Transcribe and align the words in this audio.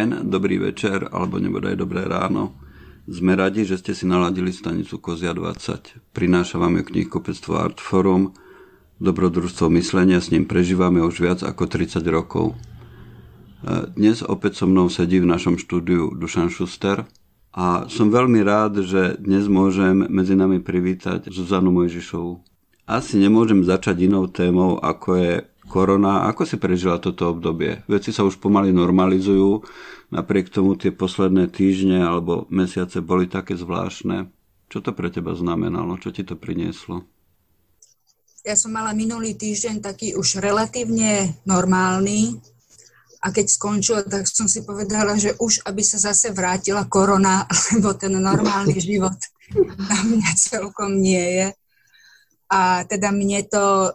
deň, 0.00 0.32
dobrý 0.32 0.56
večer 0.56 1.12
alebo 1.12 1.36
nebodaj 1.36 1.76
dobré 1.76 2.08
ráno. 2.08 2.56
Sme 3.04 3.36
radi, 3.36 3.68
že 3.68 3.76
ste 3.76 3.92
si 3.92 4.08
naladili 4.08 4.48
stanicu 4.48 4.96
Kozia 4.96 5.36
20. 5.36 6.16
Prináša 6.16 6.56
vám 6.56 6.80
ju 6.80 6.88
knihkopectvo 6.88 7.60
Art 7.60 7.76
dobrodružstvo 8.96 9.68
myslenia, 9.76 10.24
s 10.24 10.32
ním 10.32 10.48
prežívame 10.48 11.04
už 11.04 11.20
viac 11.20 11.40
ako 11.44 11.68
30 11.68 12.00
rokov. 12.08 12.56
E, 12.56 13.92
dnes 13.92 14.24
opäť 14.24 14.64
so 14.64 14.64
mnou 14.64 14.88
sedí 14.88 15.20
v 15.20 15.28
našom 15.28 15.60
štúdiu 15.60 16.16
Dušan 16.16 16.48
Šuster 16.48 17.04
a 17.52 17.84
som 17.92 18.08
veľmi 18.08 18.40
rád, 18.40 18.80
že 18.80 19.20
dnes 19.20 19.52
môžem 19.52 20.08
medzi 20.08 20.32
nami 20.32 20.64
privítať 20.64 21.28
Zuzanu 21.28 21.76
Mojžišovu. 21.76 22.40
Asi 22.88 23.20
nemôžem 23.20 23.68
začať 23.68 24.08
inou 24.08 24.32
témou, 24.32 24.80
ako 24.80 25.08
je 25.20 25.32
korona. 25.70 26.26
Ako 26.26 26.42
si 26.42 26.58
prežila 26.58 26.98
toto 26.98 27.30
obdobie? 27.30 27.86
Veci 27.86 28.10
sa 28.10 28.26
už 28.26 28.42
pomaly 28.42 28.74
normalizujú, 28.74 29.62
napriek 30.10 30.50
tomu 30.50 30.74
tie 30.74 30.90
posledné 30.90 31.46
týždne 31.46 32.02
alebo 32.02 32.50
mesiace 32.50 32.98
boli 32.98 33.30
také 33.30 33.54
zvláštne. 33.54 34.26
Čo 34.66 34.82
to 34.82 34.90
pre 34.90 35.14
teba 35.14 35.38
znamenalo? 35.38 35.94
Čo 36.02 36.10
ti 36.10 36.26
to 36.26 36.34
prinieslo? 36.34 37.06
Ja 38.42 38.58
som 38.58 38.74
mala 38.74 38.90
minulý 38.96 39.38
týždeň 39.38 39.78
taký 39.84 40.18
už 40.18 40.42
relatívne 40.42 41.38
normálny 41.46 42.40
a 43.20 43.28
keď 43.28 43.46
skončil, 43.52 44.00
tak 44.08 44.24
som 44.24 44.48
si 44.48 44.64
povedala, 44.64 45.12
že 45.20 45.36
už 45.36 45.60
aby 45.68 45.84
sa 45.84 46.00
zase 46.00 46.32
vrátila 46.32 46.88
korona, 46.88 47.44
lebo 47.76 47.92
ten 47.94 48.16
normálny 48.16 48.80
život 48.80 49.16
na 49.76 49.98
mňa 50.08 50.30
celkom 50.40 50.98
nie 50.98 51.20
je. 51.20 51.48
A 52.50 52.82
teda 52.88 53.14
mne 53.14 53.46
to 53.46 53.94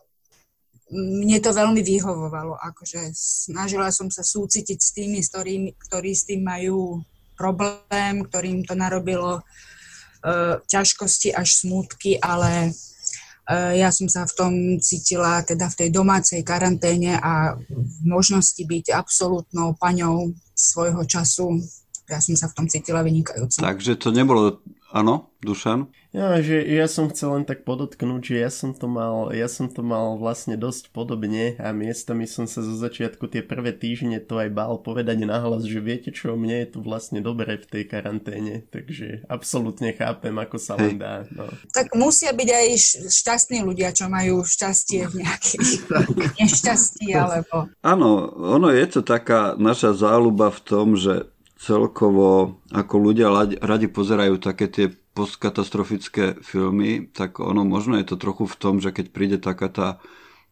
mne 0.94 1.38
to 1.41 1.50
veľmi 1.50 1.81
vyhovovalo. 1.81 2.61
Akože 2.61 3.09
snažila 3.17 3.89
som 3.89 4.14
sa 4.14 4.22
súcitiť 4.22 4.78
s 4.78 4.89
tými, 4.94 5.17
s 5.22 5.33
ktorými, 5.33 5.73
ktorí 5.89 6.11
s 6.14 6.30
tým 6.30 6.45
majú 6.45 7.02
problém, 7.33 8.22
ktorým 8.22 8.64
to 8.64 8.77
narobilo 8.77 9.42
uh, 9.42 10.55
ťažkosti 10.69 11.33
až 11.33 11.66
smutky, 11.66 12.22
ale 12.22 12.69
uh, 12.69 13.73
ja 13.73 13.89
som 13.89 14.05
sa 14.05 14.30
v 14.30 14.33
tom 14.38 14.53
cítila 14.77 15.42
teda 15.42 15.73
v 15.73 15.77
tej 15.83 15.89
domácej 15.89 16.45
karanténe 16.45 17.17
a 17.17 17.58
v 17.58 17.97
možnosti 18.05 18.61
byť 18.61 18.94
absolútnou 18.94 19.73
paňou 19.81 20.38
svojho 20.53 21.02
času. 21.09 21.59
Ja 22.05 22.22
som 22.22 22.38
sa 22.38 22.45
v 22.45 22.61
tom 22.61 22.66
cítila 22.70 23.02
vynikajúco. 23.02 23.58
Takže 23.58 23.97
to 23.97 24.14
nebolo 24.14 24.61
Áno, 24.95 25.35
Dušan? 25.43 25.91
Ja, 26.15 26.39
že 26.39 26.63
ja 26.63 26.88
som 26.88 27.11
chcel 27.11 27.35
len 27.35 27.43
tak 27.43 27.67
podotknúť, 27.67 28.23
že 28.23 28.35
ja 28.39 28.47
som 28.47 28.71
to 28.71 28.88
mal, 28.88 29.27
ja 29.35 29.52
som 29.52 29.67
to 29.67 29.83
mal 29.83 30.15
vlastne 30.15 30.55
dosť 30.55 30.95
podobne 30.95 31.59
a 31.59 31.75
miestami 31.75 32.23
som 32.23 32.47
sa 32.47 32.63
zo 32.63 32.79
začiatku 32.79 33.27
tie 33.27 33.43
prvé 33.43 33.75
týždne 33.75 34.23
to 34.23 34.39
aj 34.39 34.55
bál 34.55 34.79
povedať 34.79 35.27
nahlas, 35.27 35.67
že 35.67 35.83
viete 35.83 36.15
čo, 36.15 36.39
mne 36.39 36.63
je 36.63 36.67
tu 36.71 36.77
vlastne 36.79 37.19
dobre 37.19 37.59
v 37.59 37.67
tej 37.67 37.83
karanténe, 37.91 38.63
takže 38.71 39.27
absolútne 39.27 39.91
chápem, 39.91 40.31
ako 40.31 40.55
sa 40.55 40.79
len 40.79 40.95
dá. 40.95 41.27
No. 41.35 41.43
Tak 41.75 41.91
musia 41.99 42.31
byť 42.31 42.49
aj 42.55 42.67
šťastní 43.11 43.67
ľudia, 43.67 43.91
čo 43.91 44.07
majú 44.07 44.47
šťastie 44.47 45.11
v 45.11 45.27
nejakých 45.27 45.69
nešťastí, 46.39 47.11
alebo... 47.11 47.67
Áno, 47.83 48.31
ono 48.39 48.71
je 48.71 48.87
to 48.87 49.03
taká 49.03 49.59
naša 49.59 49.91
záľuba 49.91 50.55
v 50.55 50.59
tom, 50.63 50.95
že 50.95 51.34
celkovo 51.66 52.61
ako 52.69 52.95
ľudia 53.02 53.33
radi 53.58 53.88
pozerajú 53.89 54.38
také 54.38 54.69
tie 54.69 54.88
postkatastrofické 55.17 56.38
filmy, 56.45 57.09
tak 57.09 57.41
ono 57.41 57.66
možno 57.66 57.97
je 57.97 58.05
to 58.05 58.21
trochu 58.21 58.45
v 58.45 58.59
tom, 58.61 58.73
že 58.77 58.94
keď 58.94 59.05
príde 59.09 59.38
taká 59.41 59.73
tá 59.73 59.88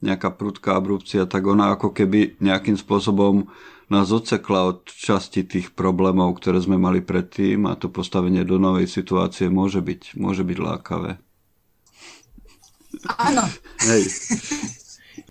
nejaká 0.01 0.33
prudká 0.33 0.75
abrupcia, 0.75 1.29
tak 1.29 1.45
ona 1.45 1.77
ako 1.77 1.93
keby 1.93 2.41
nejakým 2.41 2.75
spôsobom 2.75 3.47
nás 3.93 4.09
odsekla 4.09 4.73
od 4.73 4.89
časti 4.89 5.45
tých 5.45 5.77
problémov, 5.77 6.41
ktoré 6.41 6.57
sme 6.59 6.81
mali 6.81 6.99
predtým 6.99 7.69
a 7.69 7.77
to 7.77 7.93
postavenie 7.93 8.41
do 8.41 8.57
novej 8.57 8.89
situácie 8.89 9.53
môže 9.53 9.79
byť, 9.85 10.17
môže 10.17 10.41
byť 10.41 10.57
lákavé. 10.59 11.21
Áno. 13.21 13.45
Hej. 13.85 14.03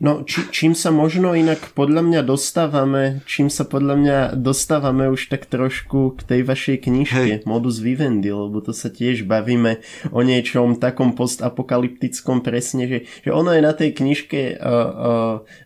No, 0.03 0.27
či, 0.27 0.43
čím 0.51 0.75
sa 0.75 0.91
možno 0.91 1.31
inak 1.31 1.79
podľa 1.79 2.03
mňa 2.03 2.21
dostávame, 2.27 3.23
čím 3.23 3.47
sa 3.47 3.63
podľa 3.63 3.95
mňa 3.95 4.19
dostávame 4.35 5.07
už 5.07 5.31
tak 5.31 5.47
trošku 5.47 6.19
k 6.19 6.21
tej 6.27 6.41
vašej 6.43 6.77
knižke 6.91 7.39
Hej. 7.39 7.47
Modus 7.47 7.79
Vivendi, 7.79 8.35
lebo 8.35 8.59
to 8.59 8.75
sa 8.75 8.91
tiež 8.91 9.23
bavíme 9.23 9.79
o 10.11 10.27
niečom 10.27 10.75
takom 10.83 11.15
postapokalyptickom 11.15 12.43
presne, 12.43 12.91
že, 12.91 12.99
že 13.23 13.31
ono 13.31 13.55
je 13.55 13.63
na 13.63 13.71
tej 13.71 13.95
knižke 13.95 14.59
uh, 14.59 14.59
uh, 14.59 14.91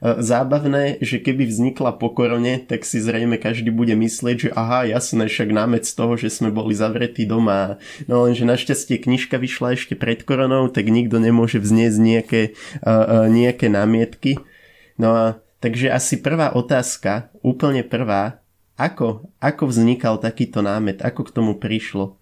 uh, 0.04 0.20
zábavné, 0.20 1.00
že 1.00 1.16
keby 1.24 1.48
vznikla 1.48 1.96
po 1.96 2.12
korone, 2.12 2.60
tak 2.60 2.84
si 2.84 3.00
zrejme 3.00 3.40
každý 3.40 3.72
bude 3.72 3.96
myslieť, 3.96 4.36
že 4.36 4.50
aha, 4.52 4.84
jasné, 4.84 5.32
však 5.32 5.48
námec 5.48 5.88
z 5.88 5.96
toho, 5.96 6.12
že 6.20 6.28
sme 6.28 6.52
boli 6.52 6.76
zavretí 6.76 7.24
doma. 7.24 7.80
No 8.04 8.28
lenže 8.28 8.44
našťastie 8.44 9.00
knižka 9.00 9.40
vyšla 9.40 9.80
ešte 9.80 9.96
pred 9.96 10.20
koronou, 10.28 10.68
tak 10.68 10.92
nikto 10.92 11.24
nemôže 11.24 11.56
vzniesť 11.56 11.96
nejaké, 11.96 12.42
uh, 12.84 13.24
uh, 13.24 13.26
nejaké 13.32 13.72
námietky 13.72 14.25
otázky. 14.34 14.98
No 14.98 15.08
a 15.12 15.24
takže 15.60 15.92
asi 15.92 16.18
prvá 16.18 16.56
otázka, 16.56 17.30
úplne 17.44 17.84
prvá, 17.84 18.40
ako, 18.76 19.28
ako 19.40 19.62
vznikal 19.72 20.20
takýto 20.20 20.60
námet, 20.60 21.00
ako 21.00 21.28
k 21.28 21.34
tomu 21.34 21.52
prišlo? 21.56 22.16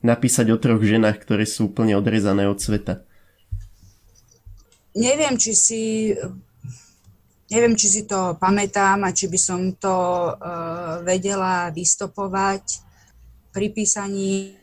Napísať 0.00 0.48
o 0.52 0.56
troch 0.56 0.80
ženách, 0.80 1.20
ktoré 1.20 1.44
sú 1.44 1.68
úplne 1.68 1.92
odrezané 1.96 2.48
od 2.48 2.56
sveta. 2.56 3.04
Neviem, 4.96 5.36
či 5.36 5.52
si 5.52 5.82
neviem, 7.52 7.76
či 7.76 7.86
si 7.90 8.02
to 8.08 8.40
pamätám 8.40 9.04
a 9.04 9.12
či 9.12 9.28
by 9.28 9.38
som 9.38 9.60
to 9.76 9.96
uh, 10.32 11.04
vedela 11.04 11.68
vystopovať 11.68 12.80
pri 13.52 13.66
písaní 13.74 14.56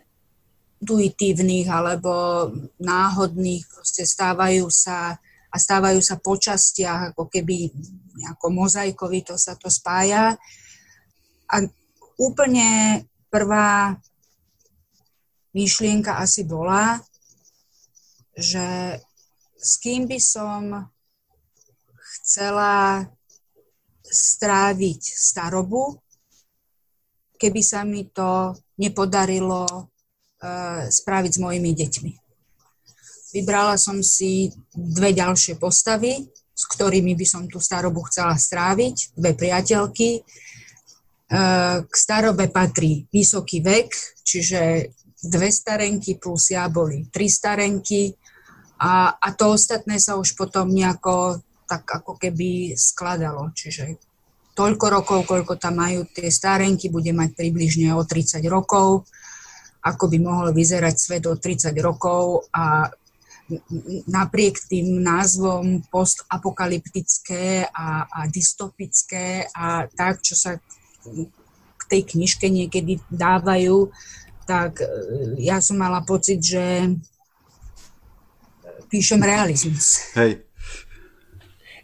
intuitívnych 0.78 1.68
alebo 1.68 2.48
náhodných, 2.78 3.66
proste 3.66 4.06
stávajú 4.06 4.70
sa 4.70 5.18
a 5.48 5.56
stávajú 5.56 6.04
sa 6.04 6.20
po 6.20 6.36
častiach, 6.36 7.16
ako 7.16 7.32
keby 7.32 7.72
nejako 8.18 8.48
mozaikovito 8.52 9.40
sa 9.40 9.56
to 9.56 9.72
spája. 9.72 10.36
A 11.48 11.56
úplne 12.20 13.02
prvá 13.32 13.96
myšlienka 15.56 16.20
asi 16.20 16.44
bola, 16.44 17.00
že 18.38 19.00
s 19.58 19.72
kým 19.82 20.06
by 20.06 20.20
som 20.22 20.92
chcela 21.98 23.08
stráviť 24.06 25.02
starobu, 25.02 26.00
keby 27.42 27.62
sa 27.66 27.82
mi 27.84 28.08
to 28.08 28.54
nepodarilo 28.78 29.66
uh, 29.68 30.82
spraviť 30.86 31.32
s 31.34 31.40
mojimi 31.42 31.72
deťmi. 31.74 32.14
Vybrala 33.36 33.76
som 33.76 34.00
si 34.00 34.54
dve 34.78 35.10
ďalšie 35.18 35.58
postavy, 35.58 36.22
s 36.54 36.64
ktorými 36.70 37.18
by 37.18 37.26
som 37.26 37.44
tú 37.50 37.58
starobu 37.58 38.06
chcela 38.06 38.38
stráviť, 38.38 39.18
dve 39.18 39.34
priateľky. 39.34 40.10
E, 40.18 40.22
k 41.82 41.94
starobe 41.98 42.54
patrí 42.54 43.10
vysoký 43.10 43.66
vek, 43.66 43.90
čiže 44.22 44.94
dve 45.18 45.50
starenky 45.50 46.22
plus 46.22 46.54
ja 46.54 46.70
boli 46.70 47.10
tri 47.10 47.26
starenky 47.26 48.14
a, 48.78 49.18
a 49.18 49.28
to 49.34 49.58
ostatné 49.58 49.98
sa 49.98 50.22
už 50.22 50.38
potom 50.38 50.70
nejako 50.70 51.42
tak 51.68 51.84
ako 51.84 52.16
keby 52.16 52.78
skladalo. 52.78 53.52
Čiže 53.52 53.98
toľko 54.56 54.86
rokov, 54.90 55.20
koľko 55.28 55.60
tam 55.60 55.84
majú 55.84 56.08
tie 56.10 56.32
starenky, 56.32 56.88
bude 56.88 57.12
mať 57.12 57.36
približne 57.36 57.92
o 57.94 58.02
30 58.02 58.42
rokov, 58.48 59.06
ako 59.84 60.04
by 60.10 60.18
mohol 60.22 60.48
vyzerať 60.56 60.96
svet 60.96 61.24
o 61.28 61.36
30 61.36 61.76
rokov 61.84 62.48
a 62.56 62.88
napriek 64.08 64.60
tým 64.68 65.00
názvom 65.04 65.84
postapokalyptické 65.88 67.68
a, 67.72 68.04
a 68.08 68.20
dystopické 68.28 69.48
a 69.56 69.88
tak, 69.88 70.20
čo 70.24 70.36
sa 70.36 70.60
k 71.78 71.82
tej 71.88 72.02
knižke 72.04 72.52
niekedy 72.52 73.00
dávajú, 73.08 73.92
tak 74.48 74.84
e, 74.84 74.88
ja 75.44 75.60
som 75.60 75.80
mala 75.80 76.04
pocit, 76.04 76.44
že 76.44 76.92
píšem 78.88 79.20
realizmus. 79.20 80.12
Hej, 80.16 80.47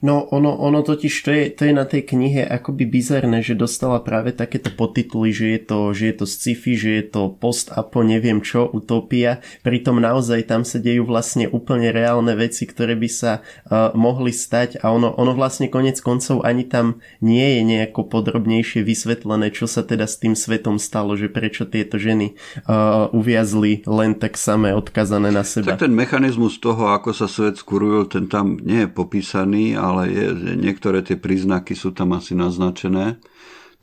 No 0.03 0.27
ono, 0.35 0.51
ono 0.59 0.83
totiž 0.83 1.13
to 1.23 1.31
je, 1.31 1.43
to 1.55 1.63
je 1.63 1.73
na 1.73 1.87
tej 1.87 2.03
knihe 2.03 2.43
akoby 2.43 2.83
bizarné, 2.83 3.39
že 3.39 3.55
dostala 3.55 4.03
práve 4.03 4.35
takéto 4.35 4.67
podtituly, 4.67 5.31
že 5.31 5.55
je 5.55 5.59
to, 5.63 5.79
že 5.95 6.03
je 6.11 6.15
to 6.19 6.25
sci-fi, 6.27 6.75
že 6.75 6.91
je 6.99 7.05
to 7.07 7.21
post-apo, 7.31 8.03
neviem 8.03 8.43
čo, 8.43 8.67
utopia. 8.67 9.39
Pritom 9.63 10.03
naozaj 10.03 10.51
tam 10.51 10.67
sa 10.67 10.83
dejú 10.83 11.07
vlastne 11.07 11.47
úplne 11.47 11.95
reálne 11.95 12.35
veci, 12.35 12.67
ktoré 12.67 12.99
by 12.99 13.07
sa 13.07 13.39
uh, 13.39 13.95
mohli 13.95 14.35
stať 14.35 14.83
a 14.83 14.91
ono, 14.91 15.15
ono 15.15 15.31
vlastne 15.31 15.71
konec 15.71 15.95
koncov 16.03 16.43
ani 16.43 16.67
tam 16.67 16.99
nie 17.23 17.55
je 17.55 17.61
nejako 17.63 18.11
podrobnejšie 18.11 18.83
vysvetlené, 18.83 19.55
čo 19.55 19.71
sa 19.71 19.87
teda 19.87 20.03
s 20.03 20.19
tým 20.19 20.35
svetom 20.35 20.83
stalo, 20.83 21.15
že 21.15 21.31
prečo 21.31 21.63
tieto 21.63 21.95
ženy 21.95 22.35
uh, 22.67 23.07
uviazli 23.15 23.87
len 23.87 24.19
tak 24.19 24.35
samé 24.35 24.75
odkazané 24.75 25.31
na 25.31 25.47
seba. 25.47 25.79
Tak 25.79 25.87
ten 25.87 25.95
mechanizmus 25.95 26.59
toho, 26.59 26.91
ako 26.91 27.15
sa 27.15 27.31
svet 27.31 27.55
skurujil, 27.55 28.11
ten 28.11 28.27
tam 28.27 28.59
nie 28.59 28.83
je 28.83 28.89
popísaný, 28.91 29.79
ale 29.79 29.92
ale 29.93 30.09
je, 30.09 30.25
niektoré 30.57 31.05
tie 31.05 31.13
príznaky 31.13 31.77
sú 31.77 31.93
tam 31.93 32.17
asi 32.17 32.33
naznačené. 32.33 33.21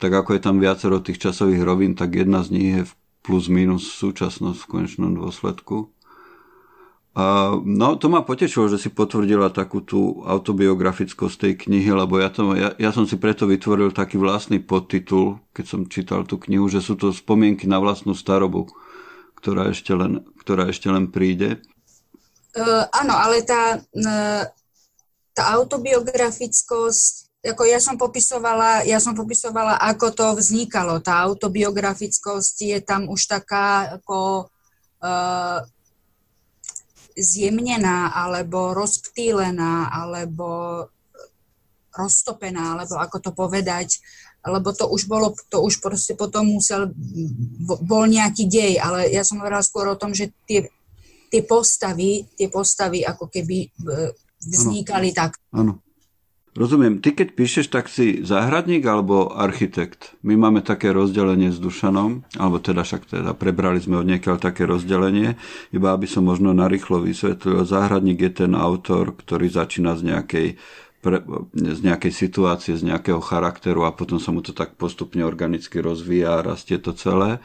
tak 0.01 0.11
ako 0.11 0.33
je 0.33 0.41
tam 0.41 0.57
viacero 0.57 0.97
tých 0.97 1.21
časových 1.21 1.61
rovín, 1.61 1.93
tak 1.93 2.17
jedna 2.17 2.41
z 2.41 2.49
nich 2.51 2.69
je 2.73 2.83
plus 3.21 3.47
minus 3.47 3.85
súčasnosť 4.01 4.59
v 4.65 4.69
konečnom 4.69 5.13
dôsledku. 5.13 5.93
A, 7.11 7.53
no, 7.59 7.99
to 7.99 8.07
ma 8.07 8.23
potešilo, 8.23 8.71
že 8.71 8.79
si 8.79 8.89
potvrdila 8.89 9.51
takú 9.51 9.83
tú 9.83 10.23
autobiografickosť 10.23 11.35
tej 11.37 11.53
knihy, 11.67 11.91
lebo 11.91 12.17
ja, 12.17 12.31
to, 12.31 12.55
ja, 12.55 12.71
ja 12.79 12.89
som 12.95 13.03
si 13.03 13.19
preto 13.19 13.45
vytvoril 13.45 13.91
taký 13.91 14.15
vlastný 14.15 14.63
podtitul, 14.63 15.43
keď 15.51 15.65
som 15.67 15.91
čítal 15.91 16.23
tú 16.23 16.39
knihu, 16.39 16.71
že 16.71 16.79
sú 16.79 16.95
to 16.95 17.11
spomienky 17.11 17.67
na 17.67 17.83
vlastnú 17.83 18.15
starobu, 18.15 18.71
ktorá 19.37 19.69
ešte 19.69 19.91
len, 19.91 20.23
ktorá 20.39 20.71
ešte 20.71 20.87
len 20.87 21.11
príde. 21.11 21.59
Uh, 22.55 22.87
áno, 22.95 23.15
ale 23.15 23.43
tá, 23.43 23.79
uh, 23.79 24.43
tá 25.41 25.57
autobiografickosť, 25.57 27.41
ako 27.41 27.65
ja 27.65 27.81
som 27.81 27.97
popisovala, 27.97 28.85
ja 28.85 29.01
som 29.01 29.17
popisovala, 29.17 29.73
ako 29.81 30.13
to 30.13 30.27
vznikalo. 30.37 31.01
Tá 31.01 31.25
autobiografickosť 31.25 32.55
je 32.61 32.79
tam 32.85 33.09
už 33.09 33.25
taká 33.25 33.97
ako 33.97 34.45
uh, 35.01 35.65
zjemnená 37.17 38.13
alebo 38.13 38.77
rozptýlená 38.77 39.89
alebo 39.89 40.85
roztopená, 41.89 42.77
alebo 42.77 43.01
ako 43.01 43.17
to 43.17 43.31
povedať, 43.33 43.97
lebo 44.45 44.69
to 44.77 44.85
už 44.85 45.09
bolo, 45.09 45.33
to 45.49 45.57
už 45.57 45.81
proste 45.81 46.13
potom 46.13 46.53
musel, 46.53 46.93
bol 47.81 48.05
nejaký 48.05 48.45
dej, 48.45 48.77
ale 48.77 49.09
ja 49.09 49.25
som 49.25 49.41
hovorila 49.41 49.65
skôr 49.65 49.89
o 49.89 49.99
tom, 49.99 50.13
že 50.13 50.29
tie, 50.45 50.69
tie 51.33 51.41
postavy, 51.41 52.29
tie 52.37 52.47
postavy 52.47 53.03
ako 53.03 53.27
keby 53.27 53.57
e, 53.65 53.69
vznikali 54.43 55.13
ano. 55.13 55.17
tak. 55.17 55.31
Áno. 55.53 55.73
Rozumiem. 56.51 56.99
Ty 56.99 57.15
keď 57.15 57.27
píšeš, 57.31 57.71
tak 57.71 57.87
si 57.87 58.27
záhradník 58.27 58.83
alebo 58.83 59.31
architekt? 59.31 60.19
My 60.19 60.35
máme 60.35 60.59
také 60.59 60.91
rozdelenie 60.91 61.47
s 61.47 61.63
Dušanom, 61.63 62.27
alebo 62.35 62.59
teda 62.59 62.83
však 62.83 63.07
teda 63.07 63.31
prebrali 63.39 63.79
sme 63.79 64.03
od 64.03 64.07
niekiaľ 64.11 64.35
také 64.35 64.67
rozdelenie, 64.67 65.39
iba 65.71 65.95
aby 65.95 66.11
som 66.11 66.27
možno 66.27 66.51
narýchlo 66.51 66.99
vysvetlil. 66.99 67.63
Záhradník 67.63 68.19
je 68.19 68.31
ten 68.43 68.51
autor, 68.51 69.15
ktorý 69.15 69.47
začína 69.47 69.95
z 69.95 70.11
nejakej 70.11 70.47
pre, 71.01 71.23
z 71.55 71.79
nejakej 71.81 72.13
situácie, 72.13 72.77
z 72.77 72.83
nejakého 72.85 73.23
charakteru 73.23 73.87
a 73.89 73.95
potom 73.95 74.21
sa 74.21 74.29
mu 74.29 74.45
to 74.45 74.53
tak 74.53 74.77
postupne 74.77 75.25
organicky 75.25 75.81
rozvíja 75.81 76.39
a 76.39 76.45
rastie 76.53 76.77
to 76.77 76.93
celé 76.93 77.41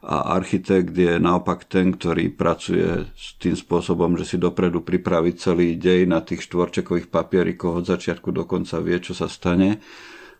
a 0.00 0.32
architekt 0.32 0.96
je 0.96 1.20
naopak 1.20 1.68
ten, 1.68 1.92
ktorý 1.92 2.32
pracuje 2.32 3.04
s 3.12 3.36
tým 3.36 3.52
spôsobom, 3.52 4.16
že 4.16 4.24
si 4.24 4.36
dopredu 4.40 4.80
pripraví 4.80 5.36
celý 5.36 5.76
dej 5.76 6.08
na 6.08 6.24
tých 6.24 6.48
štvorčekových 6.48 7.12
papierikoch 7.12 7.84
od 7.84 7.84
začiatku 7.84 8.32
do 8.32 8.48
konca 8.48 8.80
vie, 8.80 8.96
čo 8.96 9.12
sa 9.12 9.28
stane 9.28 9.76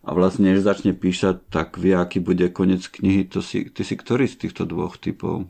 a 0.01 0.17
vlastne, 0.17 0.49
než 0.49 0.65
začne 0.65 0.97
písať, 0.97 1.45
tak 1.53 1.77
vie, 1.77 1.93
aký 1.93 2.17
bude 2.17 2.49
koniec 2.49 2.89
knihy. 2.89 3.29
To 3.37 3.45
si, 3.45 3.69
ty 3.69 3.85
si 3.85 3.93
ktorý 3.93 4.25
z 4.25 4.47
týchto 4.47 4.65
dvoch 4.65 4.97
typov? 4.97 5.45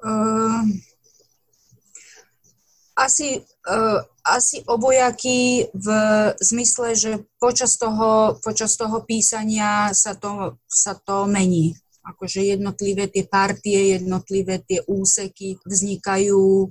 Uh, 0.00 0.64
asi, 3.00 3.40
uh, 3.64 4.04
asi 4.20 4.60
obojaký 4.68 5.72
v 5.72 5.86
zmysle, 6.36 6.92
že 6.92 7.24
počas 7.40 7.80
toho, 7.80 8.36
počas 8.44 8.76
toho 8.76 9.00
písania 9.08 9.96
sa 9.96 10.12
to, 10.12 10.60
sa 10.68 10.92
to 10.92 11.24
mení. 11.24 11.72
Akože 12.04 12.44
jednotlivé 12.44 13.08
tie 13.08 13.24
partie, 13.24 13.96
jednotlivé 13.96 14.60
tie 14.60 14.84
úseky 14.84 15.56
vznikajú 15.64 16.68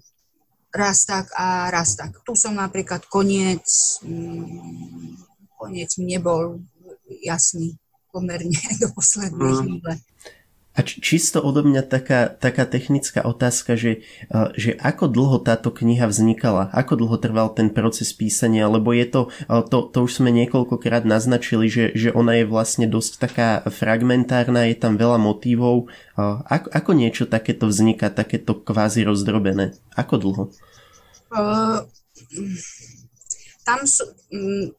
raz 0.70 1.06
tak 1.10 1.34
a 1.34 1.74
raz 1.74 1.98
tak. 1.98 2.22
Tu 2.22 2.34
som 2.38 2.54
napríklad 2.54 3.10
koniec, 3.10 3.66
mm, 4.06 5.18
koniec 5.58 5.90
mi 5.98 6.14
nebol 6.14 6.62
jasný 7.26 7.78
pomerne 8.14 8.62
do 8.82 8.94
poslednej 8.94 9.50
mm. 9.50 9.60
chvíle. 9.66 9.94
A 10.80 10.88
či, 10.88 11.04
čisto 11.04 11.44
odo 11.44 11.60
mňa 11.60 11.84
taká, 11.84 12.32
taká 12.32 12.64
technická 12.64 13.28
otázka, 13.28 13.76
že, 13.76 14.08
že 14.56 14.80
ako 14.80 15.12
dlho 15.12 15.44
táto 15.44 15.76
kniha 15.76 16.08
vznikala? 16.08 16.72
Ako 16.72 16.96
dlho 16.96 17.20
trval 17.20 17.52
ten 17.52 17.68
proces 17.68 18.16
písania? 18.16 18.72
Lebo 18.72 18.96
je 18.96 19.04
to, 19.04 19.22
to, 19.68 19.92
to 19.92 19.98
už 20.08 20.24
sme 20.24 20.32
niekoľkokrát 20.32 21.04
naznačili, 21.04 21.68
že, 21.68 21.92
že 22.00 22.16
ona 22.16 22.40
je 22.40 22.48
vlastne 22.48 22.88
dosť 22.88 23.12
taká 23.20 23.50
fragmentárna, 23.68 24.72
je 24.72 24.80
tam 24.80 24.96
veľa 24.96 25.20
motívov. 25.20 25.92
Ako, 26.48 26.72
ako 26.72 26.92
niečo 26.96 27.28
takéto 27.28 27.68
vzniká, 27.68 28.08
takéto 28.08 28.56
kvázi 28.56 29.04
rozdrobené? 29.04 29.76
Ako 30.00 30.16
dlho? 30.16 30.44
Uh, 31.36 31.84
tam 33.68 33.84
sú... 33.84 34.08
Mm, 34.32 34.72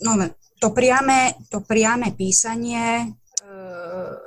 no, 0.00 0.10
to 0.56 0.72
priame, 0.72 1.36
to 1.52 1.60
priame 1.60 2.16
písanie 2.16 3.12
uh, 3.44 4.25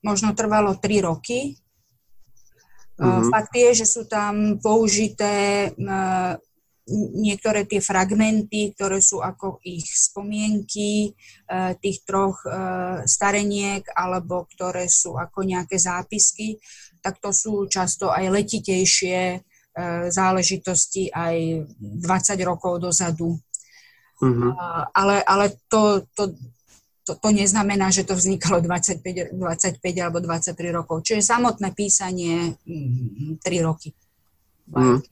možno 0.00 0.32
trvalo 0.32 0.76
3 0.76 1.08
roky. 1.08 1.56
Mm-hmm. 3.00 3.32
Fakt 3.32 3.52
je, 3.56 3.70
že 3.72 3.86
sú 3.88 4.04
tam 4.04 4.60
použité 4.60 5.72
niektoré 7.14 7.64
tie 7.64 7.78
fragmenty, 7.78 8.74
ktoré 8.74 8.98
sú 8.98 9.22
ako 9.22 9.62
ich 9.62 9.86
spomienky 9.86 11.06
e, 11.06 11.10
tých 11.78 12.02
troch 12.02 12.42
e, 12.42 12.50
stareniek, 13.06 13.86
alebo 13.94 14.50
ktoré 14.50 14.90
sú 14.90 15.14
ako 15.14 15.46
nejaké 15.46 15.78
zápisky, 15.78 16.58
tak 16.98 17.22
to 17.22 17.30
sú 17.30 17.70
často 17.70 18.10
aj 18.10 18.26
letitejšie 18.26 19.18
e, 19.34 19.38
záležitosti 20.10 21.14
aj 21.14 21.68
20 21.78 22.50
rokov 22.50 22.82
dozadu. 22.82 23.38
Mm-hmm. 24.20 24.52
Ale, 24.92 25.24
ale 25.24 25.46
to, 25.70 26.04
to 26.12 26.36
to, 27.04 27.16
to 27.16 27.28
neznamená, 27.32 27.88
že 27.88 28.04
to 28.04 28.14
vznikalo 28.14 28.60
25, 28.60 29.34
25 29.34 30.04
alebo 30.04 30.18
23 30.20 30.56
rokov. 30.70 31.02
Čiže 31.02 31.24
samotné 31.24 31.72
písanie 31.72 32.54
3 32.64 33.40
mm, 33.40 33.64
roky. 33.64 33.96
Mm. 34.70 35.02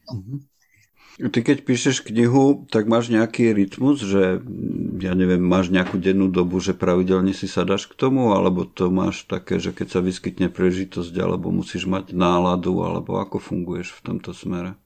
Ty 1.19 1.41
keď 1.43 1.67
píšeš 1.67 2.07
knihu, 2.07 2.71
tak 2.71 2.87
máš 2.87 3.11
nejaký 3.11 3.51
rytmus, 3.51 3.99
že 3.99 4.39
mm, 4.39 5.03
ja 5.03 5.19
neviem, 5.19 5.43
máš 5.43 5.75
nejakú 5.75 5.99
dennú 5.99 6.31
dobu, 6.31 6.63
že 6.63 6.79
pravidelne 6.79 7.35
si 7.35 7.51
sadaš 7.51 7.91
k 7.91 7.99
tomu, 7.99 8.31
alebo 8.31 8.63
to 8.63 8.87
máš 8.95 9.27
také, 9.27 9.59
že 9.59 9.75
keď 9.75 9.99
sa 9.99 10.01
vyskytne 10.01 10.47
prežitosť, 10.47 11.11
alebo 11.19 11.51
musíš 11.51 11.91
mať 11.91 12.15
náladu, 12.15 12.79
alebo 12.87 13.19
ako 13.19 13.43
funguješ 13.43 13.99
v 13.99 14.03
tomto 14.07 14.31
smere? 14.31 14.79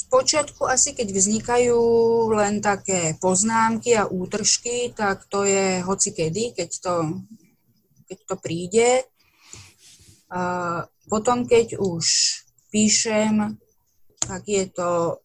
Spočiatku 0.00 0.64
asi, 0.64 0.96
keď 0.96 1.12
vznikajú 1.12 1.80
len 2.32 2.64
také 2.64 3.20
poznámky 3.20 3.92
a 4.00 4.08
útržky, 4.08 4.96
tak 4.96 5.28
to 5.28 5.44
je 5.44 5.84
hoci 5.84 6.16
kedy, 6.16 6.56
keď 6.56 6.70
to, 6.80 6.94
keď 8.08 8.18
to 8.24 8.34
príde. 8.40 8.90
A 10.32 10.42
potom, 11.10 11.44
keď 11.44 11.76
už 11.76 12.06
píšem, 12.72 13.60
tak 14.24 14.46
je 14.48 14.64
to 14.72 15.20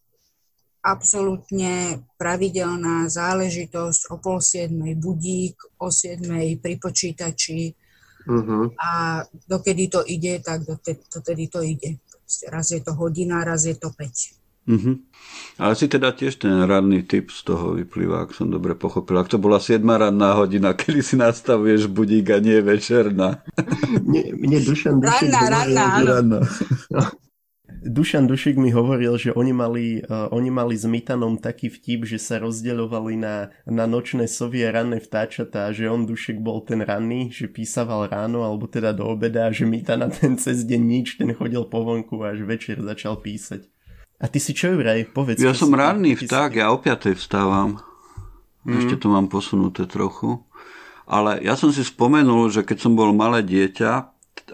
absolútne 0.85 2.05
pravidelná 2.21 3.09
záležitosť 3.09 4.13
o 4.13 4.21
pol 4.21 4.37
siedmej 4.37 4.93
budík, 5.01 5.57
o 5.81 5.89
siedmej 5.89 6.61
pri 6.61 6.77
počítači 6.77 7.73
uh-huh. 8.29 8.69
a 8.77 8.89
dokedy 9.49 9.89
to 9.89 10.05
ide, 10.05 10.45
tak 10.45 10.61
dotedy 11.09 11.49
to 11.49 11.65
ide. 11.65 11.97
Raz 12.49 12.69
je 12.69 12.81
to 12.81 12.93
hodina, 12.93 13.41
raz 13.41 13.65
je 13.65 13.73
to 13.73 13.89
5. 13.89 14.44
Mm-hmm. 14.65 14.95
Ale 15.61 15.73
si 15.77 15.85
teda 15.85 16.09
tiež 16.11 16.41
ten 16.41 16.65
ranný 16.65 17.05
typ 17.05 17.29
z 17.29 17.45
toho 17.45 17.77
vyplýva, 17.77 18.25
ak 18.25 18.33
som 18.33 18.49
dobre 18.49 18.73
pochopil. 18.73 19.21
Ak 19.21 19.29
to 19.29 19.37
bola 19.37 19.61
7 19.61 19.85
ranná 19.85 20.33
hodina, 20.35 20.73
kedy 20.79 21.05
si 21.05 21.15
nastavuješ 21.15 21.87
budík 21.87 22.33
a 22.33 22.41
nie 22.41 22.59
večerná. 22.59 23.45
Mne, 24.01 24.35
mne 24.35 24.57
Dušan 24.65 24.97
Dušik 24.97 25.29
ranná, 25.29 25.41
ranná, 25.47 25.85
ranná. 26.01 26.39
Dušan 27.85 28.25
Dušik 28.25 28.57
mi 28.57 28.73
hovoril, 28.73 29.13
že 29.21 29.29
oni 29.37 29.53
mali, 29.53 30.01
uh, 30.01 30.33
oni 30.33 30.49
mali 30.49 30.73
s 30.73 30.89
Mitanom 30.89 31.37
taký 31.37 31.69
vtip, 31.69 32.09
že 32.09 32.17
sa 32.17 32.41
rozdeľovali 32.41 33.13
na, 33.13 33.53
na 33.69 33.85
nočné 33.85 34.25
sovie 34.25 34.65
ranné 34.65 34.97
vtáčatá, 34.97 35.69
že 35.69 35.85
on 35.85 36.09
Dušik 36.09 36.41
bol 36.41 36.65
ten 36.65 36.81
ranný, 36.81 37.29
že 37.29 37.45
písaval 37.45 38.09
ráno 38.09 38.41
alebo 38.41 38.65
teda 38.65 38.89
do 38.89 39.05
obeda 39.05 39.45
a 39.45 39.53
že 39.53 39.69
Mitana 39.69 40.09
ten 40.09 40.33
cez 40.41 40.65
deň 40.65 40.81
nič, 40.81 41.21
ten 41.21 41.29
chodil 41.37 41.61
po 41.69 41.85
vonku 41.85 42.25
a 42.25 42.33
až 42.33 42.41
večer 42.49 42.81
začal 42.81 43.21
písať. 43.21 43.74
A 44.19 44.31
ty 44.31 44.39
si 44.39 44.55
čo 44.55 44.71
vraj? 44.79 45.03
Povedz. 45.11 45.43
Ja 45.43 45.51
som 45.51 45.75
ranný 45.75 46.15
vták, 46.15 46.55
ja 46.55 46.71
o 46.71 46.79
5. 46.79 47.19
vstávam. 47.19 47.83
Mm. 48.63 48.79
Ešte 48.81 48.95
to 48.97 49.07
mám 49.11 49.27
posunuté 49.27 49.85
trochu. 49.85 50.41
Ale 51.05 51.37
ja 51.45 51.53
som 51.53 51.69
si 51.69 51.85
spomenul, 51.85 52.49
že 52.49 52.65
keď 52.65 52.77
som 52.81 52.97
bol 52.97 53.13
malé 53.13 53.45
dieťa 53.45 53.91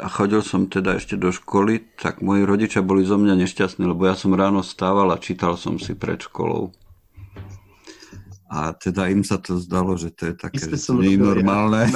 a 0.01 0.07
chodil 0.11 0.43
som 0.43 0.67
teda 0.67 0.99
ešte 0.99 1.15
do 1.15 1.31
školy, 1.31 1.95
tak 1.95 2.19
moji 2.19 2.43
rodičia 2.43 2.83
boli 2.83 3.07
zo 3.07 3.15
mňa 3.15 3.39
nešťastní, 3.39 3.87
lebo 3.87 4.03
ja 4.03 4.19
som 4.19 4.35
ráno 4.35 4.59
stával 4.59 5.07
a 5.13 5.21
čítal 5.21 5.55
som 5.55 5.79
si 5.79 5.95
pred 5.95 6.19
školou. 6.19 6.75
A 8.51 8.75
teda 8.75 9.08
im 9.08 9.24
sa 9.24 9.39
to 9.39 9.55
zdalo, 9.63 9.96
že 9.96 10.12
to 10.12 10.27
je 10.27 10.36
také, 10.36 10.60
že 10.60 10.75
to 10.75 11.00
nie 11.00 11.15
je 11.15 11.24
normálne. 11.24 11.88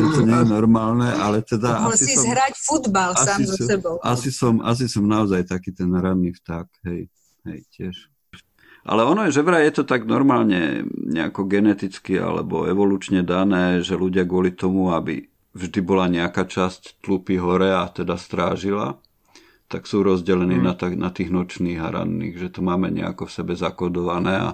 že 0.00 0.04
to 0.16 0.20
nie 0.24 0.32
je 0.32 0.48
normálne, 0.48 1.12
ale 1.12 1.44
teda... 1.44 1.84
Mohol 1.84 2.00
si 2.00 2.16
som, 2.16 2.24
zhrať 2.24 2.54
futbal 2.56 3.12
sám 3.20 3.44
so 3.44 3.52
sebou. 3.60 4.00
Asi 4.00 4.32
som, 4.32 4.64
asi 4.64 4.88
som 4.88 5.04
naozaj 5.04 5.44
taký 5.44 5.76
ten 5.76 5.92
ranný 5.92 6.32
vták, 6.40 6.72
hej, 6.88 7.12
hej, 7.44 7.60
tiež. 7.68 8.08
Ale 8.88 9.04
ono 9.04 9.28
je, 9.28 9.36
že 9.36 9.44
vraj 9.44 9.68
je 9.68 9.76
to 9.76 9.84
tak 9.84 10.08
normálne 10.08 10.88
nejako 10.88 11.44
geneticky 11.44 12.16
alebo 12.16 12.64
evolučne 12.64 13.20
dané, 13.20 13.84
že 13.84 13.92
ľudia 13.92 14.24
kvôli 14.24 14.56
tomu, 14.56 14.88
aby 14.96 15.28
vždy 15.52 15.84
bola 15.84 16.08
nejaká 16.08 16.48
časť 16.48 17.04
tlupy 17.04 17.36
hore 17.36 17.76
a 17.76 17.84
teda 17.92 18.16
strážila, 18.16 18.96
tak 19.66 19.90
sú 19.90 20.06
rozdelení 20.06 20.62
mm. 20.62 20.64
na, 20.64 20.74
tak, 20.78 20.94
na 20.94 21.10
tých 21.10 21.34
nočných 21.34 21.82
a 21.82 21.90
ranných, 21.90 22.38
že 22.38 22.48
to 22.54 22.60
máme 22.62 22.86
nejako 22.94 23.26
v 23.26 23.34
sebe 23.34 23.52
zakodované 23.58 24.34
a 24.38 24.48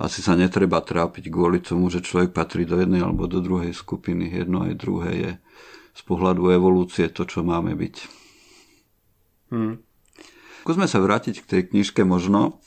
asi 0.00 0.24
sa 0.24 0.32
netreba 0.32 0.80
trápiť 0.80 1.28
kvôli 1.28 1.60
tomu, 1.60 1.92
že 1.92 2.00
človek 2.00 2.32
patrí 2.32 2.64
do 2.64 2.80
jednej 2.80 3.04
alebo 3.04 3.28
do 3.28 3.44
druhej 3.44 3.76
skupiny. 3.76 4.32
Jedno 4.32 4.64
aj 4.64 4.72
druhé 4.80 5.10
je 5.12 5.32
z 5.94 6.02
pohľadu 6.08 6.48
evolúcie 6.48 7.12
to, 7.12 7.28
čo 7.28 7.44
máme 7.44 7.76
byť. 7.76 7.96
Mm. 9.52 9.84
Skúsme 10.64 10.88
sa 10.88 10.98
vrátiť 11.04 11.44
k 11.44 11.46
tej 11.46 11.62
knižke 11.68 12.08
možno. 12.08 12.64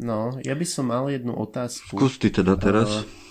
No, 0.00 0.40
ja 0.40 0.56
by 0.56 0.64
som 0.64 0.88
mal 0.88 1.12
jednu 1.12 1.36
otázku. 1.36 2.00
Skús 2.00 2.16
ty 2.16 2.32
teda 2.32 2.56
teraz. 2.56 3.04
Uh, 3.04 3.29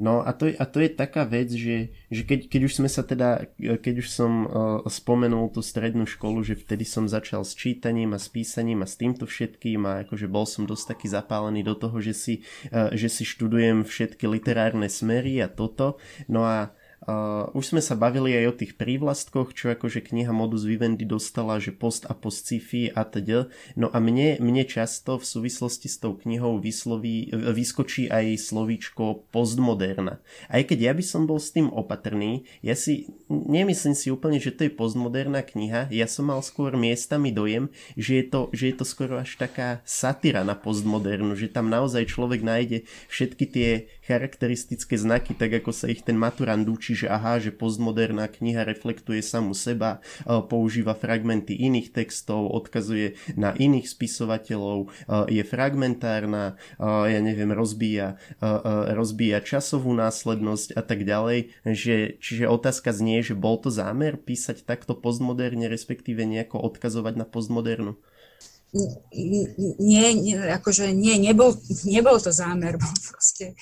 No 0.00 0.24
a 0.24 0.32
to, 0.32 0.48
a 0.48 0.64
to 0.64 0.80
je 0.80 0.88
taká 0.88 1.28
vec, 1.28 1.52
že, 1.52 1.92
že 2.08 2.24
keď, 2.24 2.48
keď 2.48 2.60
už 2.64 2.72
sme 2.80 2.88
sa 2.88 3.04
teda, 3.04 3.52
keď 3.60 4.00
už 4.00 4.08
som 4.08 4.32
uh, 4.48 4.48
spomenul 4.88 5.52
tú 5.52 5.60
strednú 5.60 6.08
školu, 6.08 6.40
že 6.40 6.56
vtedy 6.56 6.88
som 6.88 7.04
začal 7.04 7.44
s 7.44 7.52
čítaním 7.52 8.16
a 8.16 8.18
s 8.18 8.32
písaním 8.32 8.80
a 8.80 8.88
s 8.88 8.96
týmto 8.96 9.28
všetkým 9.28 9.84
a 9.84 10.08
akože 10.08 10.24
bol 10.24 10.48
som 10.48 10.64
dosť 10.64 10.96
taký 10.96 11.06
zapálený 11.12 11.60
do 11.68 11.76
toho, 11.76 12.00
že 12.00 12.16
si, 12.16 12.34
uh, 12.72 12.88
že 12.96 13.12
si 13.12 13.28
študujem 13.28 13.84
všetky 13.84 14.24
literárne 14.24 14.88
smery 14.88 15.36
a 15.44 15.52
toto. 15.52 16.00
No 16.32 16.48
a 16.48 16.72
Uh, 17.00 17.48
už 17.56 17.72
sme 17.72 17.80
sa 17.80 17.96
bavili 17.96 18.36
aj 18.36 18.44
o 18.52 18.58
tých 18.60 18.76
prívlastkoch, 18.76 19.56
čo 19.56 19.72
akože 19.72 20.04
kniha 20.04 20.36
Modus 20.36 20.68
Vivendi 20.68 21.08
dostala, 21.08 21.56
že 21.56 21.72
post 21.72 22.04
a 22.04 22.12
post 22.12 22.44
sci-fi 22.44 22.92
a 22.92 23.08
teda. 23.08 23.48
No 23.72 23.88
a 23.88 24.04
mne, 24.04 24.36
mne 24.36 24.68
často 24.68 25.16
v 25.16 25.24
súvislosti 25.24 25.88
s 25.88 25.96
tou 25.96 26.12
knihou 26.12 26.60
vysloví, 26.60 27.32
vyskočí 27.32 28.12
aj 28.12 28.36
slovíčko 28.52 29.32
postmoderna. 29.32 30.20
Aj 30.52 30.60
keď 30.60 30.78
ja 30.78 30.92
by 30.92 31.00
som 31.00 31.24
bol 31.24 31.40
s 31.40 31.56
tým 31.56 31.72
opatrný, 31.72 32.44
ja 32.60 32.76
si 32.76 33.08
nemyslím 33.32 33.96
si 33.96 34.12
úplne, 34.12 34.36
že 34.36 34.52
to 34.52 34.68
je 34.68 34.76
postmoderná 34.76 35.40
kniha, 35.40 35.88
ja 35.88 36.04
som 36.04 36.28
mal 36.28 36.44
skôr 36.44 36.76
miestami 36.76 37.32
dojem, 37.32 37.72
že 37.96 38.20
je 38.20 38.24
to, 38.28 38.40
že 38.52 38.64
je 38.70 38.74
to 38.76 38.84
skoro 38.84 39.16
až 39.16 39.40
taká 39.40 39.80
satyra 39.88 40.44
na 40.44 40.52
postmodernu, 40.52 41.32
že 41.32 41.48
tam 41.48 41.72
naozaj 41.72 42.12
človek 42.12 42.44
nájde 42.44 42.84
všetky 43.08 43.44
tie 43.48 43.68
charakteristické 44.04 45.00
znaky, 45.00 45.32
tak 45.32 45.64
ako 45.64 45.72
sa 45.72 45.88
ich 45.88 46.04
ten 46.04 46.18
maturant 46.18 46.66
učí, 46.66 46.89
že 46.94 47.06
aha, 47.10 47.42
že 47.42 47.54
postmoderná 47.54 48.26
kniha 48.28 48.66
reflektuje 48.66 49.22
samu 49.24 49.56
seba, 49.56 50.02
používa 50.24 50.94
fragmenty 50.94 51.56
iných 51.56 51.94
textov, 51.94 52.50
odkazuje 52.50 53.18
na 53.34 53.54
iných 53.54 53.86
spisovateľov, 53.88 54.92
je 55.30 55.42
fragmentárna, 55.42 56.58
ja 56.80 57.20
neviem, 57.20 57.50
rozbíja, 57.50 58.20
rozbíja 58.94 59.42
časovú 59.42 59.92
následnosť 59.96 60.74
a 60.76 60.82
tak 60.82 61.04
ďalej. 61.06 61.52
Že, 61.64 61.96
čiže 62.20 62.44
otázka 62.50 62.94
znie, 62.94 63.22
že 63.24 63.38
bol 63.38 63.58
to 63.60 63.68
zámer 63.72 64.18
písať 64.20 64.64
takto 64.64 64.96
postmoderne, 64.96 65.66
respektíve 65.66 66.22
nejako 66.24 66.60
odkazovať 66.60 67.14
na 67.16 67.26
postmodernu? 67.26 67.96
nie, 68.70 70.14
nie, 70.14 70.36
akože 70.38 70.94
nie, 70.94 71.18
nebol, 71.18 71.58
nebol 71.82 72.22
to 72.22 72.30
zámer, 72.30 72.78
bol 72.82 72.94
proste 72.94 73.58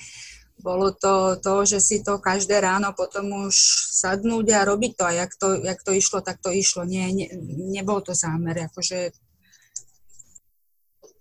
bolo 0.59 0.91
to 0.91 1.39
to, 1.39 1.63
že 1.65 1.79
si 1.79 1.97
to 2.03 2.19
každé 2.19 2.59
ráno 2.59 2.91
potom 2.91 3.47
už 3.47 3.55
sadnúť 3.95 4.45
a 4.55 4.67
robiť 4.67 4.91
to. 4.95 5.03
A 5.07 5.11
jak 5.25 5.31
to, 5.39 5.47
jak 5.63 5.79
to 5.83 5.91
išlo, 5.95 6.19
tak 6.21 6.43
to 6.43 6.51
išlo. 6.51 6.83
Nie, 6.83 7.11
ne, 7.15 7.27
nebol 7.71 8.03
to 8.03 8.11
zámer, 8.11 8.67
akože 8.67 9.11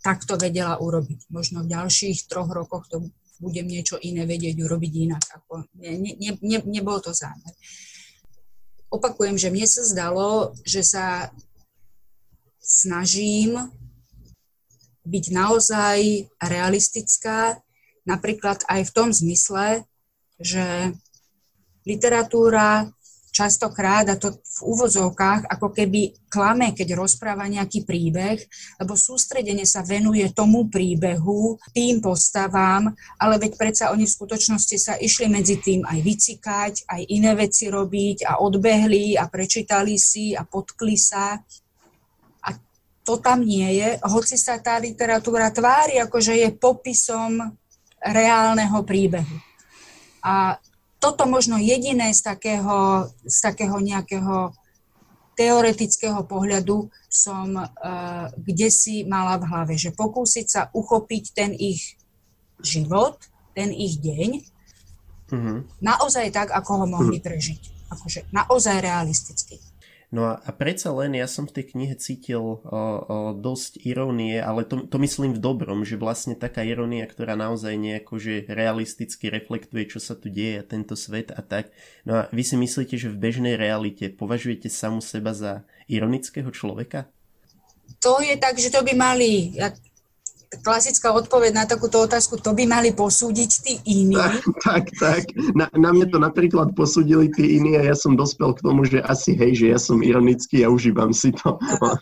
tak 0.03 0.23
to 0.27 0.35
vedela 0.39 0.79
urobiť. 0.79 1.31
Možno 1.31 1.63
v 1.63 1.73
ďalších 1.75 2.27
troch 2.31 2.51
rokoch 2.51 2.87
to 2.91 3.11
budem 3.39 3.67
niečo 3.71 3.99
iné 4.03 4.27
vedieť 4.27 4.59
urobiť 4.59 4.93
inak. 5.07 5.23
Ako, 5.43 5.71
ne, 5.79 5.91
ne, 5.99 6.35
ne, 6.39 6.59
nebol 6.67 6.99
to 6.99 7.15
zámer. 7.15 7.55
Opakujem, 8.89 9.37
že 9.37 9.53
mne 9.53 9.67
sa 9.69 9.83
zdalo, 9.85 10.57
že 10.65 10.83
sa 10.83 11.29
snažím 12.59 13.71
byť 15.09 15.25
naozaj 15.33 15.99
realistická 16.41 17.61
Napríklad 18.09 18.65
aj 18.65 18.89
v 18.89 18.95
tom 18.97 19.13
zmysle, 19.13 19.85
že 20.41 20.97
literatúra 21.85 22.89
častokrát, 23.39 24.03
a 24.11 24.19
to 24.19 24.35
v 24.35 24.61
úvozovkách, 24.67 25.47
ako 25.47 25.71
keby 25.71 26.27
klame, 26.27 26.75
keď 26.75 26.99
rozpráva 26.99 27.47
nejaký 27.47 27.87
príbeh, 27.87 28.43
lebo 28.83 28.99
sústredenie 28.99 29.63
sa 29.63 29.87
venuje 29.87 30.27
tomu 30.35 30.67
príbehu, 30.67 31.55
tým 31.71 32.03
postavám, 32.03 32.91
ale 33.21 33.35
veď 33.39 33.53
predsa 33.55 33.85
oni 33.95 34.11
v 34.11 34.17
skutočnosti 34.19 34.77
sa 34.81 34.95
išli 34.99 35.31
medzi 35.31 35.63
tým 35.63 35.87
aj 35.87 35.99
vycikať, 36.03 36.75
aj 36.91 37.03
iné 37.15 37.39
veci 37.39 37.71
robiť 37.71 38.27
a 38.27 38.43
odbehli 38.43 39.15
a 39.15 39.31
prečítali 39.31 39.95
si 40.01 40.35
a 40.35 40.43
potkli 40.43 40.99
sa. 40.99 41.39
A 42.43 42.49
to 43.07 43.23
tam 43.23 43.47
nie 43.47 43.79
je, 43.79 44.03
hoci 44.03 44.35
sa 44.35 44.59
tá 44.59 44.83
literatúra 44.83 45.55
tvári, 45.55 46.03
akože 46.03 46.35
je 46.35 46.49
popisom 46.59 47.55
reálneho 48.03 48.83
príbehu. 48.87 49.37
A 50.23 50.59
toto 50.99 51.27
možno 51.31 51.63
jediné 51.63 52.11
z 52.11 52.27
takého, 52.27 53.07
z 53.23 53.39
takého 53.39 53.79
nejakého 53.79 54.51
teoretického 55.39 56.27
pohľadu 56.27 56.91
som 57.07 57.55
uh, 57.55 58.27
kde 58.35 58.69
si 58.75 59.07
mala 59.07 59.39
v 59.39 59.47
hlave, 59.47 59.75
že 59.79 59.95
pokúsiť 59.95 60.47
sa 60.51 60.63
uchopiť 60.75 61.25
ten 61.31 61.55
ich 61.55 61.95
život, 62.59 63.23
ten 63.55 63.71
ich 63.71 64.03
deň, 64.03 64.31
mm-hmm. 65.31 65.59
naozaj 65.79 66.35
tak, 66.35 66.51
ako 66.51 66.83
ho 66.83 66.87
mohli 66.91 67.23
prežiť. 67.23 67.87
Akože 67.95 68.27
naozaj 68.35 68.83
realisticky. 68.83 69.63
No 70.09 70.25
a, 70.25 70.41
a 70.41 70.51
predsa 70.57 70.89
len 70.97 71.13
ja 71.13 71.29
som 71.29 71.45
v 71.45 71.61
tej 71.61 71.77
knihe 71.77 71.93
cítil 72.01 72.41
o, 72.41 72.57
o, 72.65 72.81
dosť 73.37 73.85
irónie, 73.85 74.41
ale 74.41 74.65
to, 74.65 74.89
to 74.89 74.97
myslím 74.97 75.37
v 75.37 75.45
dobrom, 75.45 75.85
že 75.85 76.01
vlastne 76.01 76.33
taká 76.33 76.65
irónia, 76.65 77.05
ktorá 77.05 77.37
naozaj 77.37 77.77
nejako 77.77 78.17
že 78.17 78.49
realisticky 78.49 79.29
reflektuje, 79.29 79.85
čo 79.85 80.01
sa 80.01 80.17
tu 80.17 80.33
deje 80.33 80.65
a 80.65 80.69
tento 80.69 80.97
svet 80.97 81.29
a 81.37 81.45
tak. 81.45 81.69
No 82.09 82.25
a 82.25 82.33
vy 82.33 82.41
si 82.41 82.57
myslíte, 82.57 82.97
že 82.97 83.13
v 83.13 83.21
bežnej 83.21 83.61
realite 83.61 84.09
považujete 84.09 84.73
samu 84.73 85.05
seba 85.05 85.37
za 85.37 85.69
ironického 85.93 86.49
človeka? 86.49 87.13
To 88.01 88.25
je 88.25 88.41
tak, 88.41 88.57
že 88.57 88.73
to 88.73 88.81
by 88.81 88.97
mali, 88.97 89.61
klasická 90.65 91.13
odpoveď 91.13 91.53
na 91.53 91.65
takúto 91.69 92.01
otázku, 92.01 92.41
to 92.41 92.57
by 92.57 92.65
mali 92.65 92.97
posúdiť 92.97 93.51
tí 93.61 93.75
iní. 93.85 94.17
Tak, 94.17 94.43
tak. 94.65 94.85
tak. 94.97 95.23
Na, 95.53 95.69
na 95.77 95.91
mne 95.93 96.09
to 96.09 96.19
napríklad 96.19 96.73
posúdili 96.73 97.29
tí 97.29 97.61
iní 97.61 97.77
a 97.77 97.85
ja 97.85 97.97
som 97.97 98.17
dospel 98.17 98.57
k 98.57 98.65
tomu, 98.65 98.89
že 98.89 99.05
asi 99.05 99.37
hej, 99.37 99.53
že 99.55 99.67
ja 99.73 99.79
som 99.79 100.01
ironický 100.01 100.65
a 100.65 100.73
užívam 100.73 101.13
si 101.13 101.33
to. 101.37 101.57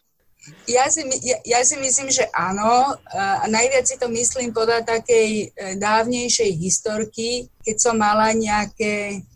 Ja 0.66 0.86
si, 0.86 1.02
ja, 1.26 1.38
ja 1.42 1.60
si 1.66 1.74
myslím, 1.78 2.06
že 2.06 2.26
áno. 2.30 2.94
A 3.14 3.46
najviac 3.50 3.82
si 3.86 3.98
to 3.98 4.06
myslím 4.14 4.54
podľa 4.54 4.86
takej 4.86 5.30
e, 5.42 5.74
dávnejšej 5.74 6.50
historky, 6.54 7.50
keď 7.66 7.76
som 7.82 7.98
mala 7.98 8.30
nejaké 8.30 9.26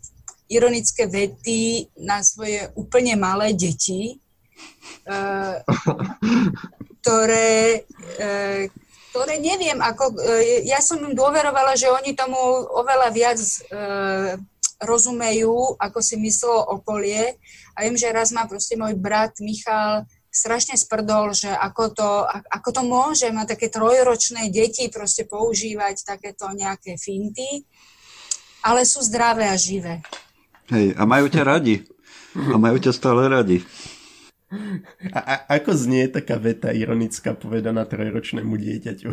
ironické 0.47 1.07
vety 1.11 1.91
na 1.99 2.23
svoje 2.23 2.67
úplne 2.79 3.19
malé 3.19 3.51
deti, 3.55 4.15
e, 5.03 5.15
ktoré, 7.03 7.83
e, 8.15 8.71
ktoré 9.11 9.43
neviem, 9.43 9.75
ako, 9.83 10.15
e, 10.23 10.63
ja 10.71 10.79
som 10.79 11.03
im 11.03 11.11
dôverovala, 11.11 11.75
že 11.75 11.91
oni 11.91 12.15
tomu 12.15 12.39
oveľa 12.71 13.11
viac 13.11 13.35
e, 13.37 13.55
rozumejú, 14.79 15.75
ako 15.75 15.99
si 15.99 16.15
myslelo 16.15 16.79
okolie. 16.79 17.35
A 17.75 17.83
viem, 17.83 17.99
že 17.99 18.07
raz 18.07 18.31
má 18.31 18.47
proste 18.47 18.79
môj 18.79 18.95
brat 18.95 19.35
Michal 19.43 20.07
strašne 20.31 20.79
sprdol, 20.79 21.35
že 21.35 21.51
ako 21.51 21.83
to, 21.91 22.09
ako 22.47 22.69
to 22.71 22.81
môže 22.87 23.27
mať 23.35 23.59
také 23.59 23.67
trojročné 23.67 24.47
deti 24.47 24.87
proste 24.87 25.27
používať 25.27 26.07
takéto 26.07 26.47
nejaké 26.55 26.95
finty, 26.95 27.67
ale 28.63 28.87
sú 28.87 29.03
zdravé 29.03 29.51
a 29.51 29.59
živé. 29.59 29.99
Hej, 30.71 30.95
a 30.95 31.03
majú 31.03 31.27
ťa 31.27 31.43
radi. 31.43 31.83
A 32.31 32.55
majú 32.55 32.79
ťa 32.79 32.95
stále 32.95 33.27
radi. 33.27 33.59
A, 35.15 35.19
a 35.19 35.33
ako 35.59 35.71
znie 35.71 36.11
taká 36.11 36.35
veta 36.35 36.75
ironická 36.75 37.33
povedaná 37.39 37.87
trojročnému 37.87 38.51
dieťaťu? 38.59 39.11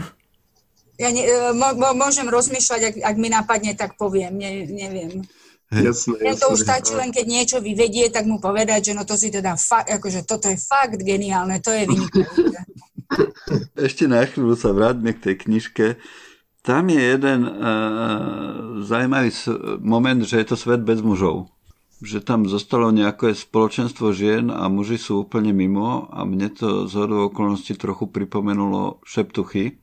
Ja 0.99 1.15
ne, 1.15 1.23
e, 1.23 1.55
môžem 1.95 2.27
rozmýšľať, 2.27 2.81
ak, 2.83 2.95
ak 3.07 3.17
mi 3.17 3.31
napadne, 3.31 3.73
tak 3.79 3.95
poviem, 3.95 4.35
ne, 4.35 4.67
neviem. 4.67 5.23
Jasné, 5.71 6.19
jasné. 6.27 6.41
To 6.43 6.57
už 6.57 6.65
stačí 6.65 6.93
len, 6.99 7.15
keď 7.15 7.27
niečo 7.29 7.59
vyvedie, 7.63 8.11
tak 8.11 8.27
mu 8.27 8.43
povedať, 8.43 8.91
že 8.91 8.93
no 8.99 9.07
to 9.07 9.15
si 9.15 9.31
teda 9.31 9.55
fakt, 9.55 9.95
akože 9.95 10.27
toto 10.27 10.51
je 10.51 10.59
fakt 10.59 10.99
geniálne, 10.99 11.63
to 11.63 11.71
je 11.71 11.87
vynikajúce. 11.87 12.59
Ešte 13.89 14.05
na 14.11 14.27
chvíľu 14.27 14.59
sa 14.59 14.75
vráťme 14.75 15.15
k 15.15 15.23
tej 15.23 15.35
knižke. 15.45 15.87
Tam 16.67 16.89
je 16.91 16.99
jeden 17.01 17.47
uh, 17.47 18.83
zaujímavý 18.85 19.31
moment, 19.81 20.21
že 20.25 20.43
je 20.43 20.47
to 20.51 20.57
svet 20.59 20.83
bez 20.83 20.99
mužov 21.01 21.49
že 21.99 22.23
tam 22.23 22.47
zostalo 22.47 22.95
nejaké 22.95 23.35
spoločenstvo 23.35 24.15
žien 24.15 24.55
a 24.55 24.71
muži 24.71 24.99
sú 25.03 25.27
úplne 25.27 25.51
mimo 25.51 26.07
a 26.15 26.23
mne 26.23 26.47
to 26.55 26.87
z 26.87 26.93
hodou 26.95 27.27
okolností 27.27 27.75
trochu 27.75 28.07
pripomenulo 28.07 29.03
šeptuchy, 29.03 29.83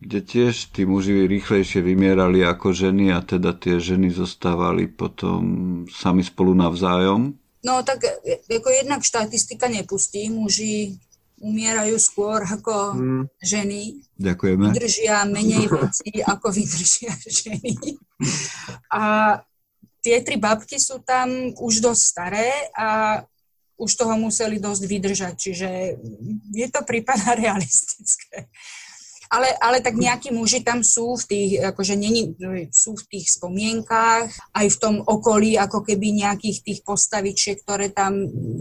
kde 0.00 0.18
tiež 0.20 0.72
tí 0.72 0.88
muži 0.88 1.28
rýchlejšie 1.28 1.84
vymierali 1.84 2.40
ako 2.44 2.72
ženy 2.72 3.12
a 3.12 3.20
teda 3.20 3.52
tie 3.56 3.80
ženy 3.80 4.12
zostávali 4.12 4.88
potom 4.88 5.84
sami 5.92 6.24
spolu 6.24 6.56
navzájom? 6.56 7.36
No 7.64 7.80
tak 7.84 8.04
ako 8.48 8.68
jednak 8.68 9.00
štatistika 9.04 9.68
nepustí, 9.68 10.28
muži 10.28 11.00
umierajú 11.40 11.96
skôr 12.00 12.40
ako 12.44 12.96
hmm. 12.96 13.24
ženy. 13.44 14.00
Ďakujeme. 14.16 14.72
Vydržia 14.72 15.28
menej 15.28 15.68
veci, 15.68 16.24
ako 16.24 16.46
vydržia 16.48 17.12
ženy. 17.28 17.72
A 18.96 19.02
tie 20.04 20.20
tri 20.20 20.36
babky 20.36 20.76
sú 20.76 21.00
tam 21.00 21.56
už 21.56 21.80
dosť 21.80 22.02
staré 22.04 22.48
a 22.76 23.20
už 23.80 23.90
toho 23.96 24.14
museli 24.20 24.62
dosť 24.62 24.82
vydržať, 24.86 25.34
čiže 25.34 25.68
je 26.52 26.66
to 26.70 26.80
prípada 26.84 27.34
realistické. 27.42 28.52
Ale, 29.32 29.50
ale 29.58 29.82
tak 29.82 29.98
nejakí 29.98 30.30
muži 30.30 30.62
tam 30.62 30.86
sú 30.86 31.18
v 31.18 31.24
tých, 31.26 31.50
akože 31.74 31.98
není, 31.98 32.38
sú 32.70 32.94
v 32.94 33.18
tých 33.18 33.34
spomienkách, 33.34 34.30
aj 34.54 34.66
v 34.70 34.78
tom 34.78 35.02
okolí, 35.02 35.58
ako 35.58 35.82
keby 35.82 36.22
nejakých 36.22 36.62
tých 36.62 36.80
postavičiek, 36.86 37.58
ktoré 37.58 37.90
tam 37.90 38.14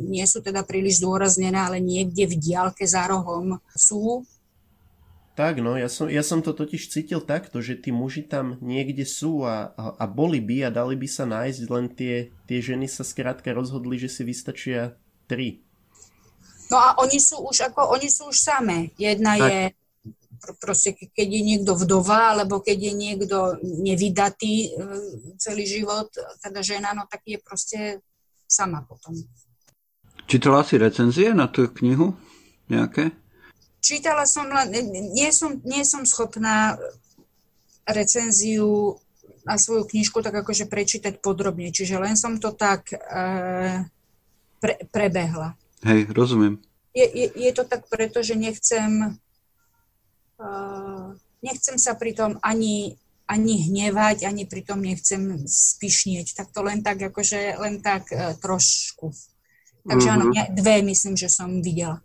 nie 0.09 0.25
sú 0.25 0.41
teda 0.41 0.65
príliš 0.65 1.03
zdôraznené, 1.03 1.59
ale 1.62 1.77
niekde 1.77 2.25
v 2.25 2.39
diálke 2.41 2.89
za 2.89 3.05
rohom 3.05 3.62
sú. 3.77 4.25
Tak, 5.33 5.65
no, 5.65 5.73
ja 5.73 5.89
som, 5.89 6.05
ja 6.05 6.21
som 6.21 6.45
to 6.45 6.53
totiž 6.53 6.93
cítil 6.93 7.17
takto, 7.17 7.57
že 7.57 7.73
tí 7.73 7.89
muži 7.89 8.21
tam 8.21 8.61
niekde 8.61 9.01
sú 9.01 9.41
a, 9.49 9.73
a, 9.73 9.97
a 9.97 10.05
boli 10.05 10.37
by 10.37 10.69
a 10.69 10.73
dali 10.73 10.93
by 10.93 11.09
sa 11.09 11.25
nájsť, 11.25 11.61
len 11.73 11.89
tie, 11.89 12.29
tie 12.45 12.59
ženy 12.61 12.85
sa 12.85 13.01
skrátka 13.01 13.49
rozhodli, 13.49 13.97
že 13.97 14.13
si 14.13 14.21
vystačia 14.21 14.93
tri. 15.25 15.65
No 16.69 16.77
a 16.77 16.93
oni 17.01 17.17
sú 17.17 17.41
už 17.49 17.73
ako, 17.73 17.97
oni 17.97 18.13
sú 18.13 18.29
už 18.29 18.37
samé. 18.37 18.93
Jedna 19.01 19.41
tak. 19.41 19.49
je 19.49 19.59
proste 20.59 20.91
keď 20.93 21.27
je 21.29 21.41
niekto 21.41 21.71
vdova, 21.71 22.35
alebo 22.35 22.59
keď 22.59 22.91
je 22.91 22.93
niekto 22.93 23.37
nevydatý 23.63 24.53
e, 24.67 24.69
celý 25.39 25.63
život, 25.63 26.11
teda 26.43 26.59
žena, 26.59 26.91
no 26.91 27.07
tak 27.07 27.23
je 27.23 27.39
proste 27.39 28.03
sama 28.43 28.83
potom. 28.83 29.15
Čítala 30.27 30.67
si 30.67 30.75
recenzie 30.75 31.31
na 31.31 31.47
tú 31.47 31.71
knihu 31.79 32.15
nejaké? 32.67 33.22
Čítala 33.83 34.23
som, 34.23 34.47
len, 34.47 34.71
nie 35.11 35.29
som, 35.35 35.59
nie 35.67 35.83
som 35.83 36.07
schopná 36.07 36.79
recenziu 37.83 38.95
na 39.43 39.59
svoju 39.59 39.83
knižku 39.91 40.23
tak 40.23 40.39
akože 40.39 40.71
prečítať 40.71 41.19
podrobne, 41.19 41.67
čiže 41.67 41.99
len 41.99 42.15
som 42.15 42.39
to 42.39 42.55
tak 42.55 42.95
e, 42.95 43.83
pre, 44.63 44.79
prebehla. 44.87 45.59
Hej, 45.83 46.15
rozumiem. 46.15 46.63
Je, 46.95 47.03
je, 47.03 47.27
je 47.35 47.51
to 47.51 47.67
tak 47.67 47.91
preto, 47.91 48.23
že 48.23 48.39
nechcem 48.39 49.19
nechcem 51.43 51.77
sa 51.79 51.93
pritom 51.95 52.39
ani, 52.39 52.95
ani 53.27 53.67
hnevať, 53.67 54.27
ani 54.27 54.47
pritom 54.47 54.79
nechcem 54.79 55.43
spišnieť. 55.45 56.35
Tak 56.35 56.47
to 56.55 56.63
len 56.63 56.79
tak, 56.81 56.99
akože 57.11 57.59
len 57.59 57.83
tak 57.83 58.07
uh, 58.11 58.35
trošku. 58.39 59.11
Takže 59.83 60.07
áno, 60.07 60.31
mm-hmm. 60.31 60.55
dve 60.55 60.79
myslím, 60.87 61.19
že 61.19 61.27
som 61.27 61.59
videla. 61.59 61.99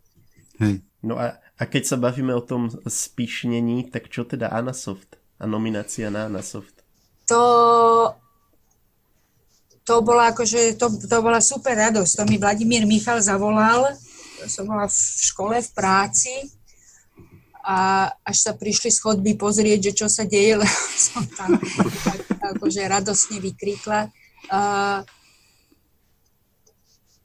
Hej. 0.59 0.83
No 1.07 1.15
a, 1.15 1.39
a 1.59 1.63
keď 1.67 1.83
sa 1.83 1.97
bavíme 1.99 2.31
o 2.31 2.43
tom 2.43 2.71
spišnení, 2.71 3.91
tak 3.91 4.07
čo 4.07 4.23
teda 4.23 4.55
Anasoft 4.55 5.19
a 5.43 5.45
nominácia 5.45 6.07
na 6.07 6.31
Anasoft? 6.31 6.87
To, 7.27 7.45
to 9.83 9.95
bola 10.07 10.31
akože, 10.31 10.79
to, 10.79 10.87
to 11.03 11.19
bola 11.19 11.43
super 11.43 11.75
radosť. 11.75 12.13
To 12.15 12.25
mi 12.31 12.39
Vladimír 12.39 12.87
Michal 12.87 13.19
zavolal, 13.19 13.91
som 14.47 14.71
bola 14.71 14.87
v 14.87 14.97
škole, 15.19 15.59
v 15.59 15.71
práci 15.75 16.35
a 17.67 18.09
až 18.23 18.37
sa 18.49 18.53
prišli 18.55 18.89
z 18.95 19.03
chodby 19.03 19.35
pozrieť, 19.35 19.91
že 19.91 19.93
čo 19.93 20.07
sa 20.07 20.25
deje, 20.25 20.57
lebo 20.63 20.79
som 20.95 21.27
tam 21.35 21.59
tak, 22.07 22.23
akože 22.55 22.87
radosne 22.87 23.43
vykríkla. 23.43 24.09
Uh, 24.47 25.03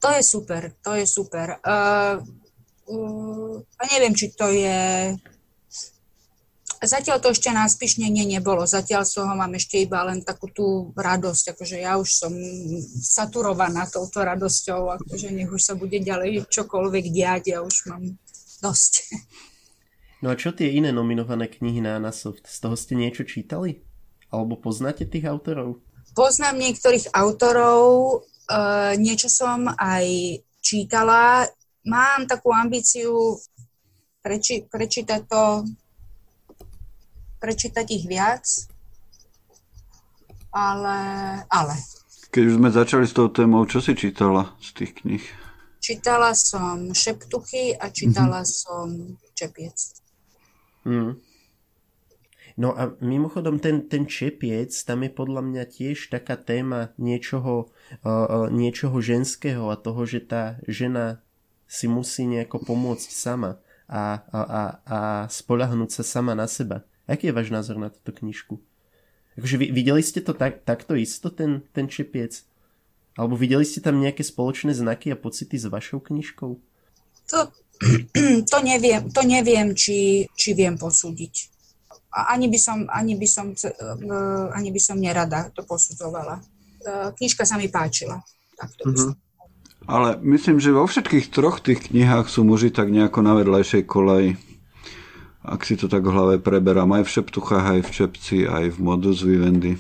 to 0.02 0.10
je 0.10 0.24
super, 0.26 0.74
to 0.84 0.98
je 1.00 1.06
super. 1.08 1.62
Uh, 1.64 2.20
uh, 2.90 3.56
a 3.80 3.82
neviem, 3.92 4.14
či 4.16 4.34
to 4.34 4.48
je... 4.50 5.14
Zatiaľ 6.84 7.24
to 7.24 7.32
ešte 7.32 7.48
na 7.48 7.64
spišnenie 7.64 8.28
nebolo. 8.28 8.68
Zatiaľ 8.68 9.08
z 9.08 9.24
toho 9.24 9.32
mám 9.40 9.56
ešte 9.56 9.80
iba 9.80 10.04
len 10.04 10.20
takú 10.20 10.52
tú 10.52 10.92
radosť. 11.00 11.56
Akože 11.56 11.80
ja 11.80 11.96
už 11.96 12.10
som 12.12 12.36
saturovaná 13.00 13.88
touto 13.88 14.20
radosťou. 14.20 14.92
Akože 15.00 15.32
nech 15.32 15.48
už 15.48 15.64
sa 15.64 15.80
bude 15.80 15.96
ďalej 16.04 16.44
čokoľvek 16.52 17.08
diať. 17.08 17.56
Ja 17.56 17.64
už 17.64 17.88
mám 17.88 18.20
dosť. 18.60 19.16
No 20.20 20.32
a 20.32 20.40
čo 20.40 20.52
tie 20.52 20.76
iné 20.76 20.92
nominované 20.92 21.48
knihy 21.48 21.80
na 21.80 21.96
Anasoft? 22.00 22.52
Z 22.52 22.64
toho 22.64 22.76
ste 22.76 23.00
niečo 23.00 23.24
čítali? 23.24 23.84
Alebo 24.28 24.60
poznáte 24.60 25.08
tých 25.08 25.24
autorov? 25.24 25.80
Poznám 26.16 26.60
niektorých 26.60 27.16
autorov, 27.16 27.82
uh, 28.52 28.92
niečo 29.00 29.32
som 29.32 29.72
aj 29.72 30.40
čítala. 30.60 31.48
Mám 31.84 32.32
takú 32.32 32.56
ambíciu 32.56 33.36
preči- 34.24 34.64
prečítať 34.72 35.22
to, 35.28 35.68
prečítať 37.44 37.86
ich 37.92 38.08
viac, 38.08 38.48
ale, 40.56 40.98
ale. 41.52 41.76
Keď 42.32 42.44
už 42.48 42.56
sme 42.56 42.70
začali 42.72 43.06
s 43.06 43.14
tou 43.14 43.28
témou, 43.28 43.68
čo 43.68 43.84
si 43.84 43.94
čítala 43.94 44.56
z 44.64 44.70
tých 44.80 44.92
knih? 45.04 45.24
Čítala 45.84 46.32
som 46.32 46.96
Šeptuchy 46.96 47.76
a 47.76 47.92
čítala 47.92 48.48
mm-hmm. 48.48 48.56
som 48.64 48.88
Čepiec. 49.36 50.00
Mm. 50.88 51.20
No 52.54 52.70
a 52.78 52.94
mimochodom 53.02 53.58
ten, 53.58 53.90
ten 53.90 54.06
čepiec, 54.06 54.70
tam 54.86 55.02
je 55.02 55.10
podľa 55.10 55.42
mňa 55.42 55.64
tiež 55.66 56.14
taká 56.14 56.38
téma 56.38 56.94
niečoho, 57.02 57.74
uh, 58.06 58.46
niečoho 58.54 59.02
ženského 59.02 59.74
a 59.74 59.76
toho, 59.76 60.06
že 60.06 60.22
tá 60.22 60.62
žena 60.70 61.26
si 61.74 61.90
musí 61.90 62.30
nejako 62.30 62.62
pomôcť 62.62 63.10
sama 63.10 63.58
a, 63.90 64.22
a, 64.30 64.40
a, 64.40 64.62
a 64.86 64.98
spolahnúť 65.26 65.90
sa 65.90 66.04
sama 66.06 66.38
na 66.38 66.46
seba. 66.46 66.86
Aký 67.10 67.34
je 67.34 67.36
váš 67.36 67.50
názor 67.50 67.82
na 67.82 67.90
túto 67.90 68.14
knižku? 68.14 68.62
Akože 69.34 69.58
videli 69.58 70.06
ste 70.06 70.22
to 70.22 70.38
tak, 70.38 70.62
takto 70.70 70.94
isto, 70.94 71.34
ten, 71.34 71.66
ten 71.74 71.90
čepiec? 71.90 72.46
Alebo 73.18 73.34
videli 73.34 73.66
ste 73.66 73.82
tam 73.82 73.98
nejaké 73.98 74.22
spoločné 74.22 74.78
znaky 74.78 75.10
a 75.10 75.18
pocity 75.18 75.58
s 75.58 75.66
vašou 75.66 75.98
knižkou? 75.98 76.52
To, 77.34 77.40
to 78.54 78.58
neviem, 78.62 79.10
to 79.10 79.26
neviem 79.26 79.74
či, 79.74 80.30
či 80.38 80.54
viem 80.54 80.78
posúdiť. 80.78 81.50
Ani 82.14 82.46
by 82.46 82.60
som, 82.62 82.86
ani 82.94 83.18
by 83.18 83.26
som, 83.26 83.58
ani 84.54 84.70
by 84.70 84.82
som 84.82 85.02
nerada 85.02 85.50
to 85.58 85.66
posudzovala. 85.66 86.38
E, 86.38 86.44
knižka 87.18 87.42
sa 87.42 87.58
mi 87.58 87.74
páčila. 87.74 88.22
mm-hmm. 88.62 89.23
Ale 89.84 90.16
myslím, 90.24 90.64
že 90.64 90.72
vo 90.72 90.88
všetkých 90.88 91.28
troch 91.28 91.60
tých 91.60 91.92
knihách 91.92 92.32
sú 92.32 92.48
muži 92.48 92.72
tak 92.72 92.88
nejako 92.88 93.20
na 93.20 93.36
vedľajšej 93.36 93.84
koleji. 93.84 94.40
Ak 95.44 95.68
si 95.68 95.76
to 95.76 95.92
tak 95.92 96.08
v 96.08 96.16
hlave 96.16 96.36
preberám, 96.40 96.88
aj 96.96 97.04
v 97.04 97.14
Šeptuchách, 97.20 97.66
aj 97.68 97.82
v 97.84 97.90
Čepci, 97.92 98.38
aj 98.48 98.66
v 98.74 98.78
Modus 98.80 99.28
Vivendi. 99.28 99.76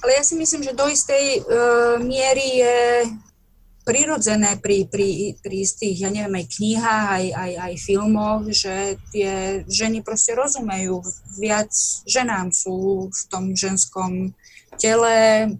Ale 0.00 0.16
ja 0.16 0.24
si 0.24 0.40
myslím, 0.40 0.64
že 0.64 0.72
do 0.72 0.88
istej 0.88 1.44
uh, 1.44 2.00
miery 2.00 2.64
je 2.64 2.78
prirodzené 3.86 4.58
pri, 4.58 4.88
pri, 4.90 5.38
pri 5.38 5.56
istých, 5.62 6.08
ja 6.08 6.10
neviem, 6.10 6.42
aj 6.42 6.46
knihách, 6.58 7.06
aj, 7.06 7.24
aj, 7.38 7.52
aj 7.70 7.74
filmoch, 7.78 8.42
že 8.50 8.98
tie 9.14 9.62
ženy 9.70 10.02
proste 10.02 10.34
rozumejú, 10.34 11.04
viac 11.38 11.70
ženám 12.02 12.50
sú 12.50 13.06
v 13.12 13.20
tom 13.30 13.54
ženskom 13.54 14.34
tele, 14.74 15.54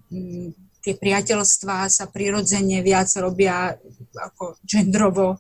tie 0.87 0.95
priateľstvá 0.95 1.91
sa 1.91 2.07
prirodzene 2.07 2.79
viac 2.87 3.11
robia 3.19 3.75
ako 4.15 4.63
gendrovo 4.63 5.35
e, 5.35 5.39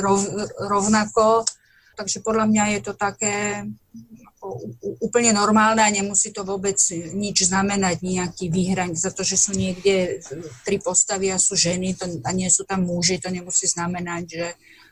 rov, 0.00 0.24
rovnako. 0.56 1.44
Takže 1.94 2.24
podľa 2.24 2.48
mňa 2.48 2.64
je 2.72 2.80
to 2.80 2.92
také 2.96 3.68
úplne 5.00 5.32
normálne 5.32 5.80
a 5.80 5.94
nemusí 5.94 6.32
to 6.32 6.44
vôbec 6.44 6.76
nič 7.12 7.48
znamenať, 7.48 8.04
nejaký 8.04 8.52
výhraň 8.52 8.92
za 8.92 9.08
to, 9.12 9.24
že 9.24 9.40
sú 9.40 9.56
niekde 9.56 10.20
tri 10.64 10.76
postavy 10.76 11.32
a 11.32 11.40
sú 11.40 11.56
ženy 11.56 11.96
to, 11.96 12.04
a 12.24 12.30
nie 12.32 12.48
sú 12.52 12.68
tam 12.68 12.84
muži, 12.84 13.20
to 13.20 13.32
nemusí 13.32 13.64
znamenať, 13.64 14.22
že 14.28 14.46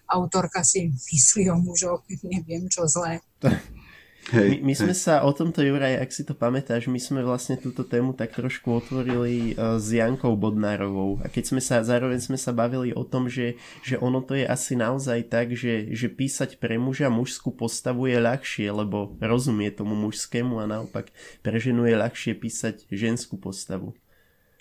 autorka 0.09 0.65
si 0.65 0.93
myslí 0.93 1.53
o 1.53 1.57
mužoch, 1.57 2.05
neviem 2.25 2.69
čo 2.69 2.89
zlé. 2.89 3.21
Hej, 4.31 4.63
my, 4.63 4.71
my 4.71 4.75
sme 4.79 4.95
hej. 4.95 5.03
sa 5.03 5.27
o 5.27 5.35
tomto, 5.35 5.67
Juraj, 5.67 5.99
ak 5.99 6.15
si 6.15 6.23
to 6.23 6.39
pamätáš, 6.39 6.87
my 6.87 7.03
sme 7.03 7.27
vlastne 7.27 7.59
túto 7.59 7.83
tému 7.83 8.15
tak 8.15 8.31
trošku 8.39 8.71
otvorili 8.71 9.59
uh, 9.59 9.83
s 9.83 9.91
Jankou 9.91 10.39
Bodnárovou. 10.39 11.19
A 11.25 11.27
keď 11.27 11.51
sme 11.51 11.59
sa, 11.59 11.83
zároveň 11.83 12.23
sme 12.23 12.39
sa 12.39 12.55
bavili 12.55 12.95
o 12.95 13.03
tom, 13.03 13.27
že, 13.27 13.59
že 13.83 13.99
ono 13.99 14.23
to 14.23 14.39
je 14.39 14.47
asi 14.47 14.79
naozaj 14.79 15.27
tak, 15.27 15.59
že, 15.59 15.91
že 15.91 16.07
písať 16.07 16.63
pre 16.63 16.79
muža 16.79 17.11
mužskú 17.11 17.51
postavu 17.51 18.07
je 18.07 18.23
ľahšie, 18.23 18.71
lebo 18.71 19.19
rozumie 19.19 19.75
tomu 19.75 19.99
mužskému 19.99 20.63
a 20.63 20.71
naopak 20.71 21.11
pre 21.43 21.59
ženu 21.59 21.91
je 21.91 21.99
ľahšie 21.99 22.39
písať 22.39 22.87
ženskú 22.95 23.43
postavu. 23.43 23.99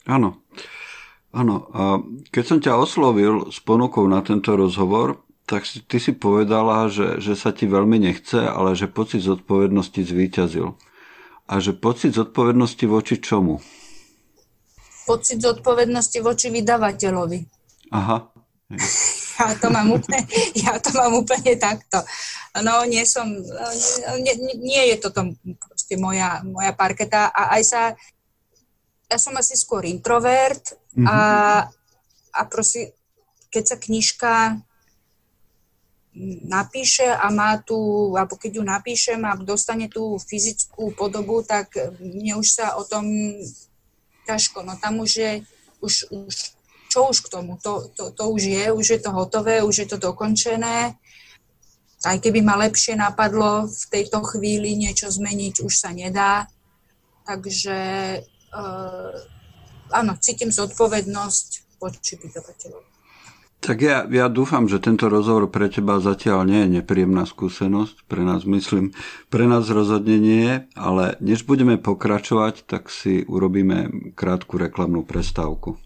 Áno. 0.10 0.41
Áno. 1.32 1.69
A 1.71 2.02
keď 2.34 2.43
som 2.43 2.58
ťa 2.60 2.82
oslovil 2.82 3.54
s 3.54 3.62
ponukou 3.62 4.04
na 4.10 4.26
tento 4.26 4.58
rozhovor, 4.58 5.21
Tak 5.52 5.68
ty 5.68 5.98
si 6.00 6.16
povedala, 6.16 6.88
že, 6.88 7.20
že 7.20 7.36
sa 7.36 7.52
ti 7.52 7.68
veľmi 7.68 8.00
nechce, 8.00 8.40
ale 8.40 8.72
že 8.72 8.88
pocit 8.88 9.20
zodpovednosti 9.20 10.00
zvíťazil. 10.00 10.80
A 11.52 11.60
že 11.60 11.76
pocit 11.76 12.16
zodpovednosti 12.16 12.88
voči 12.88 13.20
čomu? 13.20 13.60
Pocit 15.04 15.44
zodpovednosti 15.44 16.24
voči 16.24 16.48
vydavateľovi. 16.56 17.40
Aha. 17.92 18.32
Ja 19.42 19.52
to 19.60 19.68
mám 19.68 19.92
úplne, 19.92 20.24
ja 20.56 20.80
to 20.80 20.96
mám 20.96 21.20
úplne 21.20 21.60
takto. 21.60 22.00
No, 22.64 22.88
nie 22.88 23.04
som, 23.04 23.28
nie, 24.24 24.36
nie 24.56 24.84
je 24.96 25.04
toto 25.04 25.36
proste 25.60 26.00
moja, 26.00 26.40
moja 26.48 26.72
parketa 26.72 27.28
a 27.28 27.60
aj 27.60 27.64
sa, 27.68 27.82
ja 29.12 29.18
som 29.20 29.36
asi 29.36 29.60
skôr 29.60 29.84
introvert 29.84 30.80
mm-hmm. 30.96 31.10
a, 31.10 31.20
a 32.38 32.42
proste, 32.48 32.96
keď 33.52 33.64
sa 33.66 33.78
knižka 33.82 34.32
napíše 36.43 37.08
a 37.08 37.32
má 37.32 37.56
tu, 37.63 37.78
alebo 38.15 38.36
keď 38.36 38.60
ju 38.60 38.63
napíšem 38.67 39.21
a 39.24 39.39
dostane 39.39 39.88
tú 39.88 40.19
fyzickú 40.19 40.91
podobu, 40.91 41.39
tak 41.39 41.71
mne 42.00 42.36
už 42.39 42.47
sa 42.52 42.76
o 42.76 42.84
tom 42.84 43.08
ťažko, 44.28 44.63
no 44.67 44.76
tam 44.76 45.00
už 45.00 45.12
je, 45.15 45.32
už, 45.80 45.93
už 46.12 46.36
čo 46.91 47.08
už 47.08 47.17
k 47.24 47.32
tomu, 47.32 47.56
to, 47.63 47.88
to, 47.95 48.12
to 48.12 48.24
už 48.28 48.41
je, 48.43 48.65
už 48.71 48.86
je 48.91 49.00
to 49.00 49.12
hotové, 49.15 49.63
už 49.63 49.76
je 49.80 49.88
to 49.88 49.97
dokončené. 49.97 51.00
Aj 52.02 52.17
keby 52.19 52.43
ma 52.43 52.60
lepšie 52.60 53.00
napadlo 53.00 53.69
v 53.71 53.84
tejto 53.88 54.19
chvíli 54.28 54.76
niečo 54.76 55.08
zmeniť, 55.08 55.63
už 55.63 55.71
sa 55.71 55.95
nedá. 55.95 56.52
Takže 57.24 57.80
uh, 58.52 59.15
áno, 59.95 60.19
cítim 60.19 60.52
zodpovednosť 60.52 61.80
voči 61.80 62.19
vydavateľovi. 62.19 62.90
Tak 63.62 63.78
ja, 63.78 64.10
ja 64.10 64.26
dúfam, 64.26 64.65
že 64.65 64.82
tento 64.82 65.06
rozhovor 65.06 65.45
pre 65.54 65.69
teba 65.69 66.02
zatiaľ 66.02 66.50
nie 66.50 66.65
je 66.65 66.82
nepríjemná 66.82 67.30
skúsenosť. 67.30 68.10
Pre 68.10 68.26
nás, 68.26 68.41
myslím, 68.41 68.89
pre 69.30 69.45
nás 69.45 69.69
rozhodne 69.69 70.17
nie, 70.17 70.65
ale 70.74 71.13
než 71.21 71.45
budeme 71.45 71.78
pokračovať, 71.78 72.65
tak 72.65 72.89
si 72.89 73.21
urobíme 73.21 74.12
krátku 74.17 74.58
reklamnú 74.58 75.06
prestávku. 75.06 75.78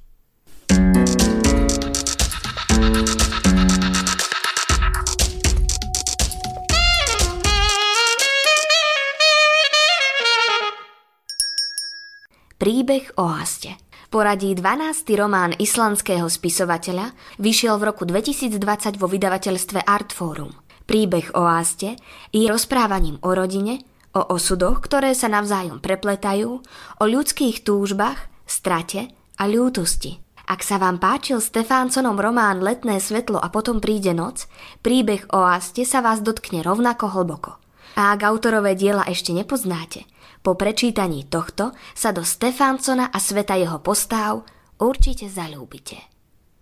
Príbeh 12.55 13.11
o 13.19 13.27
Haste 13.27 13.85
Poradí 14.15 14.56
12. 14.56 15.12
román 15.19 15.51
islandského 15.60 16.32
spisovateľa 16.32 17.12
vyšiel 17.36 17.75
v 17.75 17.84
roku 17.91 18.08
2020 18.08 18.95
vo 18.95 19.12
vydavateľstve 19.12 19.84
Artforum. 19.84 20.56
Príbeh 20.88 21.36
o 21.36 21.43
Áste 21.43 21.99
je 22.32 22.47
rozprávaním 22.47 23.19
o 23.19 23.36
rodine, 23.36 23.84
o 24.15 24.23
osudoch, 24.32 24.80
ktoré 24.80 25.12
sa 25.12 25.28
navzájom 25.28 25.84
prepletajú, 25.84 26.63
o 26.95 27.04
ľudských 27.04 27.67
túžbách, 27.67 28.32
strate 28.47 29.12
a 29.36 29.51
ľútosti. 29.51 30.23
Ak 30.47 30.63
sa 30.63 30.80
vám 30.80 30.95
páčil 30.95 31.43
Stefánconom 31.43 32.15
román 32.15 32.63
Letné 32.63 33.04
svetlo 33.04 33.43
a 33.43 33.51
potom 33.51 33.84
príde 33.84 34.15
noc, 34.15 34.47
príbeh 34.80 35.28
o 35.36 35.43
Áste 35.43 35.84
sa 35.84 35.99
vás 35.99 36.23
dotkne 36.23 36.63
rovnako 36.63 37.19
hlboko. 37.19 37.60
A 37.99 38.15
ak 38.15 38.23
autorové 38.23 38.80
diela 38.80 39.04
ešte 39.12 39.36
nepoznáte, 39.36 40.08
po 40.45 40.53
prečítaní 40.53 41.25
tohto 41.25 41.73
sa 41.97 42.13
do 42.13 42.21
Stefánsona 42.21 43.10
a 43.10 43.17
sveta 43.17 43.58
jeho 43.58 43.81
postáv 43.81 44.45
určite 44.77 45.25
zalúbite. 45.25 45.97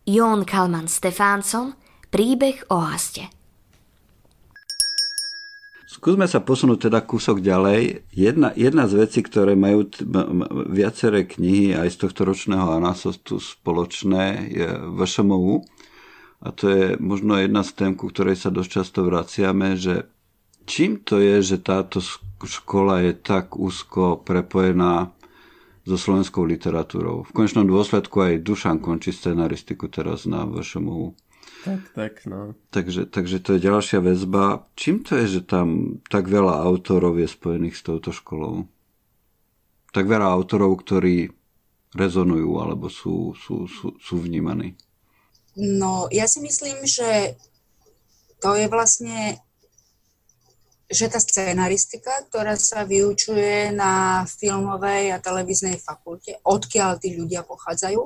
Jón 0.07 0.47
Kalman 0.47 0.87
Stefánson 0.87 1.75
Príbeh 2.07 2.63
o 2.71 2.79
Haste 2.79 3.27
Skúsme 5.93 6.25
sa 6.25 6.41
posunúť 6.41 6.89
teda 6.89 7.05
kúsok 7.05 7.37
ďalej. 7.37 8.09
Jedna, 8.09 8.49
jedna 8.57 8.89
z 8.89 8.97
vecí, 8.97 9.21
ktoré 9.21 9.53
majú 9.53 9.85
t- 9.85 10.01
viaceré 10.73 11.29
knihy 11.29 11.77
aj 11.77 11.93
z 11.93 11.97
tohto 12.01 12.25
ročného 12.25 12.65
Anasostu 12.65 13.37
spoločné 13.37 14.49
je 14.49 14.67
VŠMU. 14.99 15.61
A 16.43 16.49
to 16.49 16.65
je 16.67 16.83
možno 16.97 17.37
jedna 17.37 17.61
z 17.61 17.71
tém, 17.77 17.91
ku 17.93 18.09
ktorej 18.09 18.41
sa 18.41 18.49
dosť 18.49 18.69
často 18.73 18.99
vraciame, 19.05 19.77
že 19.77 20.09
čím 20.65 20.99
to 21.01 21.19
je, 21.19 21.55
že 21.55 21.57
táto 21.63 22.03
škola 22.43 23.05
je 23.07 23.13
tak 23.15 23.55
úzko 23.55 24.19
prepojená 24.19 25.11
so 25.83 25.99
slovenskou 25.99 26.47
literatúrou. 26.47 27.27
V 27.27 27.35
konečnom 27.35 27.67
dôsledku 27.67 28.23
aj 28.23 28.43
Dušan 28.43 28.79
končí 28.79 29.11
scenaristiku 29.11 29.91
teraz 29.91 30.23
na 30.23 30.47
VŠMU. 30.47 31.11
Tak, 31.63 31.81
tak, 31.95 32.13
no. 32.27 32.55
Takže, 32.71 33.07
takže 33.07 33.39
to 33.39 33.55
je 33.55 33.67
ďalšia 33.67 33.99
väzba. 34.03 34.67
Čím 34.75 35.03
to 35.03 35.15
je, 35.19 35.39
že 35.39 35.41
tam 35.47 35.99
tak 36.11 36.27
veľa 36.27 36.59
autorov 36.59 37.19
je 37.19 37.27
spojených 37.27 37.79
s 37.79 37.85
touto 37.87 38.11
školou? 38.11 38.67
Tak 39.95 40.03
veľa 40.07 40.27
autorov, 40.27 40.83
ktorí 40.83 41.31
rezonujú 41.95 42.51
alebo 42.59 42.91
sú, 42.91 43.31
sú, 43.37 43.69
sú, 43.69 43.95
sú 43.95 44.15
vnímaní. 44.19 44.75
No, 45.55 46.09
ja 46.09 46.25
si 46.25 46.41
myslím, 46.41 46.83
že 46.83 47.37
to 48.41 48.57
je 48.57 48.67
vlastne 48.67 49.39
že 50.93 51.09
tá 51.09 51.17
scenaristika, 51.17 52.13
ktorá 52.29 52.53
sa 52.55 52.85
vyučuje 52.85 53.73
na 53.73 54.23
filmovej 54.29 55.17
a 55.17 55.21
televíznej 55.21 55.81
fakulte, 55.81 56.39
odkiaľ 56.45 57.01
tí 57.01 57.17
ľudia 57.17 57.41
pochádzajú, 57.43 58.01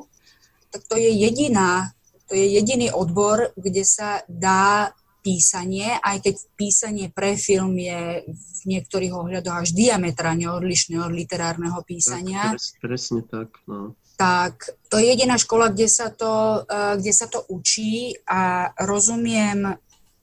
tak 0.71 0.82
to 0.88 0.95
je 0.95 1.12
jediná, 1.12 1.91
to 2.28 2.36
je 2.36 2.47
jediný 2.60 2.91
odbor, 2.91 3.52
kde 3.56 3.84
sa 3.84 4.23
dá 4.28 4.95
písanie, 5.28 6.00
aj 6.00 6.23
keď 6.23 6.36
písanie 6.56 7.06
pre 7.12 7.36
film 7.36 7.76
je 7.76 8.23
v 8.32 8.62
niektorých 8.63 9.12
ohľadoch 9.12 9.67
až 9.67 9.76
diametrálne 9.76 10.47
odlišné 10.47 11.04
od 11.04 11.12
literárneho 11.12 11.84
písania. 11.84 12.56
Tak, 12.56 12.80
presne 12.80 13.19
tak, 13.28 13.52
no. 13.67 14.00
Tak 14.15 14.71
to 14.88 14.97
je 14.97 15.13
jediná 15.13 15.36
škola, 15.36 15.69
kde 15.69 15.91
sa 15.91 16.08
to, 16.10 16.63
eh, 16.63 16.95
kde 16.95 17.12
sa 17.12 17.28
to 17.28 17.43
učí 17.52 18.15
a 18.23 18.71
rozumiem 18.80 19.76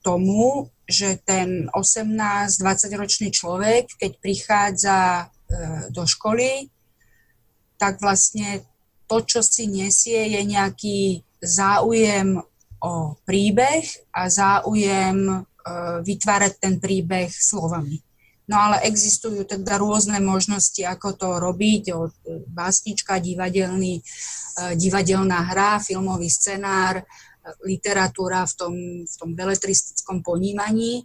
tomu, 0.04 0.68
že 0.84 1.16
ten 1.24 1.72
18-20 1.72 3.00
ročný 3.00 3.28
človek, 3.32 3.88
keď 3.96 4.12
prichádza 4.20 4.98
e, 5.00 5.24
do 5.88 6.04
školy, 6.04 6.68
tak 7.80 8.04
vlastne 8.04 8.60
to, 9.08 9.24
čo 9.24 9.40
si 9.40 9.64
nesie, 9.64 10.36
je 10.36 10.42
nejaký 10.44 11.24
záujem 11.40 12.40
o 12.84 13.16
príbeh 13.24 13.84
a 14.12 14.28
záujem 14.28 15.18
e, 15.24 15.36
vytvárať 16.04 16.52
ten 16.60 16.76
príbeh 16.76 17.32
slovami. 17.32 18.04
No 18.44 18.60
ale 18.60 18.84
existujú 18.84 19.48
teda 19.48 19.80
rôzne 19.80 20.20
možnosti, 20.20 20.84
ako 20.84 21.16
to 21.16 21.28
robiť, 21.40 21.84
od 21.96 22.12
básnička, 22.52 23.16
divadelný, 23.16 24.00
e, 24.00 24.02
divadelná 24.76 25.48
hra, 25.48 25.80
filmový 25.80 26.28
scenár, 26.28 27.08
literatúra 27.64 28.48
v 28.48 28.54
tom, 28.56 28.74
v 29.04 29.14
tom 29.20 29.30
beletristickom 29.36 30.24
ponímaní. 30.24 31.04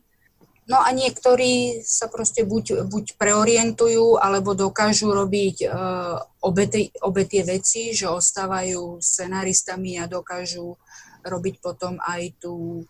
No 0.70 0.78
a 0.78 0.94
niektorí 0.94 1.82
sa 1.82 2.06
proste 2.06 2.46
buď, 2.46 2.86
buď 2.86 3.18
preorientujú, 3.18 4.22
alebo 4.22 4.54
dokážu 4.54 5.10
robiť 5.10 5.66
uh, 5.66 6.22
obe, 6.46 6.70
tie, 6.70 6.94
obe 7.02 7.26
tie 7.26 7.42
veci, 7.42 7.90
že 7.90 8.06
ostávajú 8.06 9.02
scenaristami 9.02 9.98
a 9.98 10.06
dokážu 10.06 10.78
robiť 11.26 11.56
potom 11.58 11.98
aj 11.98 12.38
tú 12.38 12.86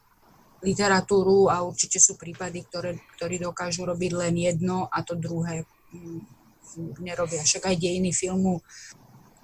literatúru 0.60 1.48
a 1.48 1.64
určite 1.64 2.04
sú 2.04 2.20
prípady, 2.20 2.68
ktoré, 2.68 3.00
ktorí 3.16 3.40
dokážu 3.40 3.88
robiť 3.88 4.12
len 4.12 4.36
jedno 4.36 4.92
a 4.92 5.00
to 5.00 5.16
druhé 5.16 5.64
mm, 5.96 6.20
nerobia. 7.00 7.48
Však 7.48 7.72
aj 7.72 7.80
dejiny 7.80 8.12
filmu 8.12 8.60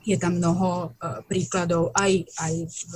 je 0.05 0.17
tam 0.21 0.37
mnoho 0.37 0.93
uh, 0.93 1.25
príkladov 1.25 1.89
aj, 1.97 2.29
aj, 2.37 2.53
v, 2.69 2.91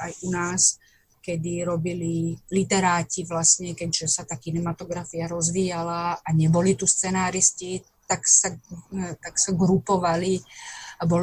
aj 0.00 0.12
u 0.24 0.28
nás, 0.32 0.80
kedy 1.24 1.64
robili 1.64 2.36
literáti 2.52 3.24
vlastne, 3.24 3.72
keďže 3.72 4.06
sa 4.08 4.22
tá 4.28 4.36
kinematografia 4.36 5.24
rozvíjala 5.24 6.20
a 6.20 6.28
neboli 6.36 6.76
tu 6.76 6.84
scenáristi, 6.84 7.80
tak 8.04 8.28
sa, 8.28 8.52
e, 8.92 9.16
tak 9.16 9.40
sa 9.40 9.56
grupovali 9.56 10.36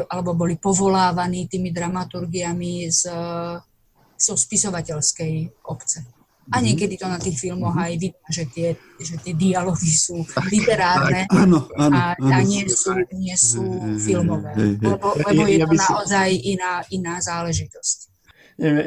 alebo 0.10 0.34
boli 0.34 0.58
povolávaní 0.58 1.46
tými 1.46 1.70
dramaturgiami 1.70 2.90
z, 2.90 3.02
zo 4.18 4.34
spisovateľskej 4.34 5.64
obce. 5.70 6.21
A 6.52 6.60
mhm. 6.60 6.64
niekedy 6.68 7.00
to 7.00 7.08
na 7.08 7.18
tých 7.18 7.40
filmoch 7.40 7.74
mhm. 7.74 7.84
aj 7.88 7.94
vidno, 7.98 8.28
že 8.28 8.44
tie, 8.52 8.70
že 9.00 9.16
tie 9.24 9.34
dialógy 9.34 9.92
sú 9.92 10.22
literárne 10.52 11.26
áno, 11.32 11.66
áno, 11.80 11.96
a, 11.96 12.16
a 12.20 12.38
nie 12.44 12.68
sú, 12.68 12.94
nie 13.16 13.36
sú 13.40 13.64
filmové. 13.98 14.52
Lebo, 14.80 15.16
lebo 15.16 15.42
je 15.48 15.64
to 15.64 15.72
naozaj 15.72 16.30
iná, 16.32 16.84
iná 16.92 17.18
záležitosť. 17.24 18.12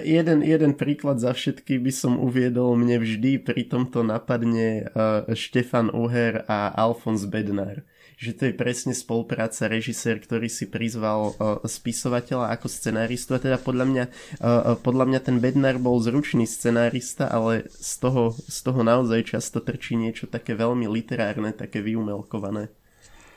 Jeden, 0.05 0.47
jeden 0.47 0.79
príklad 0.79 1.19
za 1.19 1.35
všetky 1.35 1.83
by 1.83 1.91
som 1.91 2.23
uviedol. 2.23 2.79
Mne 2.79 3.03
vždy 3.03 3.43
pri 3.43 3.67
tomto 3.67 4.07
napadne 4.07 4.87
uh, 4.95 5.27
Štefan 5.35 5.91
Uher 5.91 6.47
a 6.47 6.71
Alfons 6.71 7.27
Bednar. 7.27 7.83
Že 8.15 8.33
to 8.33 8.51
je 8.51 8.55
presne 8.55 8.95
spolupráca 8.95 9.67
režisér, 9.67 10.23
ktorý 10.23 10.47
si 10.47 10.71
prizval 10.71 11.35
uh, 11.35 11.61
spisovateľa 11.67 12.55
ako 12.55 12.67
scenáristu 12.71 13.35
a 13.35 13.43
teda 13.43 13.59
podľa 13.59 13.87
mňa, 13.91 14.05
uh, 14.41 14.75
podľa 14.79 15.05
mňa 15.11 15.21
ten 15.21 15.37
Bednar 15.43 15.77
bol 15.83 15.99
zručný 15.99 16.47
scenárista, 16.47 17.27
ale 17.27 17.67
z 17.75 17.93
toho, 17.99 18.35
z 18.35 18.59
toho 18.63 18.81
naozaj 18.87 19.35
často 19.35 19.59
trčí 19.59 19.99
niečo 19.99 20.31
také 20.31 20.55
veľmi 20.55 20.87
literárne, 20.87 21.51
také 21.51 21.83
vyumelkované. 21.83 22.71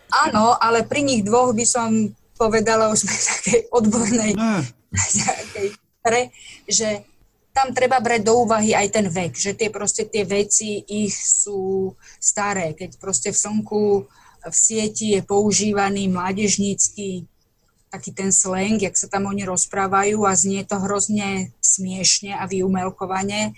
Áno, 0.07 0.55
ale 0.55 0.87
pri 0.87 1.03
nich 1.03 1.21
dvoch 1.27 1.51
by 1.51 1.65
som 1.67 2.15
povedala, 2.39 2.93
už 2.93 3.03
v 3.03 3.11
takej 3.11 3.59
odbornej 3.73 4.31
pre, 5.99 6.31
že 6.69 7.03
tam 7.51 7.73
treba 7.73 7.97
brať 7.99 8.21
do 8.21 8.45
úvahy 8.45 8.71
aj 8.71 8.87
ten 8.93 9.07
vek, 9.09 9.33
že 9.33 9.57
tie 9.57 9.73
proste 9.73 10.05
tie 10.05 10.23
veci 10.23 10.85
ich 10.85 11.17
sú 11.17 11.91
staré. 12.21 12.77
Keď 12.77 13.01
proste 13.01 13.33
v 13.33 13.41
slnku 13.41 13.81
v 14.49 14.57
sieti 14.57 15.05
je 15.17 15.21
používaný 15.21 16.07
mládežnícky 16.07 17.27
taký 17.87 18.11
ten 18.11 18.35
slang, 18.35 18.81
jak 18.81 18.99
sa 18.99 19.07
tam 19.07 19.31
oni 19.31 19.47
rozprávajú 19.47 20.27
a 20.27 20.35
znie 20.35 20.67
to 20.67 20.75
hrozne 20.75 21.55
smiešne 21.63 22.35
a 22.35 22.43
vyumelkovane, 22.43 23.55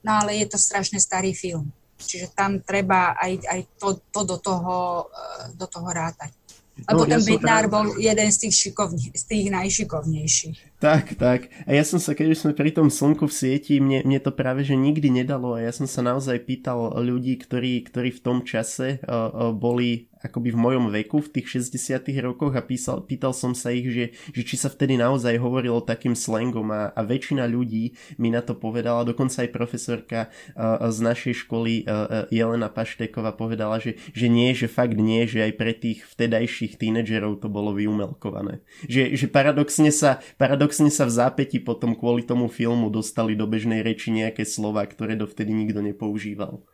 no 0.00 0.10
ale 0.24 0.40
je 0.40 0.46
to 0.48 0.58
strašne 0.58 0.96
starý 0.96 1.36
film. 1.36 1.68
Čiže 1.96 2.32
tam 2.32 2.60
treba 2.60 3.16
aj, 3.16 3.32
aj 3.48 3.60
to, 3.80 3.88
to 4.12 4.20
do, 4.24 4.36
toho, 4.40 5.08
eh, 5.08 5.56
do 5.56 5.66
toho 5.68 5.88
rátať. 5.92 6.32
Lebo 6.76 7.04
no, 7.04 7.08
ten 7.08 7.20
ja 7.20 7.24
Bednár 7.24 7.64
bol 7.72 7.96
jeden 7.96 8.28
z 8.28 8.36
tých, 8.48 8.54
šikovní, 8.68 9.08
z 9.16 9.22
tých 9.24 9.46
najšikovnejších. 9.48 10.75
Tak, 10.76 11.16
tak. 11.16 11.48
A 11.64 11.72
ja 11.72 11.88
som 11.88 11.96
sa, 11.96 12.12
keď 12.12 12.36
už 12.36 12.40
sme 12.44 12.52
pri 12.52 12.68
tom 12.68 12.92
slnku 12.92 13.24
v 13.24 13.32
sieti, 13.32 13.80
mne, 13.80 14.04
mne 14.04 14.20
to 14.20 14.28
práve 14.28 14.60
že 14.60 14.76
nikdy 14.76 15.08
nedalo 15.08 15.56
a 15.56 15.64
ja 15.64 15.72
som 15.72 15.88
sa 15.88 16.04
naozaj 16.04 16.44
pýtal 16.44 17.00
ľudí, 17.00 17.40
ktorí, 17.40 17.80
ktorí 17.88 18.12
v 18.12 18.20
tom 18.20 18.44
čase 18.44 19.00
uh, 19.00 19.08
uh, 19.08 19.56
boli 19.56 20.12
akoby 20.26 20.50
v 20.52 20.58
mojom 20.58 20.84
veku, 20.90 21.22
v 21.22 21.38
tých 21.38 21.62
60 21.70 22.02
rokoch 22.24 22.52
a 22.58 22.64
písal, 22.64 23.06
pýtal 23.06 23.30
som 23.30 23.54
sa 23.54 23.70
ich, 23.70 23.86
že, 23.86 24.04
že 24.34 24.42
či 24.42 24.58
sa 24.58 24.66
vtedy 24.66 24.98
naozaj 24.98 25.38
hovorilo 25.38 25.78
takým 25.86 26.18
slangom 26.18 26.66
a, 26.74 26.90
a 26.90 27.00
väčšina 27.06 27.46
ľudí 27.46 27.94
mi 28.18 28.34
na 28.34 28.42
to 28.42 28.58
povedala, 28.58 29.06
dokonca 29.06 29.46
aj 29.46 29.50
profesorka 29.54 30.20
uh, 30.58 30.82
z 30.90 30.98
našej 30.98 31.34
školy 31.46 31.86
uh, 31.86 32.26
Jelena 32.34 32.66
Pašteková 32.66 33.38
povedala, 33.38 33.78
že, 33.78 33.96
že 34.12 34.26
nie, 34.26 34.50
že 34.52 34.66
fakt 34.66 34.98
nie, 34.98 35.24
že 35.30 35.46
aj 35.46 35.52
pre 35.54 35.72
tých 35.72 36.02
vtedajších 36.10 36.80
tínedžerov 36.80 37.38
to 37.38 37.46
bolo 37.46 37.76
vyumelkované. 37.76 38.64
Že, 38.90 39.14
že 39.14 39.26
paradoxne, 39.30 39.94
sa, 39.94 40.18
paradoxne 40.36 40.65
sa 40.72 41.04
v 41.06 41.12
zápäti 41.12 41.60
potom 41.60 41.94
kvôli 41.94 42.24
tomu 42.24 42.50
filmu 42.50 42.88
dostali 42.88 43.36
do 43.36 43.44
bežnej 43.44 43.84
reči 43.84 44.10
nejaké 44.10 44.42
slova, 44.42 44.82
ktoré 44.82 45.14
dovtedy 45.14 45.52
nikto 45.52 45.84
nepoužíval. 45.84 46.64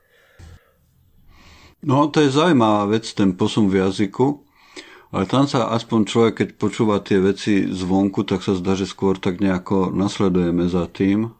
No 1.82 2.06
to 2.08 2.22
je 2.22 2.30
zaujímavá 2.30 2.86
vec, 2.94 3.10
ten 3.10 3.34
posun 3.34 3.66
v 3.66 3.82
jazyku, 3.82 4.46
ale 5.10 5.26
tam 5.26 5.50
sa 5.50 5.74
aspoň 5.74 6.00
človek, 6.06 6.34
keď 6.38 6.48
počúva 6.54 7.02
tie 7.02 7.18
veci 7.18 7.66
zvonku, 7.66 8.22
tak 8.22 8.46
sa 8.46 8.54
zdá, 8.54 8.78
že 8.78 8.86
skôr 8.86 9.18
tak 9.18 9.42
nejako 9.42 9.90
nasledujeme 9.90 10.70
za 10.70 10.86
tým, 10.86 11.34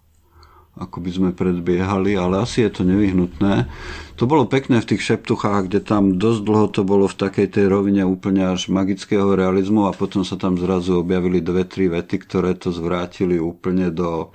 ako 0.73 1.05
by 1.05 1.11
sme 1.13 1.31
predbiehali, 1.37 2.17
ale 2.17 2.41
asi 2.41 2.65
je 2.65 2.71
to 2.73 2.83
nevyhnutné. 2.89 3.69
To 4.17 4.25
bolo 4.25 4.49
pekné 4.49 4.81
v 4.81 4.89
tých 4.95 5.05
šeptuchách, 5.05 5.69
kde 5.69 5.85
tam 5.85 6.17
dosť 6.17 6.41
dlho 6.41 6.67
to 6.73 6.83
bolo 6.83 7.05
v 7.05 7.19
takej 7.19 7.49
tej 7.53 7.67
rovine 7.69 8.09
úplne 8.09 8.57
až 8.57 8.73
magického 8.73 9.37
realizmu 9.37 9.89
a 9.89 9.93
potom 9.93 10.25
sa 10.25 10.41
tam 10.41 10.57
zrazu 10.57 10.97
objavili 10.97 11.45
dve, 11.45 11.69
tri 11.69 11.93
vety, 11.93 12.17
ktoré 12.25 12.57
to 12.57 12.73
zvrátili 12.73 13.37
úplne 13.37 13.93
do, 13.93 14.33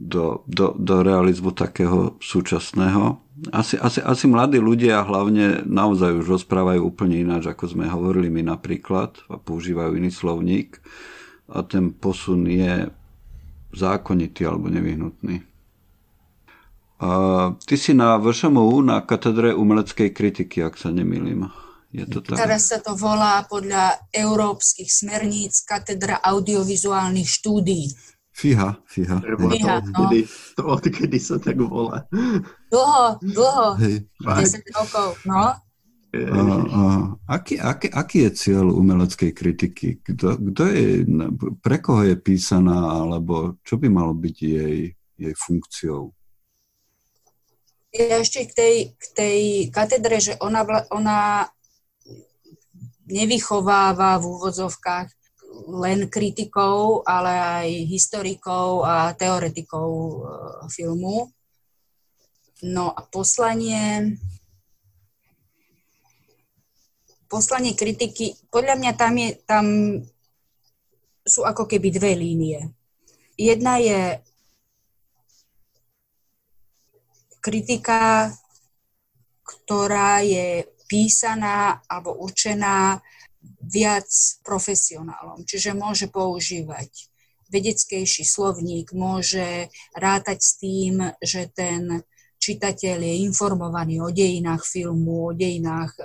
do, 0.00 0.40
do, 0.48 0.72
do 0.72 0.96
realizmu 1.04 1.52
takého 1.52 2.16
súčasného 2.22 3.26
asi, 3.52 3.76
asi, 3.76 4.00
asi 4.00 4.24
mladí 4.24 4.56
ľudia 4.56 5.04
hlavne 5.04 5.68
naozaj 5.68 6.24
už 6.24 6.40
rozprávajú 6.40 6.80
úplne 6.80 7.20
ináč, 7.20 7.52
ako 7.52 7.76
sme 7.76 7.84
hovorili 7.84 8.32
my 8.32 8.48
napríklad 8.48 9.20
a 9.28 9.36
používajú 9.36 10.00
iný 10.00 10.08
slovník 10.08 10.80
a 11.52 11.60
ten 11.60 11.92
posun 11.92 12.48
je 12.48 12.88
zákonitý 13.76 14.48
alebo 14.48 14.72
nevyhnutný. 14.72 15.44
A 16.96 17.08
ty 17.68 17.76
si 17.76 17.92
na 17.92 18.16
VŠMU 18.16 18.80
na 18.80 19.04
katedre 19.04 19.52
umeleckej 19.52 20.16
kritiky, 20.16 20.64
ak 20.64 20.80
sa 20.80 20.88
nemýlim. 20.88 21.44
Je 21.92 22.08
to 22.08 22.24
tak? 22.24 22.40
Teraz 22.40 22.72
sa 22.72 22.80
to 22.80 22.96
volá 22.96 23.44
podľa 23.44 24.00
európskych 24.12 24.88
smerníc 24.88 25.60
katedra 25.68 26.20
audiovizuálnych 26.24 27.28
štúdií. 27.28 27.92
Fíha, 28.36 28.76
fíha. 28.84 29.16
Fíha, 29.24 29.80
to, 29.80 29.92
odkedy, 29.96 30.20
to 30.56 30.62
odkedy 30.64 31.18
sa 31.20 31.36
tak 31.40 31.56
volá. 31.56 32.04
Dlho, 32.68 33.16
dlho. 33.24 33.68
Hej. 33.80 34.04
10 34.20 34.76
rokov, 34.76 35.16
no. 35.24 35.56
A, 36.24 36.40
a, 36.40 36.82
aký, 37.36 37.60
aký, 37.60 37.88
aký 37.92 38.18
je 38.26 38.30
cieľ 38.32 38.72
umeleckej 38.72 39.30
kritiky? 39.36 39.88
Kto, 40.00 40.40
kto 40.40 40.62
je, 40.72 40.86
pre 41.60 41.82
koho 41.82 42.06
je 42.06 42.16
písaná, 42.16 43.02
alebo 43.02 43.60
čo 43.66 43.76
by 43.76 43.88
malo 43.92 44.16
byť 44.16 44.36
jej, 44.40 44.94
jej 44.94 45.34
funkciou? 45.36 46.14
Ja 47.96 48.20
ešte 48.20 48.44
k 48.48 48.52
tej, 48.52 48.76
k 48.96 49.04
tej 49.16 49.38
katedre, 49.72 50.20
že 50.20 50.36
ona, 50.40 50.62
ona 50.92 51.48
nevychováva 53.08 54.20
v 54.20 54.24
úvodzovkách 54.26 55.08
len 55.80 56.12
kritikov, 56.12 57.06
ale 57.08 57.32
aj 57.32 57.68
historikov 57.88 58.84
a 58.84 59.16
teoretikov 59.16 59.88
e, 59.88 60.16
filmu. 60.68 61.32
No 62.66 62.92
a 62.92 63.00
poslanie 63.08 64.16
poslanie 67.26 67.74
kritiky, 67.74 68.34
podľa 68.50 68.74
mňa 68.78 68.92
tam, 68.94 69.14
je, 69.18 69.30
tam 69.46 69.66
sú 71.26 71.42
ako 71.42 71.66
keby 71.66 71.90
dve 71.90 72.12
línie. 72.14 72.60
Jedna 73.36 73.76
je 73.82 74.22
kritika, 77.42 78.32
ktorá 79.46 80.22
je 80.26 80.66
písaná 80.90 81.82
alebo 81.86 82.14
určená 82.18 83.02
viac 83.62 84.06
profesionálom, 84.42 85.46
čiže 85.46 85.74
môže 85.74 86.10
používať 86.10 86.90
vedeckejší 87.46 88.26
slovník, 88.26 88.90
môže 88.90 89.70
rátať 89.94 90.38
s 90.42 90.52
tým, 90.58 91.14
že 91.22 91.46
ten 91.54 92.02
čitateľ 92.42 92.98
je 93.02 93.14
informovaný 93.26 94.02
o 94.02 94.10
dejinách 94.10 94.66
filmu, 94.66 95.30
o 95.30 95.32
dejinách 95.34 95.94
e, 95.98 96.02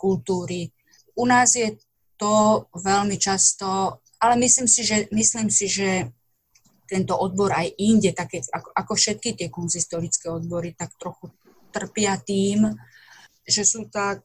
kultúry. 0.00 0.72
U 1.20 1.28
nás 1.28 1.52
je 1.52 1.76
to 2.16 2.64
veľmi 2.72 3.20
často, 3.20 4.00
ale 4.16 4.40
myslím 4.40 4.64
si, 4.64 4.80
že, 4.80 5.12
myslím 5.12 5.52
si, 5.52 5.68
že 5.68 6.08
tento 6.88 7.12
odbor 7.20 7.52
aj 7.52 7.76
inde, 7.76 8.16
také, 8.16 8.40
ako, 8.48 8.72
ako 8.72 8.92
všetky 8.96 9.36
tie 9.36 9.48
kunzistorické 9.52 10.32
odbory, 10.32 10.72
tak 10.72 10.96
trochu 10.96 11.28
trpia 11.70 12.16
tým, 12.16 12.72
že 13.44 13.62
sú 13.62 13.86
tak 13.86 14.24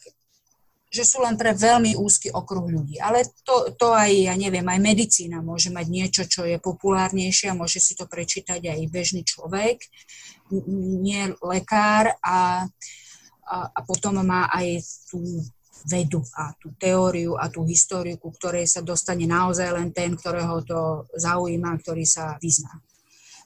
že 0.96 1.04
sú 1.04 1.20
len 1.20 1.36
pre 1.36 1.52
veľmi 1.52 2.00
úzky 2.00 2.32
okruh 2.32 2.64
ľudí. 2.72 3.04
Ale 3.04 3.28
to, 3.44 3.76
to 3.76 3.92
aj, 3.92 4.32
ja 4.32 4.36
neviem, 4.40 4.64
aj 4.64 4.80
medicína 4.80 5.44
môže 5.44 5.68
mať 5.68 5.92
niečo, 5.92 6.24
čo 6.24 6.48
je 6.48 6.56
populárnejšie 6.56 7.52
a 7.52 7.60
môže 7.60 7.84
si 7.84 8.00
to 8.00 8.08
prečítať 8.08 8.64
aj 8.64 8.80
bežný 8.88 9.28
človek, 9.28 9.84
nie 11.04 11.36
lekár 11.44 12.16
a, 12.24 12.64
a, 13.44 13.56
a 13.76 13.80
potom 13.84 14.24
má 14.24 14.48
aj 14.48 14.88
tú 15.12 15.20
vedu 15.84 16.24
a 16.40 16.56
tú 16.56 16.72
teóriu 16.80 17.36
a 17.36 17.52
tú 17.52 17.68
históriu, 17.68 18.16
ku 18.18 18.32
ktorej 18.32 18.66
sa 18.66 18.82
dostane 18.82 19.28
naozaj 19.28 19.70
len 19.76 19.92
ten, 19.92 20.16
ktorého 20.16 20.64
to 20.64 21.06
zaujíma, 21.14 21.76
ktorý 21.84 22.08
sa 22.08 22.40
vyzná. 22.40 22.82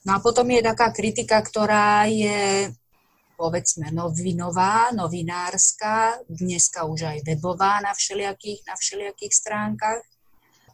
No 0.06 0.16
a 0.16 0.18
potom 0.22 0.48
je 0.48 0.64
taká 0.64 0.88
kritika, 0.94 1.42
ktorá 1.44 2.08
je 2.08 2.72
povedzme 3.40 3.88
novinová, 3.88 4.92
novinárska, 4.92 6.20
dneska 6.28 6.84
už 6.84 7.08
aj 7.08 7.18
webová 7.24 7.80
na 7.80 7.96
všelijakých, 7.96 8.68
na 8.68 8.76
všelijakých 8.76 9.32
stránkach. 9.32 10.04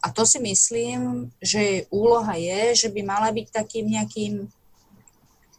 A 0.03 0.11
to 0.11 0.27
si 0.27 0.43
myslím, 0.43 1.31
že 1.39 1.87
úloha 1.89 2.35
je, 2.35 2.75
že 2.75 2.89
by 2.91 3.01
mala 3.07 3.31
byť 3.31 3.47
takým 3.55 3.87
nejakým 3.87 4.51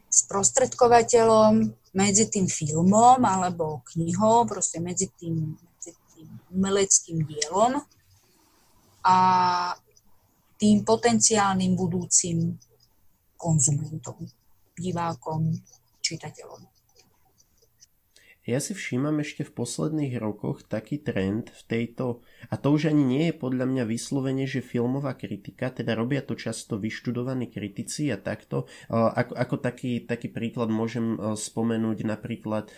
sprostredkovateľom 0.08 1.72
medzi 1.96 2.28
tým 2.28 2.44
filmom 2.44 3.24
alebo 3.24 3.80
knihou, 3.92 4.44
proste 4.44 4.76
medzi 4.80 5.08
tým, 5.16 5.56
umeleckým 6.52 7.24
dielom 7.24 7.80
a 9.04 9.16
tým 10.58 10.82
potenciálnym 10.82 11.78
budúcim 11.78 12.58
konzumentom, 13.38 14.26
divákom, 14.74 15.54
čitateľom. 16.02 16.77
Ja 18.48 18.64
si 18.64 18.72
všímam 18.72 19.20
ešte 19.20 19.44
v 19.44 19.52
posledných 19.60 20.16
rokoch 20.16 20.64
taký 20.64 20.96
trend 21.04 21.52
v 21.52 21.62
tejto, 21.68 22.24
a 22.48 22.56
to 22.56 22.72
už 22.72 22.88
ani 22.88 23.04
nie 23.04 23.24
je 23.28 23.36
podľa 23.36 23.68
mňa 23.68 23.84
vyslovene, 23.84 24.48
že 24.48 24.64
filmová 24.64 25.20
kritika, 25.20 25.68
teda 25.68 25.92
robia 25.92 26.24
to 26.24 26.32
často 26.32 26.80
vyštudovaní 26.80 27.52
kritici 27.52 28.08
a 28.08 28.16
takto. 28.16 28.64
Ako, 28.88 29.36
ako 29.36 29.54
taký, 29.60 30.00
taký 30.00 30.32
príklad 30.32 30.72
môžem 30.72 31.20
spomenúť 31.36 32.08
napríklad, 32.08 32.72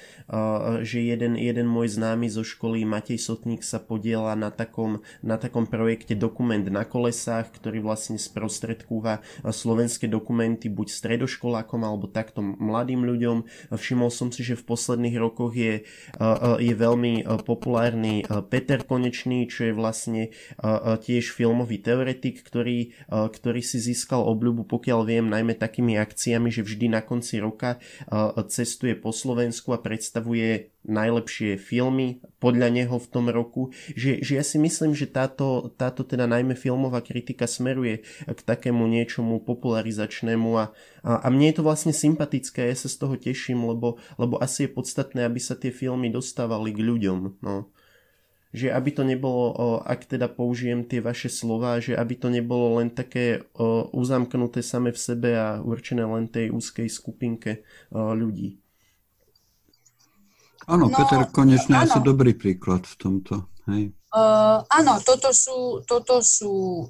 že 0.82 1.06
jeden, 1.06 1.38
jeden 1.38 1.70
môj 1.70 1.94
známy 1.94 2.26
zo 2.26 2.42
školy 2.42 2.82
Matej 2.82 3.22
Sotník 3.22 3.62
sa 3.62 3.78
podiela 3.78 4.34
na 4.34 4.50
takom, 4.50 5.06
na 5.22 5.38
takom 5.38 5.70
projekte 5.70 6.18
Dokument 6.18 6.66
na 6.66 6.82
kolesách, 6.82 7.46
ktorý 7.54 7.78
vlastne 7.78 8.18
sprostredkúva 8.18 9.22
slovenské 9.46 10.10
dokumenty 10.10 10.66
buď 10.66 10.90
stredoškolákom 10.90 11.86
alebo 11.86 12.10
takto 12.10 12.42
mladým 12.42 13.06
ľuďom. 13.06 13.70
Všimol 13.70 14.10
som 14.10 14.34
si, 14.34 14.42
že 14.42 14.58
v 14.58 14.66
posledných 14.66 15.14
rokoch 15.14 15.59
je, 15.60 15.74
je 16.64 16.74
veľmi 16.74 17.28
populárny 17.44 18.24
Peter 18.48 18.80
Konečný, 18.80 19.44
čo 19.52 19.68
je 19.68 19.74
vlastne 19.76 20.22
tiež 21.04 21.36
filmový 21.36 21.84
teoretik, 21.84 22.40
ktorý, 22.40 22.96
ktorý 23.08 23.60
si 23.60 23.76
získal 23.76 24.24
obľubu, 24.24 24.64
pokiaľ 24.64 25.00
viem, 25.04 25.26
najmä 25.28 25.60
takými 25.60 26.00
akciami, 26.00 26.48
že 26.48 26.64
vždy 26.64 26.96
na 26.96 27.04
konci 27.04 27.38
roka 27.38 27.76
cestuje 28.48 28.96
po 28.96 29.12
Slovensku 29.12 29.76
a 29.76 29.82
predstavuje 29.82 30.72
najlepšie 30.84 31.60
filmy 31.60 32.24
podľa 32.40 32.72
neho 32.72 32.96
v 32.96 33.10
tom 33.12 33.28
roku, 33.28 33.68
že, 33.92 34.24
že 34.24 34.40
ja 34.40 34.44
si 34.44 34.56
myslím, 34.56 34.96
že 34.96 35.12
táto, 35.12 35.72
táto 35.76 36.08
teda 36.08 36.24
najmä 36.24 36.56
filmová 36.56 37.04
kritika 37.04 37.44
smeruje 37.44 38.00
k 38.24 38.40
takému 38.40 38.88
niečomu 38.88 39.44
popularizačnému 39.44 40.50
a, 40.56 40.72
a, 41.04 41.10
a 41.20 41.26
mne 41.28 41.52
je 41.52 41.56
to 41.60 41.66
vlastne 41.66 41.92
sympatické, 41.92 42.72
ja 42.72 42.76
sa 42.76 42.88
z 42.88 42.96
toho 42.96 43.14
teším, 43.20 43.68
lebo, 43.68 44.00
lebo 44.16 44.40
asi 44.40 44.64
je 44.66 44.72
podstatné, 44.72 45.28
aby 45.28 45.40
sa 45.40 45.52
tie 45.52 45.68
filmy 45.68 46.08
dostávali 46.08 46.72
k 46.72 46.80
ľuďom. 46.80 47.18
No 47.44 47.68
že 48.50 48.74
aby 48.74 48.90
to 48.90 49.06
nebolo, 49.06 49.78
ak 49.86 50.10
teda 50.10 50.26
použijem 50.26 50.82
tie 50.82 50.98
vaše 50.98 51.30
slova, 51.30 51.78
že 51.78 51.94
aby 51.94 52.18
to 52.18 52.28
nebolo 52.34 52.82
len 52.82 52.90
také 52.90 53.46
uzamknuté 53.94 54.58
same 54.58 54.90
v 54.90 54.98
sebe 54.98 55.30
a 55.38 55.62
určené 55.62 56.02
len 56.02 56.26
tej 56.26 56.50
úzkej 56.50 56.90
skupinke 56.90 57.62
ľudí. 57.94 58.58
Áno, 60.70 60.86
no, 60.86 60.94
Peter 60.94 61.26
konečne 61.34 61.82
áno. 61.82 61.84
asi 61.90 61.98
dobrý 61.98 62.38
príklad 62.38 62.86
v 62.86 62.94
tomto. 62.94 63.50
Hej. 63.66 63.90
Uh, 64.14 64.62
áno, 64.70 65.02
toto 65.02 65.34
sú, 65.34 65.82
toto 65.82 66.22
sú 66.22 66.86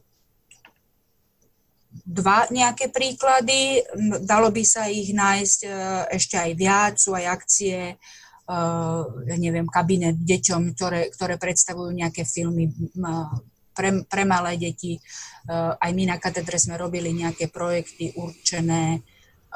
dva 2.04 2.44
nejaké 2.52 2.92
príklady. 2.92 3.80
Dalo 4.24 4.52
by 4.52 4.64
sa 4.68 4.86
ich 4.92 5.16
nájsť 5.16 5.60
uh, 5.64 6.04
ešte 6.12 6.36
aj 6.36 6.50
viac. 6.60 6.94
Sú 7.00 7.16
aj 7.16 7.24
akcie, 7.24 7.96
uh, 7.96 9.02
ja 9.24 9.36
neviem, 9.40 9.64
kabinet 9.64 10.16
deťom, 10.20 10.76
ktoré, 10.76 11.08
ktoré 11.16 11.40
predstavujú 11.40 11.90
nejaké 11.96 12.28
filmy 12.28 12.68
pre, 13.72 14.04
pre 14.04 14.22
malé 14.28 14.60
deti. 14.60 15.00
Uh, 15.48 15.72
aj 15.80 15.90
my 15.96 16.04
na 16.04 16.16
katedre 16.20 16.60
sme 16.60 16.76
robili 16.76 17.16
nejaké 17.16 17.48
projekty 17.48 18.12
určené 18.12 19.00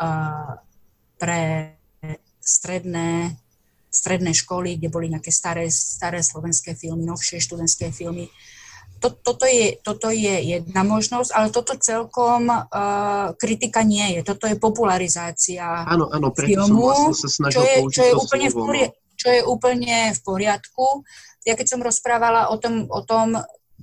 uh, 0.00 0.56
pre 1.20 1.76
stredné 2.44 3.43
stredné 3.94 4.34
školy, 4.34 4.74
kde 4.74 4.90
boli 4.90 5.06
nejaké 5.06 5.30
staré, 5.30 5.70
staré 5.70 6.18
slovenské 6.18 6.74
filmy, 6.74 7.06
novšie 7.06 7.38
študentské 7.38 7.94
filmy. 7.94 8.26
To, 8.98 9.12
toto, 9.12 9.44
je, 9.46 9.78
toto 9.84 10.08
je 10.10 10.56
jedna 10.58 10.82
možnosť, 10.82 11.30
ale 11.30 11.48
toto 11.52 11.76
celkom 11.76 12.48
uh, 12.48 13.36
kritika 13.36 13.84
nie 13.84 14.18
je. 14.18 14.20
Toto 14.24 14.48
je 14.48 14.56
popularizácia 14.56 15.84
áno, 15.84 16.08
áno, 16.08 16.32
filmu, 16.32 16.90
som 16.90 17.12
vlastne 17.12 17.14
sa 17.14 17.28
snažil 17.28 17.60
čo 17.60 17.62
je, 17.62 17.76
čo 17.92 18.02
je 18.02 18.12
úplne 18.16 18.48
slovo, 18.48 18.72
v 18.72 18.88
no. 18.88 18.94
čo 19.14 19.28
je 19.28 19.40
úplne 19.44 19.96
v 20.10 20.20
poriadku. 20.24 20.86
Ja 21.44 21.54
keď 21.54 21.66
som 21.68 21.80
rozprávala 21.84 22.48
o 22.48 22.56
tom, 22.56 22.88
o 22.88 23.04
tom 23.04 23.36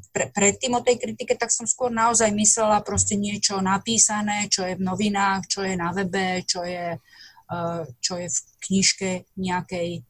pre, 0.10 0.34
predtým 0.34 0.74
o 0.74 0.82
tej 0.82 0.98
kritike, 0.98 1.38
tak 1.38 1.54
som 1.54 1.70
skôr 1.70 1.94
naozaj 1.94 2.34
myslela 2.34 2.82
proste 2.82 3.14
niečo 3.14 3.62
napísané, 3.62 4.50
čo 4.50 4.66
je 4.66 4.74
v 4.74 4.82
novinách, 4.82 5.46
čo 5.46 5.62
je 5.62 5.78
na 5.78 5.94
webe, 5.94 6.42
čo 6.50 6.66
je 6.66 6.98
Eh, 6.98 7.21
čo 8.00 8.16
je 8.16 8.28
v 8.32 8.40
knižke 8.64 9.12
nejakej. 9.36 10.08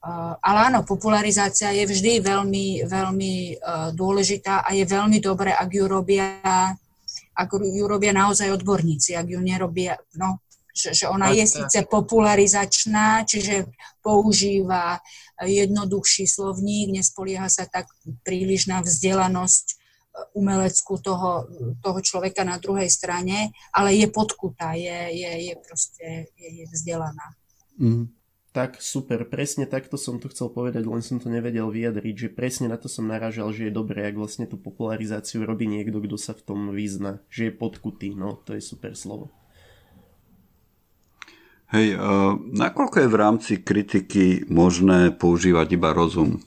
Eh, 0.00 0.34
ale 0.40 0.58
áno, 0.72 0.80
popularizácia 0.80 1.76
je 1.76 1.84
vždy 1.84 2.24
veľmi, 2.24 2.88
veľmi 2.88 3.34
eh, 3.52 3.88
dôležitá 3.92 4.64
a 4.64 4.72
je 4.72 4.88
veľmi 4.88 5.20
dobré, 5.20 5.52
ak 5.52 5.68
ju 5.68 5.84
robia, 5.84 6.40
ak 7.36 7.48
ju 7.52 7.84
robia 7.84 8.16
naozaj 8.16 8.48
odborníci, 8.48 9.12
ak 9.12 9.28
ju 9.28 9.40
nerobia, 9.44 10.00
no, 10.16 10.40
že, 10.72 10.96
že 10.96 11.04
ona 11.04 11.36
je 11.36 11.44
síce 11.44 11.84
popularizačná, 11.84 13.28
čiže 13.28 13.68
používa 14.00 15.04
jednoduchší 15.36 16.24
slovník, 16.24 16.96
nespolieha 16.96 17.52
sa 17.52 17.68
tak 17.68 17.92
príliš 18.24 18.72
na 18.72 18.80
vzdelanosť 18.80 19.79
umeleckú 20.36 20.98
toho, 21.00 21.46
toho 21.80 21.98
človeka 22.00 22.44
na 22.46 22.60
druhej 22.60 22.88
strane, 22.90 23.50
ale 23.72 23.96
je 23.96 24.06
podkutá, 24.10 24.74
je, 24.74 24.98
je, 25.14 25.30
je 25.50 25.54
proste 25.60 26.06
je, 26.36 26.48
je 26.62 26.64
vzdelaná. 26.70 27.36
Mm. 27.80 28.12
Tak 28.50 28.82
super, 28.82 29.22
presne 29.30 29.62
takto 29.62 29.94
som 29.94 30.18
to 30.18 30.26
chcel 30.26 30.50
povedať, 30.50 30.82
len 30.82 30.98
som 31.06 31.22
to 31.22 31.30
nevedel 31.30 31.70
vyjadriť, 31.70 32.14
že 32.26 32.34
presne 32.34 32.66
na 32.66 32.74
to 32.74 32.90
som 32.90 33.06
narážal, 33.06 33.54
že 33.54 33.70
je 33.70 33.72
dobré, 33.78 34.02
ak 34.10 34.18
vlastne 34.18 34.42
tú 34.42 34.58
popularizáciu 34.58 35.46
robí 35.46 35.70
niekto, 35.70 36.02
kto 36.02 36.18
sa 36.18 36.34
v 36.34 36.42
tom 36.42 36.60
vyzna, 36.74 37.22
že 37.30 37.46
je 37.46 37.52
podkutý, 37.54 38.18
no 38.18 38.42
to 38.42 38.58
je 38.58 38.62
super 38.62 38.98
slovo. 38.98 39.30
Hej, 41.70 41.94
uh, 41.94 42.34
nakoľko 42.50 43.06
je 43.06 43.08
v 43.14 43.20
rámci 43.22 43.52
kritiky 43.62 44.50
možné 44.50 45.14
používať 45.14 45.78
iba 45.78 45.94
rozum? 45.94 46.42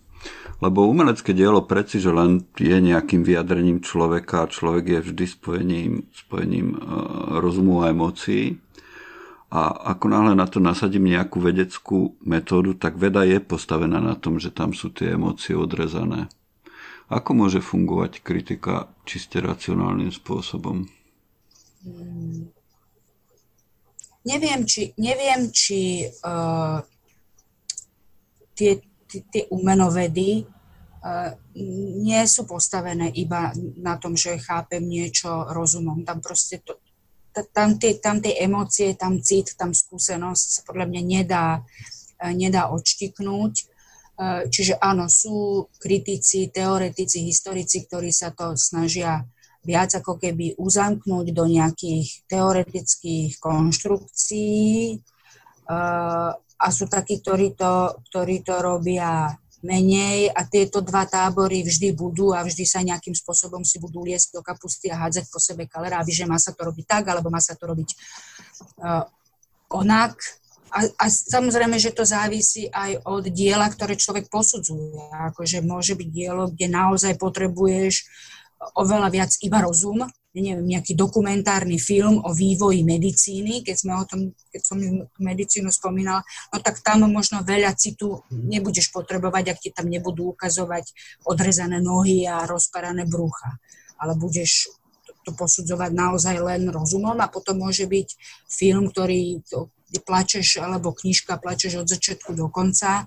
Lebo 0.63 0.87
umelecké 0.87 1.35
dielo 1.35 1.67
preci, 1.67 1.99
že 1.99 2.07
len 2.15 2.47
je 2.55 2.79
nejakým 2.79 3.27
vyjadrením 3.27 3.83
človeka 3.83 4.47
a 4.47 4.51
človek 4.51 4.85
je 4.95 4.99
vždy 5.11 5.25
spojením, 5.27 5.93
spojením 6.15 6.67
e, 6.71 6.77
rozumu 7.43 7.83
a 7.83 7.91
emócií. 7.91 8.63
A 9.51 9.91
ako 9.91 10.07
náhle 10.07 10.33
na 10.39 10.47
to 10.47 10.63
nasadím 10.63 11.11
nejakú 11.11 11.43
vedeckú 11.43 12.15
metódu, 12.23 12.79
tak 12.79 12.95
veda 12.95 13.27
je 13.27 13.43
postavená 13.43 13.99
na 13.99 14.15
tom, 14.15 14.39
že 14.39 14.55
tam 14.55 14.71
sú 14.71 14.87
tie 14.95 15.19
emócie 15.19 15.51
odrezané. 15.51 16.31
Ako 17.11 17.35
môže 17.35 17.59
fungovať 17.59 18.23
kritika 18.23 18.87
čiste 19.03 19.43
racionálnym 19.43 20.15
spôsobom? 20.15 20.87
Hmm. 21.83 22.47
Neviem, 24.23 24.63
či, 24.63 24.95
neviem, 24.95 25.51
či 25.51 26.07
uh, 26.07 26.79
tie, 28.55 28.79
tie, 29.11 29.19
tie 29.27 29.43
umenovedy 29.51 30.52
nie 31.59 32.23
sú 32.23 32.47
postavené 32.47 33.11
iba 33.11 33.51
na 33.75 33.99
tom, 33.99 34.15
že 34.15 34.39
chápem 34.39 34.79
niečo 34.79 35.51
rozumom. 35.51 36.07
Tam 36.07 36.23
proste 36.23 36.63
to, 36.63 36.79
tam, 37.51 37.75
tie, 37.75 37.99
tam 37.99 38.23
tie 38.23 38.39
emócie, 38.39 38.95
tam 38.95 39.19
cit, 39.19 39.59
tam 39.59 39.75
skúsenosť 39.75 40.45
sa 40.47 40.61
podľa 40.63 40.87
mňa 40.87 41.01
nedá, 41.03 41.59
nedá 42.31 42.71
odštiknúť. 42.71 43.53
Čiže 44.47 44.79
áno, 44.79 45.09
sú 45.09 45.67
kritici, 45.81 46.47
teoretici, 46.53 47.25
historici, 47.25 47.83
ktorí 47.83 48.13
sa 48.13 48.31
to 48.31 48.55
snažia 48.55 49.25
viac 49.65 49.95
ako 49.95 50.21
keby 50.21 50.55
uzamknúť 50.55 51.35
do 51.35 51.43
nejakých 51.49 52.27
teoretických 52.29 53.41
konštrukcií 53.41 55.01
a 56.63 56.67
sú 56.69 56.85
takí, 56.87 57.19
ktorí 57.19 57.57
to, 57.57 57.97
ktorí 58.07 58.45
to 58.45 58.55
robia 58.61 59.33
menej 59.63 60.29
a 60.35 60.43
tieto 60.43 60.83
dva 60.83 61.07
tábory 61.07 61.63
vždy 61.63 61.95
budú 61.95 62.35
a 62.35 62.43
vždy 62.43 62.63
sa 62.67 62.83
nejakým 62.83 63.15
spôsobom 63.15 63.63
si 63.63 63.79
budú 63.79 64.03
liesť 64.03 64.35
do 64.35 64.41
kapusty 64.43 64.91
a 64.91 64.99
hádzať 65.07 65.31
po 65.31 65.39
sebe 65.39 65.65
kaleráby, 65.65 66.11
že 66.11 66.27
má 66.27 66.35
sa 66.35 66.51
to 66.51 66.67
robiť 66.67 66.85
tak, 66.85 67.03
alebo 67.07 67.31
má 67.31 67.39
sa 67.39 67.55
to 67.55 67.63
robiť 67.63 67.89
uh, 68.83 69.07
onak. 69.71 70.19
A, 70.73 70.89
a 70.99 71.05
samozrejme, 71.07 71.79
že 71.79 71.95
to 71.95 72.03
závisí 72.03 72.67
aj 72.69 73.07
od 73.07 73.29
diela, 73.31 73.69
ktoré 73.71 73.95
človek 73.95 74.27
posudzuje. 74.27 74.99
Akože 75.31 75.63
môže 75.63 75.93
byť 75.95 76.09
dielo, 76.11 76.49
kde 76.49 76.67
naozaj 76.67 77.15
potrebuješ 77.15 78.09
oveľa 78.73 79.09
viac 79.13 79.31
iba 79.45 79.61
rozum, 79.63 80.07
neviem, 80.33 80.65
nejaký 80.65 80.97
dokumentárny 80.97 81.77
film 81.77 82.17
o 82.25 82.33
vývoji 82.33 82.81
medicíny, 82.81 83.61
keď 83.61 83.75
sme 83.77 83.93
o 83.93 84.05
tom, 84.09 84.33
keď 84.49 84.61
som 84.65 84.77
medicínu 85.21 85.69
spomínala, 85.69 86.25
no 86.49 86.57
tak 86.57 86.81
tam 86.81 87.05
možno 87.05 87.45
veľa 87.45 87.77
citu 87.77 88.25
nebudeš 88.33 88.89
potrebovať, 88.89 89.53
ak 89.53 89.59
ti 89.61 89.69
tam 89.69 89.93
nebudú 89.93 90.33
ukazovať 90.33 90.89
odrezané 91.29 91.77
nohy 91.77 92.25
a 92.25 92.49
rozparané 92.49 93.05
brucha. 93.05 93.61
Ale 94.01 94.17
budeš 94.17 94.73
to 95.23 95.31
posudzovať 95.37 95.91
naozaj 95.93 96.35
len 96.41 96.67
rozumom 96.67 97.15
a 97.21 97.31
potom 97.31 97.61
môže 97.61 97.85
byť 97.85 98.07
film, 98.49 98.89
ktorý 98.89 99.45
to, 99.47 99.69
plačeš, 100.03 100.57
alebo 100.57 100.97
knižka 100.97 101.37
plačeš 101.37 101.85
od 101.85 101.87
začiatku 101.87 102.33
do 102.33 102.49
konca, 102.49 103.05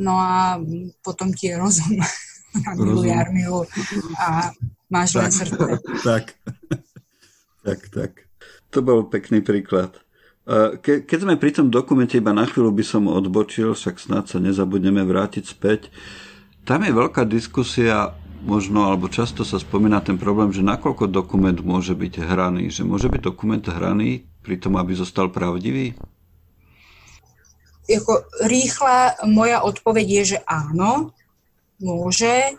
no 0.00 0.16
a 0.16 0.56
potom 1.04 1.36
ti 1.36 1.52
je 1.52 1.60
rozum. 1.60 2.00
Na 2.64 2.72
miluj 2.72 3.12
armiu 3.12 3.68
a 4.16 4.48
máš 4.90 5.16
tak, 5.16 5.22
len 5.22 5.32
srdce. 5.32 5.66
Tak, 6.06 6.24
tak, 7.66 7.80
tak. 7.90 8.12
To 8.70 8.78
bol 8.82 9.06
pekný 9.10 9.42
príklad. 9.42 9.94
Ke, 10.78 11.02
keď 11.02 11.18
sme 11.26 11.34
pri 11.34 11.50
tom 11.50 11.74
dokumente, 11.74 12.14
iba 12.14 12.30
na 12.30 12.46
chvíľu 12.46 12.70
by 12.70 12.84
som 12.86 13.10
odbočil, 13.10 13.74
však 13.74 13.98
snad 13.98 14.24
sa 14.30 14.38
nezabudneme 14.38 15.02
vrátiť 15.02 15.42
späť. 15.42 15.90
Tam 16.62 16.86
je 16.86 16.94
veľká 16.94 17.26
diskusia, 17.26 18.14
možno, 18.46 18.86
alebo 18.86 19.10
často 19.10 19.42
sa 19.42 19.58
spomína 19.58 19.98
ten 20.06 20.14
problém, 20.14 20.54
že 20.54 20.62
nakoľko 20.62 21.10
dokument 21.10 21.58
môže 21.58 21.98
byť 21.98 22.22
hraný. 22.22 22.70
Že 22.70 22.82
môže 22.86 23.10
byť 23.10 23.22
dokument 23.26 23.64
hraný 23.66 24.22
pri 24.46 24.62
tom, 24.62 24.78
aby 24.78 24.94
zostal 24.94 25.34
pravdivý? 25.34 25.98
Jako 27.90 28.46
rýchla 28.46 29.26
moja 29.26 29.62
odpoveď 29.62 30.06
je, 30.06 30.22
že 30.34 30.38
áno, 30.46 31.10
môže. 31.82 32.54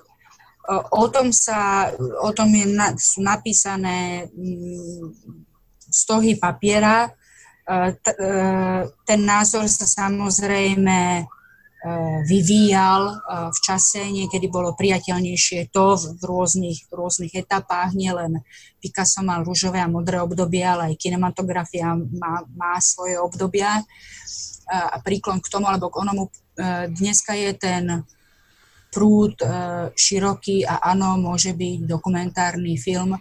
O 0.92 1.08
tom, 1.08 1.32
sa, 1.32 1.88
o 2.20 2.30
tom 2.36 2.52
je, 2.52 2.68
sú 3.00 3.24
napísané 3.24 4.28
mm, 4.36 5.16
stohy 5.88 6.36
papiera, 6.36 7.08
E, 7.68 7.92
ten 9.04 9.22
názor 9.28 9.68
sa 9.68 9.84
samozrejme 9.84 11.20
e, 11.20 11.24
vyvíjal 12.24 13.02
e, 13.12 13.16
v 13.52 13.60
čase, 13.60 14.08
niekedy 14.08 14.48
bolo 14.48 14.72
priateľnejšie 14.72 15.68
to 15.76 16.00
v 16.00 16.24
rôznych, 16.24 16.88
rôznych 16.88 17.36
etapách, 17.36 17.92
nielen 17.92 18.40
Picasso 18.80 19.20
mal 19.20 19.44
rúžové 19.44 19.84
a 19.84 19.92
modré 19.92 20.24
obdobia, 20.24 20.80
ale 20.80 20.96
aj 20.96 21.02
kinematografia 21.04 21.92
má, 21.92 22.48
má 22.56 22.80
svoje 22.80 23.20
obdobia. 23.20 23.84
A 24.68 25.00
príklon 25.00 25.40
k 25.40 25.48
tomu 25.48 25.64
alebo 25.72 25.88
k 25.88 26.04
onomu. 26.04 26.28
Dneska 26.92 27.40
je 27.40 27.56
ten 27.56 28.04
prúd 28.90 29.36
široký 29.94 30.64
a 30.64 30.80
áno, 30.96 31.20
môže 31.20 31.52
byť 31.54 31.86
dokumentárny 31.86 32.80
film, 32.80 33.20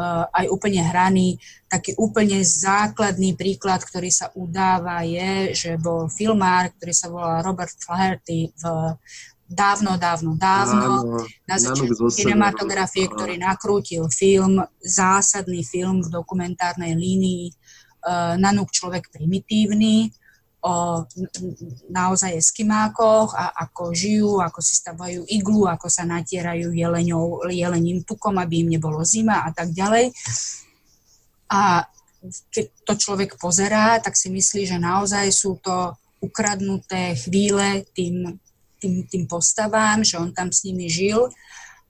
Eh, 0.00 0.24
aj 0.32 0.46
úplne 0.48 0.80
hraný. 0.80 1.36
Taký 1.68 1.98
úplne 2.00 2.40
základný 2.40 3.36
príklad, 3.36 3.84
ktorý 3.84 4.08
sa 4.08 4.32
udáva, 4.32 5.04
je, 5.04 5.52
že 5.52 5.70
bol 5.76 6.08
filmár, 6.08 6.72
ktorý 6.78 6.92
sa 6.96 7.12
volal 7.12 7.44
Robert 7.44 7.74
Flaherty 7.76 8.48
v 8.54 8.64
dávno, 9.50 9.98
dávno, 10.00 10.38
dávno, 10.38 11.20
na 11.44 11.56
začiatku 11.58 12.06
kinematografie, 12.14 13.10
ktorý 13.10 13.34
nakrútil 13.36 14.06
film, 14.08 14.62
zásadný 14.78 15.66
film 15.66 16.06
v 16.06 16.08
dokumentárnej 16.08 16.94
línii 16.94 17.50
uh, 17.50 18.38
Nanúk 18.38 18.70
človek 18.70 19.10
primitívny, 19.10 20.14
o 20.60 21.08
naozaj 21.88 22.36
eskimákoch 22.36 23.32
a 23.32 23.48
ako 23.64 23.96
žijú, 23.96 24.44
ako 24.44 24.60
si 24.60 24.76
stavajú 24.76 25.24
iglu, 25.32 25.64
ako 25.64 25.88
sa 25.88 26.04
natierajú 26.04 26.76
jeleňou, 26.76 27.48
jelením 27.48 28.04
tukom, 28.04 28.36
aby 28.36 28.64
im 28.64 28.76
nebolo 28.76 29.00
zima 29.00 29.40
a 29.48 29.50
tak 29.56 29.72
ďalej. 29.72 30.12
A 31.48 31.88
keď 32.52 32.64
to 32.84 32.94
človek 32.94 33.40
pozerá, 33.40 33.96
tak 34.04 34.14
si 34.14 34.28
myslí, 34.28 34.68
že 34.68 34.76
naozaj 34.76 35.32
sú 35.32 35.56
to 35.64 35.96
ukradnuté 36.20 37.16
chvíle 37.16 37.88
tým, 37.96 38.36
tým, 38.76 39.08
tým 39.08 39.24
postavám, 39.24 40.04
že 40.04 40.20
on 40.20 40.36
tam 40.36 40.52
s 40.52 40.68
nimi 40.68 40.92
žil. 40.92 41.32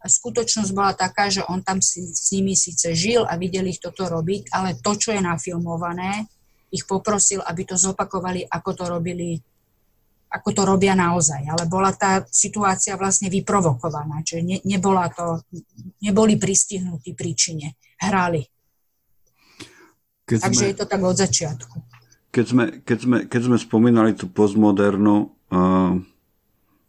A 0.01 0.09
skutočnosť 0.09 0.71
bola 0.73 0.95
taká, 0.97 1.29
že 1.29 1.45
on 1.45 1.61
tam 1.61 1.83
si, 1.83 2.07
s 2.07 2.33
nimi 2.33 2.57
síce 2.57 2.95
žil 2.97 3.27
a 3.27 3.37
videli 3.37 3.75
ich 3.75 3.83
toto 3.83 4.09
robiť, 4.09 4.49
ale 4.55 4.79
to, 4.81 4.97
čo 4.97 5.13
je 5.13 5.21
nafilmované, 5.21 6.25
ich 6.71 6.87
poprosil, 6.87 7.43
aby 7.43 7.67
to 7.67 7.77
zopakovali, 7.77 8.47
ako 8.47 8.71
to 8.75 8.85
robili 8.87 9.39
ako 10.31 10.49
to 10.55 10.63
robia 10.63 10.95
naozaj. 10.95 11.43
Ale 11.43 11.67
bola 11.67 11.91
tá 11.91 12.23
situácia 12.31 12.95
vlastne 12.95 13.27
vyprovokovaná, 13.27 14.23
čiže 14.23 14.43
ne, 14.47 14.57
nebola 14.63 15.11
to, 15.11 15.43
neboli 15.99 16.39
pristihnutí 16.39 17.19
príčine, 17.19 17.75
hrali. 17.99 18.47
Keď 20.31 20.39
Takže 20.47 20.63
sme, 20.63 20.71
je 20.71 20.77
to 20.79 20.87
tak 20.87 21.03
od 21.03 21.17
začiatku. 21.19 21.77
Keď 22.31 22.45
sme, 22.47 22.65
keď 22.87 22.99
sme, 23.03 23.17
keď 23.27 23.41
sme 23.43 23.59
spomínali 23.59 24.15
tú 24.15 24.31
postmodernu, 24.31 25.35
uh, 25.51 25.99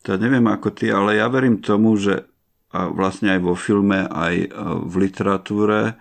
to 0.05 0.09
neviem 0.21 0.45
ako 0.45 0.69
ty, 0.69 0.93
ale 0.93 1.17
ja 1.17 1.25
verím 1.25 1.65
tomu, 1.65 1.97
že 1.97 2.21
uh, 2.21 2.93
vlastne 2.93 3.33
aj 3.33 3.41
vo 3.41 3.57
filme, 3.57 4.05
aj 4.05 4.35
uh, 4.53 4.77
v 4.85 4.93
literatúre 5.09 5.97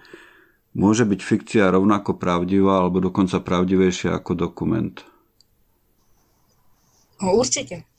Môže 0.70 1.02
byť 1.02 1.20
fikcia 1.20 1.66
rovnako 1.66 2.14
pravdivá 2.14 2.78
alebo 2.78 3.02
dokonca 3.02 3.42
pravdivejšia 3.42 4.14
ako 4.14 4.32
dokument? 4.38 4.94
No, 7.18 7.34
určite. 7.34 7.90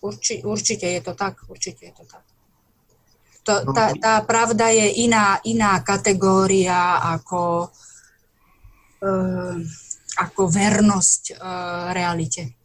Urči, 0.00 0.40
určite 0.46 0.86
je 0.86 1.00
to 1.02 1.12
tak. 1.18 1.42
Určite 1.50 1.90
je 1.90 1.92
to 1.92 2.04
tak. 2.06 2.24
To, 3.44 3.72
tá, 3.72 3.92
tá 3.96 4.14
pravda 4.22 4.70
je 4.70 5.04
iná, 5.04 5.40
iná 5.42 5.80
kategória 5.82 7.02
ako, 7.02 7.72
uh, 9.02 9.56
ako 10.20 10.42
vernosť 10.46 11.22
uh, 11.34 11.90
realite. 11.90 12.59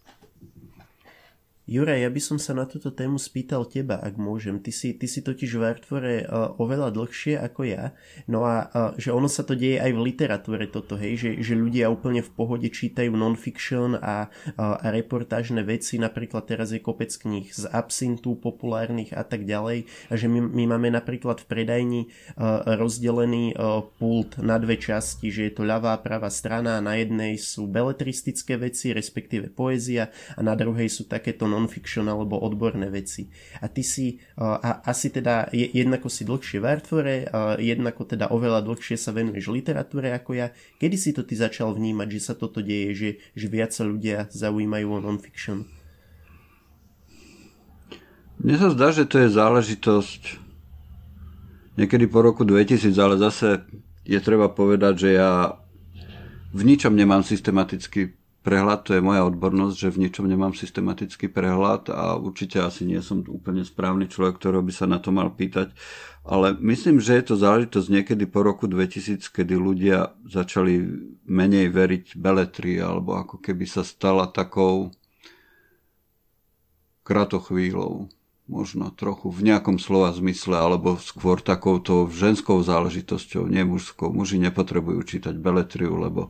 Juraj, 1.66 1.98
ja 1.98 2.14
by 2.14 2.22
som 2.22 2.38
sa 2.38 2.54
na 2.54 2.70
túto 2.70 2.94
tému 2.94 3.18
spýtal 3.18 3.66
teba, 3.66 3.98
ak 3.98 4.22
môžem. 4.22 4.62
Ty 4.62 4.70
si, 4.70 4.94
ty 4.94 5.10
si 5.10 5.26
totiž 5.26 5.58
v 5.58 5.66
Artfore 5.66 6.16
uh, 6.22 6.54
oveľa 6.62 6.94
dlhšie 6.94 7.42
ako 7.42 7.66
ja. 7.66 7.98
No 8.30 8.46
a 8.46 8.70
uh, 8.70 8.94
že 9.02 9.10
ono 9.10 9.26
sa 9.26 9.42
to 9.42 9.58
deje 9.58 9.82
aj 9.82 9.90
v 9.90 10.04
literatúre 10.06 10.70
toto, 10.70 10.94
hej, 10.94 11.18
že, 11.18 11.30
že 11.42 11.58
ľudia 11.58 11.90
úplne 11.90 12.22
v 12.22 12.30
pohode 12.38 12.70
čítajú 12.70 13.10
non-fiction 13.10 13.98
a, 13.98 14.30
uh, 14.30 14.78
a 14.78 14.94
reportážne 14.94 15.66
veci, 15.66 15.98
napríklad 15.98 16.46
teraz 16.46 16.70
je 16.70 16.78
kopec 16.78 17.10
kníh 17.10 17.50
z 17.50 17.66
absintu 17.74 18.38
populárnych 18.38 19.18
a 19.18 19.26
tak 19.26 19.50
ďalej. 19.50 19.90
A 20.14 20.22
že 20.22 20.30
my, 20.30 20.46
my 20.46 20.78
máme 20.78 20.94
napríklad 20.94 21.42
v 21.42 21.50
predajni 21.50 22.02
uh, 22.38 22.62
rozdelený 22.78 23.58
uh, 23.58 23.82
pult 23.98 24.38
na 24.38 24.62
dve 24.62 24.78
časti, 24.78 25.34
že 25.34 25.50
je 25.50 25.54
to 25.58 25.66
ľavá 25.66 25.98
a 25.98 26.04
pravá 26.06 26.30
strana 26.30 26.78
a 26.78 26.86
na 26.86 26.94
jednej 27.02 27.42
sú 27.42 27.66
beletristické 27.66 28.54
veci, 28.62 28.94
respektíve 28.94 29.50
poézia 29.50 30.14
a 30.38 30.46
na 30.46 30.54
druhej 30.54 30.94
sú 30.94 31.10
takéto 31.10 31.55
non-fiction 31.56 32.04
alebo 32.12 32.36
odborné 32.44 32.92
veci. 32.92 33.32
A 33.64 33.72
ty 33.72 33.80
si 33.80 34.20
a, 34.36 34.84
asi 34.84 35.08
teda 35.08 35.48
jednako 35.56 36.12
si 36.12 36.28
dlhšie 36.28 36.60
v 36.60 36.66
Artfore, 36.68 37.16
a 37.32 37.56
jednako 37.56 38.04
teda 38.04 38.28
oveľa 38.36 38.60
dlhšie 38.68 39.00
sa 39.00 39.16
venuješ 39.16 39.48
literatúre 39.56 40.12
ako 40.12 40.36
ja. 40.36 40.52
Kedy 40.76 40.96
si 41.00 41.16
to 41.16 41.24
ty 41.24 41.40
začal 41.40 41.72
vnímať, 41.72 42.08
že 42.12 42.20
sa 42.20 42.34
toto 42.36 42.60
deje, 42.60 42.92
že, 42.92 43.10
že 43.32 43.48
viac 43.48 43.72
sa 43.72 43.88
ľudia 43.88 44.28
zaujímajú 44.36 44.88
o 44.92 45.00
non-fiction? 45.00 45.64
Mne 48.36 48.56
sa 48.60 48.68
zdá, 48.76 48.92
že 48.92 49.08
to 49.08 49.24
je 49.24 49.32
záležitosť 49.32 50.22
niekedy 51.80 52.06
po 52.12 52.20
roku 52.20 52.44
2000, 52.44 52.92
ale 53.00 53.16
zase 53.16 53.64
je 54.04 54.20
treba 54.20 54.52
povedať, 54.52 54.94
že 55.08 55.10
ja 55.16 55.56
v 56.56 56.62
ničom 56.64 56.96
nemám 56.96 57.24
systematicky 57.24 58.16
prehľad, 58.46 58.86
to 58.86 58.94
je 58.94 59.02
moja 59.02 59.26
odbornosť, 59.26 59.74
že 59.74 59.90
v 59.90 60.02
ničom 60.06 60.30
nemám 60.30 60.54
systematický 60.54 61.34
prehľad 61.34 61.90
a 61.90 62.14
určite 62.14 62.62
asi 62.62 62.86
nie 62.86 63.02
som 63.02 63.26
úplne 63.26 63.66
správny 63.66 64.06
človek, 64.06 64.38
ktorého 64.38 64.62
by 64.62 64.70
sa 64.70 64.86
na 64.86 65.02
to 65.02 65.10
mal 65.10 65.34
pýtať, 65.34 65.74
ale 66.22 66.54
myslím, 66.62 67.02
že 67.02 67.18
je 67.18 67.34
to 67.34 67.36
záležitosť 67.42 67.90
niekedy 67.90 68.30
po 68.30 68.46
roku 68.46 68.70
2000, 68.70 69.26
kedy 69.26 69.58
ľudia 69.58 70.14
začali 70.30 70.86
menej 71.26 71.74
veriť 71.74 72.06
beletri, 72.14 72.78
alebo 72.78 73.18
ako 73.18 73.42
keby 73.42 73.66
sa 73.66 73.82
stala 73.82 74.30
takou 74.30 74.94
kratochvíľou 77.02 78.14
možno 78.46 78.94
trochu 78.94 79.34
v 79.34 79.42
nejakom 79.42 79.82
slova 79.82 80.14
zmysle, 80.14 80.54
alebo 80.54 81.02
skôr 81.02 81.42
takouto 81.42 82.06
ženskou 82.14 82.62
záležitosťou, 82.62 83.50
nie 83.50 83.66
mužskou. 83.66 84.14
Muži 84.14 84.38
nepotrebujú 84.38 85.02
čítať 85.02 85.34
beletriu, 85.34 85.98
lebo 85.98 86.30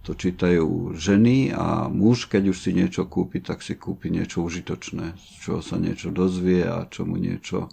to 0.00 0.16
čítajú 0.16 0.96
ženy 0.96 1.52
a 1.52 1.92
muž, 1.92 2.24
keď 2.24 2.56
už 2.56 2.58
si 2.58 2.70
niečo 2.72 3.04
kúpi, 3.04 3.44
tak 3.44 3.60
si 3.60 3.76
kúpi 3.76 4.08
niečo 4.08 4.40
užitočné, 4.40 5.12
z 5.16 5.34
čoho 5.44 5.60
sa 5.60 5.76
niečo 5.76 6.08
dozvie 6.08 6.64
a 6.64 6.88
čo 6.88 7.04
mu 7.04 7.20
niečo 7.20 7.68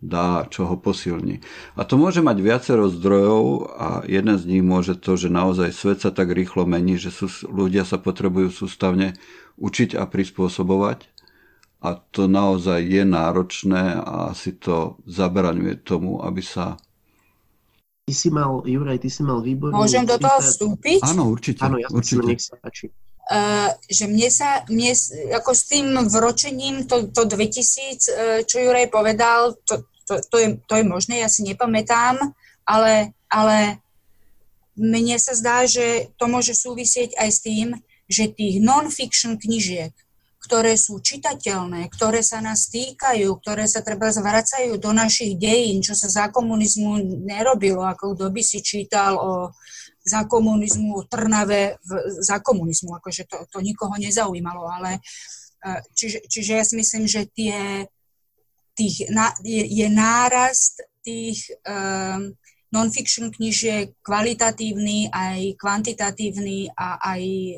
dá, 0.00 0.48
čo 0.48 0.64
ho 0.64 0.80
posilní. 0.80 1.44
A 1.76 1.84
to 1.84 2.00
môže 2.00 2.24
mať 2.24 2.40
viacero 2.40 2.88
zdrojov 2.88 3.44
a 3.76 3.88
jeden 4.08 4.40
z 4.40 4.44
nich 4.48 4.64
môže 4.64 4.96
to, 4.96 5.20
že 5.20 5.28
naozaj 5.28 5.76
svet 5.76 6.00
sa 6.00 6.08
tak 6.08 6.32
rýchlo 6.32 6.64
mení, 6.64 6.96
že 6.96 7.12
sú, 7.12 7.28
ľudia 7.52 7.84
sa 7.84 8.00
potrebujú 8.00 8.48
sústavne 8.48 9.12
učiť 9.60 10.00
a 10.00 10.08
prispôsobovať 10.08 11.12
a 11.84 11.96
to 11.96 12.28
naozaj 12.28 12.80
je 12.80 13.04
náročné 13.04 14.00
a 14.00 14.32
si 14.32 14.56
to 14.56 15.00
zabraňuje 15.04 15.80
tomu, 15.84 16.24
aby 16.24 16.40
sa 16.40 16.80
Ty 18.06 18.14
si 18.16 18.28
mal, 18.32 18.64
Juraj, 18.66 18.98
ty 18.98 19.10
si 19.12 19.22
mal 19.22 19.44
výborný... 19.44 19.76
Môžem 19.76 20.04
do 20.08 20.16
toho 20.16 20.38
vstúpiť? 20.40 21.00
Áno, 21.04 21.30
určite. 21.30 21.62
Áno, 21.62 21.76
ja 21.78 21.88
určite. 21.92 22.26
nech 22.26 22.42
sa 22.42 22.56
páči. 22.58 22.90
Uh, 23.30 23.70
že 23.86 24.10
mne 24.10 24.26
sa, 24.26 24.66
mne, 24.66 24.90
ako 25.38 25.50
s 25.54 25.62
tým 25.70 25.94
vročením, 26.10 26.90
to, 26.90 27.06
to 27.14 27.30
2000, 27.30 27.38
uh, 27.38 28.42
čo 28.42 28.58
Juraj 28.58 28.90
povedal, 28.90 29.54
to, 29.62 29.86
to, 30.02 30.18
to, 30.26 30.36
je, 30.42 30.48
to 30.66 30.74
je 30.74 30.84
možné, 30.84 31.22
ja 31.22 31.30
si 31.30 31.46
nepamätám, 31.46 32.18
ale, 32.66 33.14
ale 33.30 33.78
mne 34.74 35.14
sa 35.22 35.38
zdá, 35.38 35.62
že 35.70 36.10
to 36.18 36.26
môže 36.26 36.58
súvisieť 36.58 37.14
aj 37.14 37.28
s 37.30 37.38
tým, 37.46 37.78
že 38.10 38.34
tých 38.34 38.58
non-fiction 38.58 39.38
knižiek, 39.38 39.94
ktoré 40.40 40.72
sú 40.80 41.04
čitateľné, 41.04 41.92
ktoré 41.92 42.24
sa 42.24 42.40
nás 42.40 42.72
týkajú, 42.72 43.28
ktoré 43.44 43.68
sa 43.68 43.84
treba 43.84 44.08
zvracajú 44.08 44.80
do 44.80 44.90
našich 44.96 45.36
dejín, 45.36 45.84
čo 45.84 45.92
sa 45.92 46.08
za 46.08 46.24
komunizmu 46.32 47.22
nerobilo, 47.28 47.84
ako 47.84 48.16
kto 48.16 48.26
by 48.32 48.42
si 48.42 48.64
čítal 48.64 49.20
o 49.20 49.52
za 50.00 50.24
komunizmu, 50.24 51.04
Trnave 51.12 51.76
v, 51.84 51.90
za 52.24 52.40
komunizmu, 52.40 52.96
akože 52.96 53.28
to, 53.28 53.44
to 53.52 53.58
nikoho 53.60 53.92
nezaujímalo, 54.00 54.64
ale 54.64 54.96
uh, 55.60 55.80
čiže, 55.92 56.24
čiže 56.24 56.52
ja 56.56 56.64
si 56.64 56.74
myslím, 56.80 57.04
že 57.04 57.28
tie, 57.28 57.84
tých, 58.72 59.12
na, 59.12 59.28
je, 59.44 59.60
je 59.60 59.86
nárast 59.92 60.80
tých 61.04 61.52
um, 61.68 62.32
non-fiction 62.70 63.34
knižiek 63.34 63.98
kvalitatívny, 64.00 65.10
aj 65.10 65.58
kvantitatívny 65.58 66.70
a 66.70 67.02
aj 67.02 67.22
e, 67.26 67.54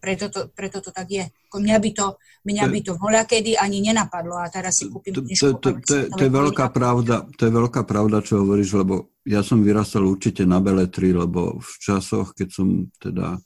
preto, 0.00 0.28
to, 0.28 0.48
preto 0.52 0.78
to 0.84 0.90
tak 0.92 1.08
je. 1.10 1.24
Mňa 1.56 1.78
by 1.80 1.90
to, 1.96 2.06
mňa 2.44 2.64
by 2.68 2.80
to 2.84 2.92
voľakedy 3.00 3.56
ani 3.56 3.80
nenapadlo 3.80 4.36
a 4.36 4.46
teraz 4.52 4.76
si 4.76 4.92
kúpim 4.92 5.16
knižku. 5.16 5.56
To, 5.56 5.72
to, 5.72 5.80
to, 5.80 5.94
to, 6.12 6.22
je 6.22 6.32
veľká 6.32 6.68
pravda, 6.68 7.24
to 7.32 7.48
je 7.48 7.52
veľká 7.52 7.82
pravda, 7.88 8.20
čo 8.20 8.44
hovoríš, 8.44 8.76
lebo 8.76 9.16
ja 9.24 9.40
som 9.40 9.64
vyrastal 9.64 10.04
určite 10.04 10.44
na 10.44 10.60
beletri, 10.60 11.16
lebo 11.16 11.58
v 11.58 11.72
časoch, 11.80 12.36
keď 12.36 12.48
som 12.52 12.92
teda 13.00 13.40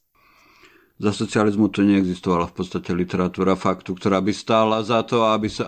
za 1.00 1.16
socializmu 1.16 1.72
to 1.72 1.80
neexistovala 1.80 2.44
v 2.52 2.54
podstate 2.60 2.92
literatúra 2.92 3.56
faktu, 3.56 3.96
ktorá 3.96 4.20
by 4.20 4.32
stála 4.36 4.84
za 4.84 5.00
to, 5.00 5.24
aby, 5.24 5.48
sa, 5.48 5.64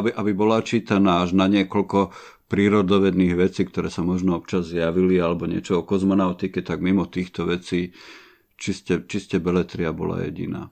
aby, 0.00 0.08
aby 0.16 0.32
bola 0.32 0.64
čítaná 0.64 1.20
až 1.20 1.36
na 1.36 1.44
niekoľko 1.52 2.16
prírodovedných 2.48 3.36
vecí, 3.36 3.68
ktoré 3.68 3.92
sa 3.92 4.00
možno 4.00 4.40
občas 4.40 4.72
zjavili, 4.72 5.20
alebo 5.20 5.44
niečo 5.44 5.84
o 5.84 5.86
kozmonautike, 5.86 6.64
tak 6.64 6.80
mimo 6.80 7.04
týchto 7.06 7.46
vecí 7.46 7.92
čiste, 8.60 9.00
čiste 9.08 9.40
beletria 9.40 9.90
bola 9.96 10.20
jediná. 10.22 10.68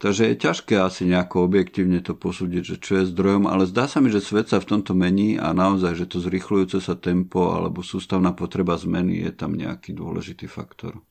Takže 0.00 0.32
je 0.32 0.36
ťažké 0.40 0.80
asi 0.80 1.04
nejako 1.04 1.44
objektívne 1.44 2.00
to 2.00 2.16
posúdiť, 2.16 2.62
že 2.64 2.76
čo 2.80 2.92
je 2.98 3.10
zdrojom, 3.12 3.44
ale 3.44 3.68
zdá 3.68 3.84
sa 3.84 4.00
mi, 4.00 4.08
že 4.08 4.24
svet 4.24 4.48
sa 4.48 4.56
v 4.56 4.72
tomto 4.72 4.96
mení 4.96 5.36
a 5.36 5.52
naozaj, 5.52 5.92
že 5.92 6.08
to 6.08 6.24
zrychlujúce 6.24 6.80
sa 6.80 6.96
tempo 6.96 7.52
alebo 7.52 7.84
sústavná 7.84 8.32
potreba 8.32 8.80
zmeny 8.80 9.20
je 9.28 9.32
tam 9.36 9.52
nejaký 9.52 9.92
dôležitý 9.92 10.48
faktor. 10.48 11.04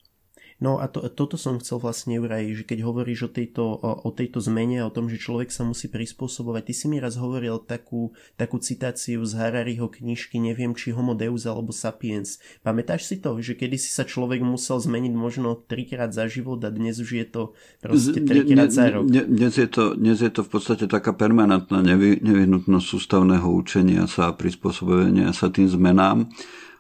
No 0.60 0.84
a 0.84 0.92
to, 0.92 1.08
toto 1.08 1.40
som 1.40 1.56
chcel 1.64 1.80
vlastne 1.80 2.20
Juraj, 2.20 2.52
že 2.52 2.64
keď 2.68 2.84
hovoríš 2.84 3.28
o 3.28 3.32
tejto, 3.32 3.64
o, 3.64 3.92
o 4.04 4.10
tejto 4.12 4.44
zmene, 4.44 4.84
o 4.84 4.92
tom, 4.92 5.08
že 5.08 5.16
človek 5.16 5.56
sa 5.56 5.64
musí 5.64 5.88
prispôsobovať, 5.88 6.68
ty 6.68 6.74
si 6.76 6.86
mi 6.92 7.00
raz 7.00 7.16
hovoril 7.16 7.64
takú, 7.64 8.12
takú 8.36 8.60
citáciu 8.60 9.24
z 9.24 9.40
Harariho 9.40 9.88
knižky, 9.88 10.36
neviem 10.36 10.76
či 10.76 10.92
Homo 10.92 11.16
Deus 11.16 11.48
alebo 11.48 11.72
Sapiens. 11.72 12.44
Pamätáš 12.60 13.08
si 13.08 13.24
to, 13.24 13.40
že 13.40 13.56
kedy 13.56 13.80
si 13.80 13.88
sa 13.88 14.04
človek 14.04 14.44
musel 14.44 14.84
zmeniť 14.84 15.14
možno 15.16 15.56
trikrát 15.56 16.12
za 16.12 16.28
život 16.28 16.60
a 16.68 16.70
dnes 16.70 17.00
už 17.00 17.10
je 17.24 17.26
to 17.26 17.42
proste 17.80 18.20
trikrát 18.28 18.68
za 18.68 18.92
rok? 18.92 19.08
Dnes 19.08 19.56
je 19.56 19.68
to, 19.72 19.96
dnes 19.96 20.20
je 20.20 20.28
to 20.28 20.44
v 20.44 20.50
podstate 20.52 20.92
taká 20.92 21.16
permanentná 21.16 21.80
nevy, 21.80 22.20
nevyhnutnosť 22.20 22.84
sústavného 22.84 23.48
učenia 23.48 24.12
sa 24.12 24.32
a 24.32 24.36
prispôsobenia 24.36 25.32
sa 25.32 25.48
tým 25.48 25.72
zmenám. 25.72 26.28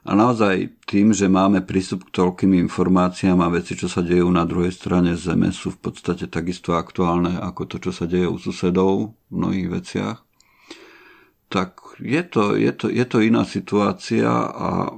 A 0.08 0.16
naozaj 0.16 0.80
tým, 0.88 1.12
že 1.12 1.28
máme 1.28 1.60
prístup 1.60 2.08
k 2.08 2.16
toľkým 2.24 2.56
informáciám 2.56 3.43
a 3.43 3.52
veci, 3.52 3.76
čo 3.76 3.91
sa 3.91 4.00
dejú 4.00 4.32
na 4.32 4.47
druhej 4.47 4.72
strane 4.72 5.20
Zeme, 5.20 5.52
sú 5.52 5.76
v 5.76 5.91
podstate 5.91 6.32
takisto 6.32 6.80
aktuálne 6.80 7.36
ako 7.36 7.68
to, 7.68 7.76
čo 7.84 7.91
sa 7.91 8.08
deje 8.08 8.32
u 8.32 8.39
susedov 8.39 9.12
v 9.28 9.34
mnohých 9.36 9.68
veciach, 9.68 10.18
tak 11.52 12.00
je 12.00 12.24
to, 12.24 12.56
je 12.56 12.72
to, 12.72 12.88
je 12.88 13.06
to 13.06 13.18
iná 13.20 13.43
situácia 13.43 14.30
a 14.47 14.95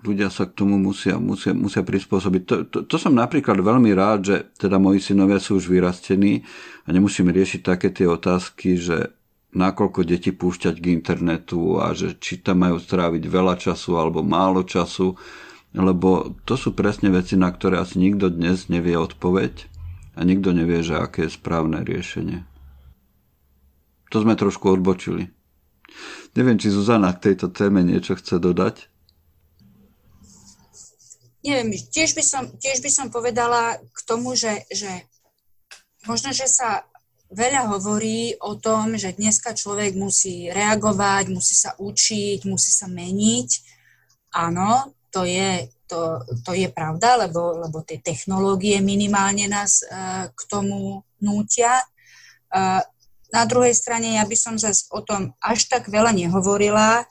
ľudia 0.00 0.32
sa 0.32 0.48
k 0.48 0.56
tomu 0.56 0.80
musia, 0.80 1.20
musia, 1.20 1.52
musia 1.52 1.84
prispôsobiť. 1.84 2.42
To, 2.46 2.56
to, 2.70 2.78
to 2.88 2.96
som 2.96 3.12
napríklad 3.12 3.60
veľmi 3.60 3.92
rád, 3.92 4.20
že 4.24 4.36
teda 4.56 4.80
moji 4.80 5.02
synovia 5.02 5.42
sú 5.42 5.60
už 5.60 5.68
vyrastení 5.68 6.46
a 6.86 6.88
nemusíme 6.94 7.28
riešiť 7.28 7.60
také 7.60 7.92
tie 7.92 8.08
otázky, 8.08 8.80
že 8.80 9.12
nakoľko 9.50 10.06
deti 10.06 10.30
púšťať 10.30 10.78
k 10.78 10.90
internetu 10.94 11.82
a 11.82 11.90
že 11.90 12.14
či 12.14 12.38
tam 12.38 12.62
majú 12.62 12.78
stráviť 12.78 13.24
veľa 13.26 13.58
času 13.58 13.98
alebo 13.98 14.22
málo 14.22 14.62
času, 14.62 15.18
lebo 15.74 16.34
to 16.46 16.54
sú 16.54 16.74
presne 16.74 17.10
veci, 17.10 17.34
na 17.34 17.50
ktoré 17.50 17.82
asi 17.82 17.98
nikto 17.98 18.30
dnes 18.30 18.70
nevie 18.70 18.94
odpoveď 18.94 19.66
a 20.18 20.22
nikto 20.22 20.54
nevie, 20.54 20.82
že 20.82 20.98
aké 20.98 21.26
je 21.26 21.34
správne 21.34 21.82
riešenie. 21.82 22.46
To 24.10 24.22
sme 24.22 24.34
trošku 24.34 24.66
odbočili. 24.70 25.30
Neviem, 26.34 26.58
či 26.58 26.70
Zuzana 26.70 27.14
k 27.14 27.30
tejto 27.30 27.50
téme 27.50 27.82
niečo 27.82 28.18
chce 28.18 28.38
dodať. 28.42 28.90
Neviem, 31.40 31.72
tiež 31.72 32.14
by 32.14 32.22
som, 32.22 32.44
tiež 32.58 32.84
by 32.84 32.90
som 32.90 33.06
povedala 33.08 33.80
k 33.80 33.98
tomu, 34.04 34.36
že, 34.36 34.66
že 34.68 35.08
možno, 36.04 36.36
že 36.36 36.46
sa 36.46 36.84
veľa 37.30 37.70
hovorí 37.70 38.34
o 38.42 38.58
tom, 38.58 38.98
že 38.98 39.14
dneska 39.14 39.54
človek 39.54 39.94
musí 39.94 40.50
reagovať, 40.50 41.30
musí 41.30 41.54
sa 41.54 41.78
učiť, 41.78 42.46
musí 42.46 42.70
sa 42.74 42.90
meniť. 42.90 43.50
Áno, 44.34 44.94
to 45.14 45.26
je, 45.26 45.70
to, 45.86 46.22
to 46.46 46.52
je 46.54 46.70
pravda, 46.70 47.26
lebo, 47.26 47.66
lebo 47.66 47.82
tie 47.82 47.98
technológie 48.02 48.78
minimálne 48.82 49.46
nás 49.46 49.82
uh, 49.86 50.30
k 50.30 50.40
tomu 50.50 51.02
nútia. 51.22 51.82
Uh, 52.50 52.82
na 53.30 53.46
druhej 53.46 53.74
strane 53.74 54.18
ja 54.18 54.26
by 54.26 54.36
som 54.38 54.54
zase 54.58 54.90
o 54.90 55.02
tom 55.02 55.34
až 55.38 55.70
tak 55.70 55.86
veľa 55.86 56.10
nehovorila 56.10 57.06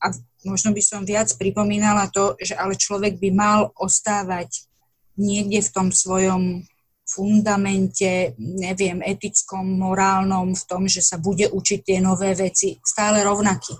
a 0.00 0.06
možno 0.44 0.72
by 0.72 0.80
som 0.80 1.04
viac 1.04 1.28
pripomínala 1.36 2.08
to, 2.08 2.36
že 2.40 2.56
ale 2.56 2.80
človek 2.80 3.20
by 3.20 3.28
mal 3.32 3.60
ostávať 3.76 4.68
niekde 5.16 5.64
v 5.64 5.72
tom 5.72 5.88
svojom 5.92 6.64
fundamente, 7.06 8.34
neviem, 8.38 8.98
etickom, 9.06 9.62
morálnom, 9.62 10.58
v 10.58 10.64
tom, 10.66 10.90
že 10.90 11.00
sa 11.06 11.22
bude 11.22 11.46
učiť 11.46 11.80
tie 11.86 11.98
nové 12.02 12.34
veci 12.34 12.82
stále 12.82 13.22
rovnaký. 13.22 13.78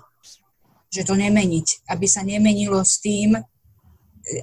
Že 0.87 1.01
to 1.03 1.15
nemeniť. 1.19 1.91
Aby 1.91 2.07
sa 2.07 2.23
nemenilo 2.23 2.79
s 2.87 3.03
tým, 3.03 3.35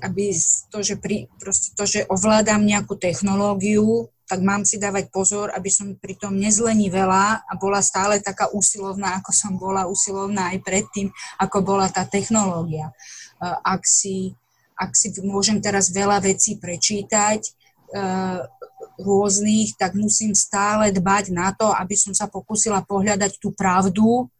aby 0.05 0.33
to, 0.69 0.85
že, 0.85 1.01
pri, 1.01 1.29
to, 1.77 1.85
že 1.89 2.05
ovládam 2.13 2.65
nejakú 2.65 2.97
technológiu, 3.01 4.13
tak 4.25 4.41
mám 4.41 4.65
si 4.65 4.81
dávať 4.81 5.13
pozor, 5.13 5.53
aby 5.53 5.69
som 5.69 5.97
pri 6.01 6.17
tom 6.17 6.41
veľa 6.41 7.45
a 7.45 7.53
bola 7.61 7.85
stále 7.85 8.21
taká 8.25 8.49
usilovná, 8.53 9.21
ako 9.21 9.31
som 9.33 9.53
bola 9.61 9.85
usilovná 9.85 10.57
aj 10.57 10.65
predtým, 10.65 11.13
ako 11.37 11.61
bola 11.61 11.93
tá 11.93 12.09
technológia. 12.09 12.89
Ak 13.41 13.85
si, 13.85 14.33
ak 14.81 14.97
si 14.97 15.13
môžem 15.21 15.61
teraz 15.61 15.93
veľa 15.93 16.25
vecí 16.25 16.57
prečítať, 16.57 17.53
rôznych, 18.99 19.75
tak 19.75 19.95
musím 19.99 20.35
stále 20.35 20.95
dbať 20.95 21.35
na 21.35 21.51
to, 21.51 21.67
aby 21.75 21.95
som 21.99 22.15
sa 22.15 22.31
pokúsila 22.31 22.83
pohľadať 22.87 23.43
tú 23.43 23.51
pravdu 23.51 24.31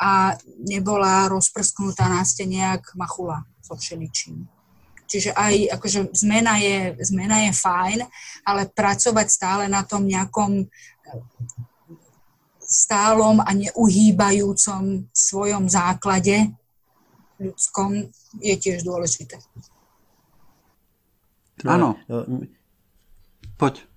a 0.00 0.34
nebola 0.64 1.28
rozprsknutá 1.28 2.08
na 2.08 2.24
stene 2.24 2.58
jak 2.58 2.96
machula 2.96 3.44
so 3.60 3.76
všeličím. 3.76 4.48
Čiže 5.06 5.36
aj 5.36 5.76
akože 5.76 6.00
zmena 6.16 6.56
je, 6.56 6.96
zmena 7.04 7.44
je 7.44 7.52
fajn, 7.52 7.98
ale 8.48 8.72
pracovať 8.72 9.26
stále 9.28 9.64
na 9.68 9.84
tom 9.84 10.08
nejakom 10.08 10.64
stálom 12.64 13.44
a 13.44 13.52
neuhýbajúcom 13.52 15.12
svojom 15.12 15.68
základe 15.68 16.56
ľudskom 17.36 18.08
je 18.40 18.54
tiež 18.56 18.88
dôležité. 18.88 19.36
Áno. 21.68 22.00
No, 22.08 22.24
pot 23.62 23.91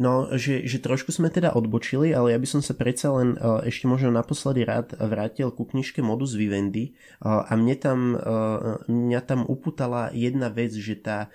No, 0.00 0.32
že, 0.32 0.64
že 0.64 0.80
trošku 0.80 1.12
sme 1.12 1.28
teda 1.28 1.52
odbočili, 1.52 2.16
ale 2.16 2.32
ja 2.32 2.40
by 2.40 2.48
som 2.48 2.64
sa 2.64 2.72
predsa 2.72 3.12
len 3.12 3.36
uh, 3.36 3.60
ešte 3.60 3.84
možno 3.84 4.08
naposledy 4.08 4.64
rád 4.64 4.96
vrátil 4.96 5.52
ku 5.52 5.68
knižke 5.68 6.00
Modus 6.00 6.32
Vivendi 6.32 6.96
uh, 7.20 7.44
a 7.44 7.52
mne 7.52 7.76
tam, 7.76 7.98
uh, 8.16 8.80
mňa 8.88 9.20
tam 9.28 9.44
uputala 9.44 10.08
jedna 10.16 10.48
vec, 10.48 10.72
že 10.72 10.96
tá, 10.96 11.28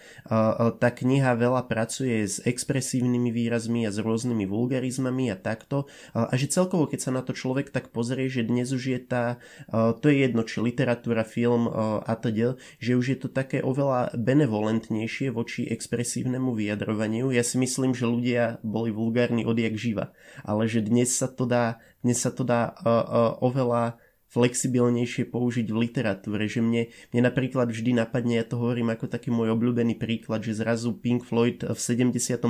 tá 0.81 0.89
kniha 0.89 1.37
veľa 1.37 1.69
pracuje 1.69 2.25
s 2.25 2.41
expresívnymi 2.41 3.29
výrazmi 3.29 3.85
a 3.85 3.93
s 3.93 4.01
rôznymi 4.01 4.49
vulgarizmami 4.49 5.29
a 5.29 5.37
takto 5.37 5.85
a 6.17 6.33
že 6.33 6.49
celkovo, 6.49 6.89
keď 6.89 6.99
sa 7.05 7.11
na 7.13 7.21
to 7.21 7.37
človek 7.37 7.69
tak 7.69 7.93
pozrie, 7.93 8.25
že 8.33 8.47
dnes 8.47 8.73
už 8.73 8.97
je 8.97 8.99
tá, 9.03 9.37
to 10.01 10.09
je 10.09 10.25
jedno, 10.25 10.41
či 10.41 10.65
literatúra, 10.65 11.21
film 11.21 11.69
uh, 11.69 12.01
a 12.01 12.17
teda, 12.17 12.57
že 12.81 12.97
už 12.97 13.05
je 13.13 13.17
to 13.21 13.29
také 13.29 13.61
oveľa 13.61 14.09
benevolentnejšie 14.17 15.29
voči 15.29 15.69
expresívnemu 15.69 16.49
vyjadrovaniu. 16.49 17.29
Ja 17.29 17.45
si 17.45 17.61
myslím, 17.61 17.93
že 17.93 18.09
ľudia 18.09 18.54
boli 18.61 18.93
vulgárni 18.93 19.43
odjak 19.43 19.75
živa. 19.75 20.13
Ale 20.45 20.69
že 20.69 20.85
dnes 20.85 21.11
sa 21.11 21.27
to 21.27 21.49
dá, 21.49 21.81
dnes 22.05 22.21
sa 22.21 22.29
to 22.31 22.45
dá 22.45 22.75
uh, 22.79 22.85
uh, 22.85 23.31
oveľa 23.41 23.97
flexibilnejšie 24.35 25.31
použiť 25.31 25.71
v 25.71 25.77
literatúre, 25.87 26.51
že 26.51 26.59
mne, 26.59 26.91
mne 27.15 27.21
napríklad 27.31 27.71
vždy 27.71 27.95
napadne, 27.95 28.43
ja 28.43 28.45
to 28.45 28.59
hovorím 28.59 28.91
ako 28.91 29.07
taký 29.07 29.31
môj 29.31 29.55
obľúbený 29.55 29.95
príklad, 29.95 30.43
že 30.43 30.59
zrazu 30.59 30.91
Pink 30.91 31.23
Floyd 31.23 31.63
v 31.63 31.79
77. 31.79 32.43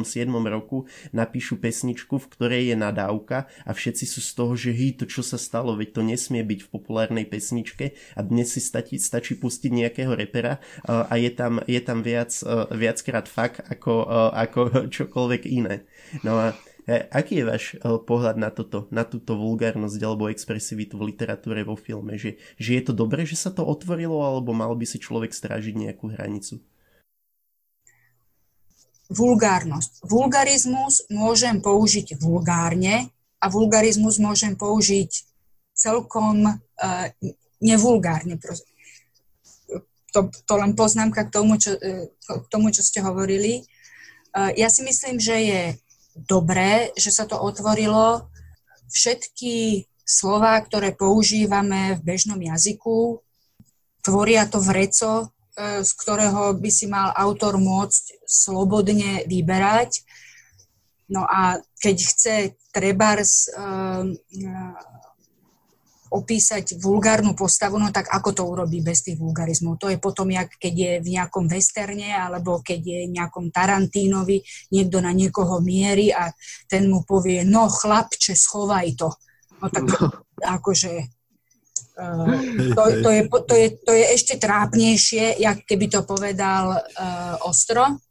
roku 0.49 0.89
napíšu 1.13 1.61
pesničku, 1.61 2.17
v 2.17 2.25
ktorej 2.25 2.63
je 2.73 2.75
nadávka 2.75 3.45
a 3.61 3.71
všetci 3.77 4.05
sú 4.09 4.19
z 4.25 4.31
toho, 4.33 4.53
že 4.57 4.73
hý, 4.73 4.97
to 4.97 5.05
čo 5.05 5.21
sa 5.21 5.37
stalo, 5.37 5.77
veď 5.77 5.89
to 5.93 6.01
nesmie 6.01 6.41
byť 6.41 6.59
v 6.65 6.71
populárnej 6.73 7.29
pesničke 7.29 7.93
a 8.17 8.19
dnes 8.25 8.49
si 8.49 8.61
stačí, 8.65 8.97
stačí 8.97 9.37
pustiť 9.37 9.69
nejakého 9.69 10.17
repera 10.17 10.57
a 10.89 11.13
je 11.21 11.29
tam, 11.29 11.61
je 11.69 11.81
tam 11.85 12.01
viac, 12.01 12.33
viackrát 12.73 13.29
fakt 13.29 13.61
ako, 13.61 14.09
ako 14.33 14.59
čokoľvek 14.95 15.41
iné. 15.53 15.85
No 16.25 16.41
a 16.41 16.57
Aký 16.85 17.41
je 17.41 17.49
váš 17.49 17.63
pohľad 17.81 18.37
na 18.37 18.53
toto, 18.53 18.85
na 18.93 19.01
túto 19.01 19.33
vulgárnosť 19.33 19.97
alebo 20.05 20.29
expresivitu 20.29 21.01
v 21.01 21.09
literatúre 21.09 21.65
vo 21.65 21.73
filme? 21.73 22.13
Že, 22.13 22.37
že 22.61 22.71
je 22.77 22.83
to 22.85 22.93
dobré, 22.93 23.25
že 23.25 23.33
sa 23.33 23.49
to 23.49 23.65
otvorilo, 23.65 24.21
alebo 24.21 24.53
mal 24.53 24.69
by 24.77 24.85
si 24.85 25.01
človek 25.01 25.33
strážiť 25.33 25.73
nejakú 25.73 26.13
hranicu? 26.13 26.61
Vulgárnosť. 29.09 30.05
Vulgarizmus 30.05 31.09
môžem 31.09 31.57
použiť 31.57 32.21
vulgárne 32.21 33.09
a 33.41 33.49
vulgarizmus 33.49 34.21
môžem 34.21 34.53
použiť 34.53 35.09
celkom 35.73 36.45
uh, 36.45 37.05
nevulgárne. 37.65 38.37
To, 40.13 40.19
to 40.31 40.53
len 40.53 40.77
poznámka 40.77 41.27
k 41.27 41.33
tomu, 41.33 41.57
čo, 41.57 41.75
k 41.75 42.45
tomu, 42.47 42.71
čo 42.71 42.85
ste 42.85 43.03
hovorili. 43.03 43.67
Ja 44.31 44.71
si 44.71 44.79
myslím, 44.87 45.19
že 45.19 45.35
je 45.43 45.61
dobré, 46.15 46.95
že 46.95 47.11
sa 47.11 47.27
to 47.27 47.35
otvorilo. 47.35 48.31
Všetky 48.87 49.85
slova, 50.07 50.57
ktoré 50.63 50.95
používame 50.95 51.99
v 51.99 52.01
bežnom 52.01 52.39
jazyku, 52.39 53.19
tvoria 53.99 54.47
to 54.47 54.63
vreco, 54.63 55.11
e, 55.57 55.81
z 55.83 55.91
ktorého 55.99 56.55
by 56.55 56.69
si 56.71 56.85
mal 56.87 57.11
autor 57.11 57.59
môcť 57.59 58.23
slobodne 58.23 59.27
vyberať. 59.27 60.05
No 61.11 61.27
a 61.27 61.59
keď 61.77 61.97
chce 62.01 62.35
trebárs 62.73 63.45
uh, 63.53 64.09
opísať 66.13 66.77
vulgárnu 66.77 67.33
postavu, 67.33 67.81
no 67.81 67.89
tak 67.89 68.09
ako 68.13 68.29
to 68.31 68.43
urobí 68.45 68.81
bez 68.81 69.01
tých 69.01 69.17
vulgarizmov? 69.17 69.81
To 69.81 69.89
je 69.89 69.97
potom, 69.97 70.29
jak 70.29 70.53
keď 70.61 70.73
je 70.73 70.91
v 71.01 71.07
nejakom 71.17 71.45
westerne, 71.49 72.13
alebo 72.13 72.61
keď 72.61 72.79
je 72.81 72.99
v 73.09 73.15
nejakom 73.15 73.49
Tarantínovi, 73.49 74.41
niekto 74.69 75.01
na 75.01 75.11
niekoho 75.11 75.57
mieri 75.59 76.13
a 76.13 76.29
ten 76.69 76.85
mu 76.89 77.01
povie, 77.01 77.41
no 77.41 77.65
chlapče, 77.67 78.37
schovaj 78.37 78.93
to. 78.95 79.09
No 79.61 79.65
tak 79.71 79.85
no. 79.87 80.11
akože 80.41 81.15
Uh, 81.95 82.27
to, 82.75 83.07
to, 83.07 83.09
je, 83.11 83.21
to, 83.31 83.55
je, 83.55 83.67
to 83.87 83.91
je 83.95 84.05
ešte 84.19 84.35
trápnejšie, 84.35 85.39
jak 85.39 85.63
keby 85.63 85.87
to 85.87 86.03
povedal 86.03 86.75
uh, 86.75 87.39
ostro. 87.47 88.03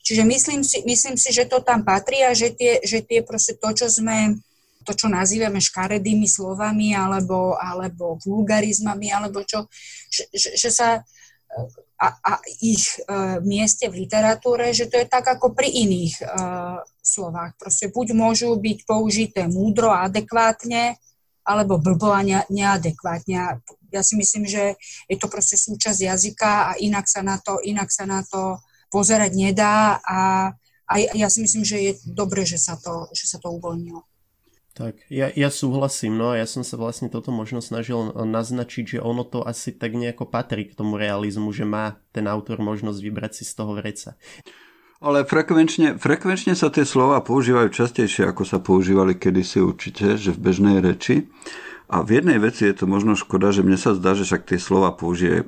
Čiže 0.00 0.24
myslím 0.24 0.64
si, 0.64 0.80
myslím 0.88 1.20
si, 1.20 1.28
že 1.28 1.44
to 1.44 1.60
tam 1.60 1.84
patrí 1.84 2.24
a 2.24 2.32
že 2.32 2.56
tie, 2.56 2.80
že 2.80 3.04
tie 3.04 3.20
proste 3.20 3.60
to, 3.60 3.68
čo 3.76 3.92
sme 3.92 4.40
to, 4.82 4.92
čo 4.92 5.06
nazývame 5.08 5.62
škaredými 5.62 6.26
slovami 6.26 6.92
alebo, 6.92 7.54
alebo 7.56 8.18
vulgarizmami, 8.22 9.14
alebo 9.14 9.46
čo, 9.46 9.70
že, 10.10 10.28
že, 10.34 10.50
že 10.58 10.70
sa 10.70 11.06
a, 12.02 12.08
a 12.18 12.32
ich 12.58 12.98
uh, 13.06 13.38
mieste 13.44 13.86
v 13.86 14.04
literatúre, 14.04 14.74
že 14.74 14.90
to 14.90 14.98
je 14.98 15.06
tak 15.06 15.22
ako 15.22 15.54
pri 15.54 15.70
iných 15.70 16.14
uh, 16.24 16.82
slovách. 16.98 17.54
Proste 17.60 17.92
buď 17.94 18.16
môžu 18.16 18.58
byť 18.58 18.78
použité 18.82 19.46
múdro 19.46 19.94
a 19.94 20.10
adekvátne, 20.10 20.98
alebo 21.46 21.78
blbo 21.78 22.10
a 22.10 22.22
ne, 22.22 22.42
neadekvátne. 22.50 23.62
Ja 23.92 24.02
si 24.02 24.14
myslím, 24.18 24.46
že 24.46 24.78
je 25.06 25.16
to 25.18 25.26
proste 25.26 25.58
súčasť 25.58 26.00
jazyka 26.02 26.52
a 26.70 26.78
inak 26.78 27.06
sa 27.06 27.22
na 27.22 27.38
to, 27.38 27.58
inak 27.62 27.90
sa 27.90 28.06
na 28.06 28.22
to 28.26 28.58
pozerať 28.90 29.34
nedá 29.34 29.98
a, 30.02 30.52
a 30.86 30.92
ja 30.98 31.28
si 31.30 31.42
myslím, 31.42 31.64
že 31.66 31.76
je 31.78 31.92
dobré, 32.06 32.46
že 32.46 32.58
sa 32.58 32.78
to, 32.78 33.10
že 33.14 33.26
sa 33.26 33.38
to 33.42 33.50
uvoľnilo. 33.52 34.02
Tak, 34.82 34.98
ja, 35.14 35.30
ja 35.30 35.46
súhlasím, 35.46 36.18
no 36.18 36.34
a 36.34 36.42
ja 36.42 36.46
som 36.50 36.66
sa 36.66 36.74
vlastne 36.74 37.06
toto 37.06 37.30
možno 37.30 37.62
snažil 37.62 38.10
naznačiť, 38.18 38.98
že 38.98 38.98
ono 38.98 39.22
to 39.22 39.46
asi 39.46 39.70
tak 39.70 39.94
nejako 39.94 40.26
patrí 40.26 40.66
k 40.66 40.74
tomu 40.74 40.98
realizmu, 40.98 41.54
že 41.54 41.62
má 41.62 42.02
ten 42.10 42.26
autor 42.26 42.58
možnosť 42.58 42.98
vybrať 42.98 43.32
si 43.38 43.44
z 43.46 43.62
toho 43.62 43.78
vreca. 43.78 44.18
Ale 44.98 45.22
frekvenčne, 45.22 46.02
frekvenčne 46.02 46.58
sa 46.58 46.66
tie 46.66 46.82
slova 46.82 47.22
používajú 47.22 47.70
častejšie, 47.70 48.26
ako 48.26 48.42
sa 48.42 48.58
používali 48.58 49.14
kedysi 49.14 49.62
určite, 49.62 50.18
že 50.18 50.34
v 50.34 50.50
bežnej 50.50 50.82
reči. 50.82 51.30
A 51.86 52.02
v 52.02 52.18
jednej 52.18 52.42
veci 52.42 52.66
je 52.66 52.74
to 52.74 52.90
možno 52.90 53.14
škoda, 53.14 53.54
že 53.54 53.62
mne 53.62 53.78
sa 53.78 53.94
zdá, 53.94 54.18
že 54.18 54.26
však 54.26 54.50
tie 54.50 54.58
slova 54.58 54.90
použije 54.90 55.46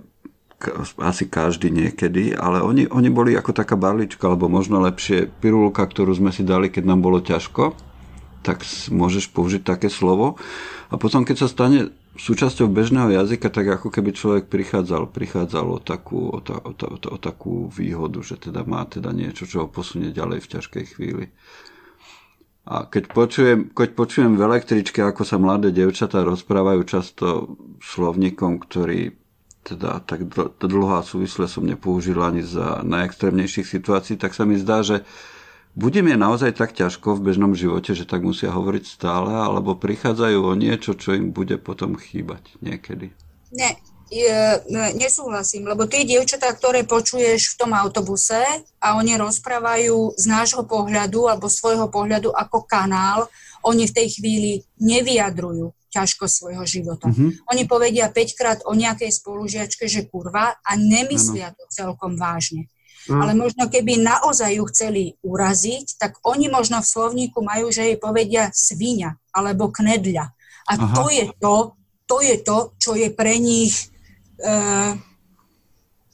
asi 1.02 1.26
každý 1.26 1.74
niekedy, 1.74 2.38
ale 2.38 2.62
oni, 2.62 2.86
oni 2.86 3.10
boli 3.10 3.34
ako 3.34 3.50
taká 3.50 3.74
barlička, 3.74 4.30
alebo 4.30 4.46
možno 4.46 4.78
lepšie 4.78 5.26
pirulka, 5.42 5.82
ktorú 5.82 6.14
sme 6.14 6.30
si 6.30 6.46
dali, 6.46 6.70
keď 6.70 6.86
nám 6.86 7.02
bolo 7.02 7.18
ťažko 7.18 7.93
tak 8.44 8.60
môžeš 8.92 9.32
použiť 9.32 9.64
také 9.64 9.88
slovo. 9.88 10.36
A 10.92 11.00
potom, 11.00 11.24
keď 11.24 11.44
sa 11.44 11.48
stane 11.48 11.96
súčasťou 12.14 12.70
bežného 12.70 13.10
jazyka, 13.10 13.50
tak 13.50 13.66
ako 13.80 13.88
keby 13.90 14.14
človek 14.14 14.44
prichádzal, 14.46 15.10
prichádzal 15.10 15.66
o 15.66 15.80
takú, 15.82 16.30
o, 16.30 16.38
ta, 16.38 16.60
o, 16.60 16.70
ta, 16.76 16.86
o, 16.86 16.96
ta, 17.00 17.08
o 17.10 17.18
takú 17.18 17.66
výhodu, 17.72 18.22
že 18.22 18.38
teda 18.38 18.62
má 18.62 18.86
teda 18.86 19.10
niečo, 19.10 19.48
čo 19.48 19.66
ho 19.66 19.68
posunie 19.72 20.14
ďalej 20.14 20.44
v 20.44 20.50
ťažkej 20.54 20.84
chvíli. 20.94 21.32
A 22.64 22.88
keď 22.88 23.12
počujem, 23.12 23.58
keď 23.76 23.90
počujem 23.92 24.32
v 24.40 24.44
električke, 24.46 25.04
ako 25.04 25.22
sa 25.26 25.36
mladé 25.36 25.68
devčatá 25.68 26.24
rozprávajú 26.24 26.80
často 26.88 27.58
slovníkom, 27.84 28.62
ktorý 28.62 29.12
teda 29.64 30.04
tak 30.04 30.28
dlho 30.60 31.00
a 31.00 31.04
súvisle 31.04 31.48
som 31.48 31.64
nepoužil 31.64 32.20
ani 32.20 32.44
za 32.44 32.84
najextrémnejších 32.84 33.68
situácií, 33.68 34.20
tak 34.20 34.36
sa 34.36 34.44
mi 34.44 34.60
zdá, 34.60 34.84
že 34.84 35.04
bude 35.74 36.00
mi 36.06 36.14
naozaj 36.14 36.54
tak 36.54 36.70
ťažko 36.72 37.18
v 37.18 37.30
bežnom 37.30 37.52
živote, 37.58 37.98
že 37.98 38.06
tak 38.06 38.22
musia 38.22 38.54
hovoriť 38.54 38.84
stále, 38.86 39.34
alebo 39.34 39.74
prichádzajú 39.74 40.38
o 40.46 40.54
niečo, 40.54 40.94
čo 40.94 41.18
im 41.18 41.34
bude 41.34 41.58
potom 41.58 41.98
chýbať 41.98 42.46
niekedy? 42.62 43.10
Ne, 43.50 43.74
je, 44.14 44.62
nesúhlasím, 44.94 45.66
lebo 45.66 45.90
tie 45.90 46.06
dievčatá, 46.06 46.54
ktoré 46.54 46.86
počuješ 46.86 47.54
v 47.54 47.58
tom 47.58 47.70
autobuse 47.74 48.38
a 48.78 48.94
oni 48.94 49.18
rozprávajú 49.18 50.14
z 50.14 50.24
nášho 50.30 50.62
pohľadu 50.62 51.26
alebo 51.26 51.50
svojho 51.50 51.90
pohľadu 51.90 52.30
ako 52.30 52.62
kanál, 52.68 53.26
oni 53.66 53.90
v 53.90 53.96
tej 53.96 54.08
chvíli 54.20 54.52
nevyjadrujú 54.78 55.74
ťažko 55.90 56.26
svojho 56.26 56.66
života. 56.66 57.06
Mm-hmm. 57.06 57.46
Oni 57.54 57.62
povedia 57.70 58.10
5 58.10 58.38
krát 58.38 58.58
o 58.66 58.74
nejakej 58.74 59.14
spolužiačke, 59.14 59.86
že 59.86 60.10
kurva 60.10 60.58
a 60.58 60.70
nemyslia 60.74 61.54
ano. 61.54 61.56
to 61.58 61.64
celkom 61.70 62.18
vážne. 62.18 62.66
Mm. 63.04 63.20
Ale 63.20 63.32
možno 63.36 63.68
keby 63.68 64.00
naozaj 64.00 64.56
ju 64.56 64.64
chceli 64.72 65.04
uraziť, 65.20 66.00
tak 66.00 66.16
oni 66.24 66.48
možno 66.48 66.80
v 66.80 66.90
slovníku 66.90 67.44
majú, 67.44 67.68
že 67.68 67.84
jej 67.84 67.98
povedia 68.00 68.48
svinia 68.56 69.20
alebo 69.34 69.68
knedľa. 69.68 70.32
A 70.64 70.72
Aha. 70.72 70.94
to 70.96 71.04
je 71.12 71.24
to, 71.36 71.54
to 72.08 72.16
je 72.24 72.36
to, 72.40 72.58
čo 72.80 72.92
je 72.96 73.12
pre 73.12 73.36
nich 73.36 73.92
uh, 74.40 74.96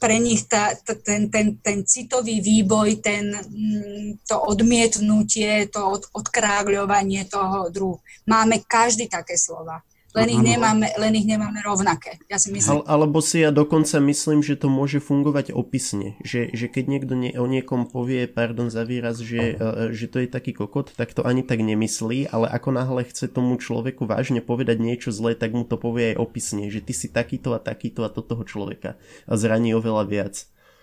pre 0.01 0.17
nich 0.17 0.49
tá, 0.49 0.73
tá, 0.81 0.97
ten, 0.97 1.29
ten, 1.29 1.61
ten 1.61 1.85
citový 1.85 2.41
výboj, 2.41 3.05
ten, 3.05 3.37
mm, 3.37 4.25
to 4.25 4.33
odmietnutie, 4.33 5.69
to 5.69 5.77
od, 5.77 6.09
odkrágľovanie 6.17 7.29
toho 7.29 7.69
druhu. 7.69 8.01
Máme 8.25 8.65
každý 8.65 9.05
také 9.05 9.37
slova. 9.37 9.85
Len 10.11 10.27
ich, 10.27 10.43
nemáme, 10.43 10.91
len 10.99 11.13
ich 11.15 11.23
nemáme 11.23 11.63
rovnaké. 11.63 12.19
Ja 12.27 12.35
si 12.35 12.51
myslím. 12.51 12.83
alebo 12.83 13.23
si 13.23 13.39
ja 13.39 13.55
dokonca 13.55 13.95
myslím, 14.03 14.43
že 14.43 14.59
to 14.59 14.67
môže 14.67 14.99
fungovať 14.99 15.55
opisne. 15.55 16.19
Že, 16.27 16.51
že 16.51 16.65
keď 16.67 16.83
niekto 16.91 17.13
nie, 17.15 17.31
o 17.31 17.47
niekom 17.47 17.87
povie, 17.87 18.27
pardon 18.27 18.67
za 18.67 18.83
výraz, 18.83 19.23
že, 19.23 19.55
e, 19.55 19.95
že 19.95 20.11
to 20.11 20.19
je 20.19 20.27
taký 20.27 20.51
kokot, 20.51 20.91
tak 20.91 21.15
to 21.15 21.23
ani 21.23 21.47
tak 21.47 21.63
nemyslí, 21.63 22.27
ale 22.27 22.51
ako 22.51 22.69
náhle 22.75 23.07
chce 23.07 23.31
tomu 23.31 23.55
človeku 23.55 24.03
vážne 24.03 24.43
povedať 24.43 24.83
niečo 24.83 25.15
zlé, 25.15 25.31
tak 25.31 25.55
mu 25.55 25.63
to 25.63 25.79
povie 25.79 26.11
aj 26.11 26.19
opisne, 26.19 26.67
že 26.67 26.83
ty 26.83 26.91
si 26.91 27.07
takýto 27.07 27.55
a 27.55 27.59
takýto 27.63 28.03
a 28.03 28.11
to 28.11 28.19
toho 28.19 28.43
človeka 28.43 28.99
a 29.31 29.33
zraní 29.39 29.71
oveľa 29.71 30.03
viac. 30.11 30.35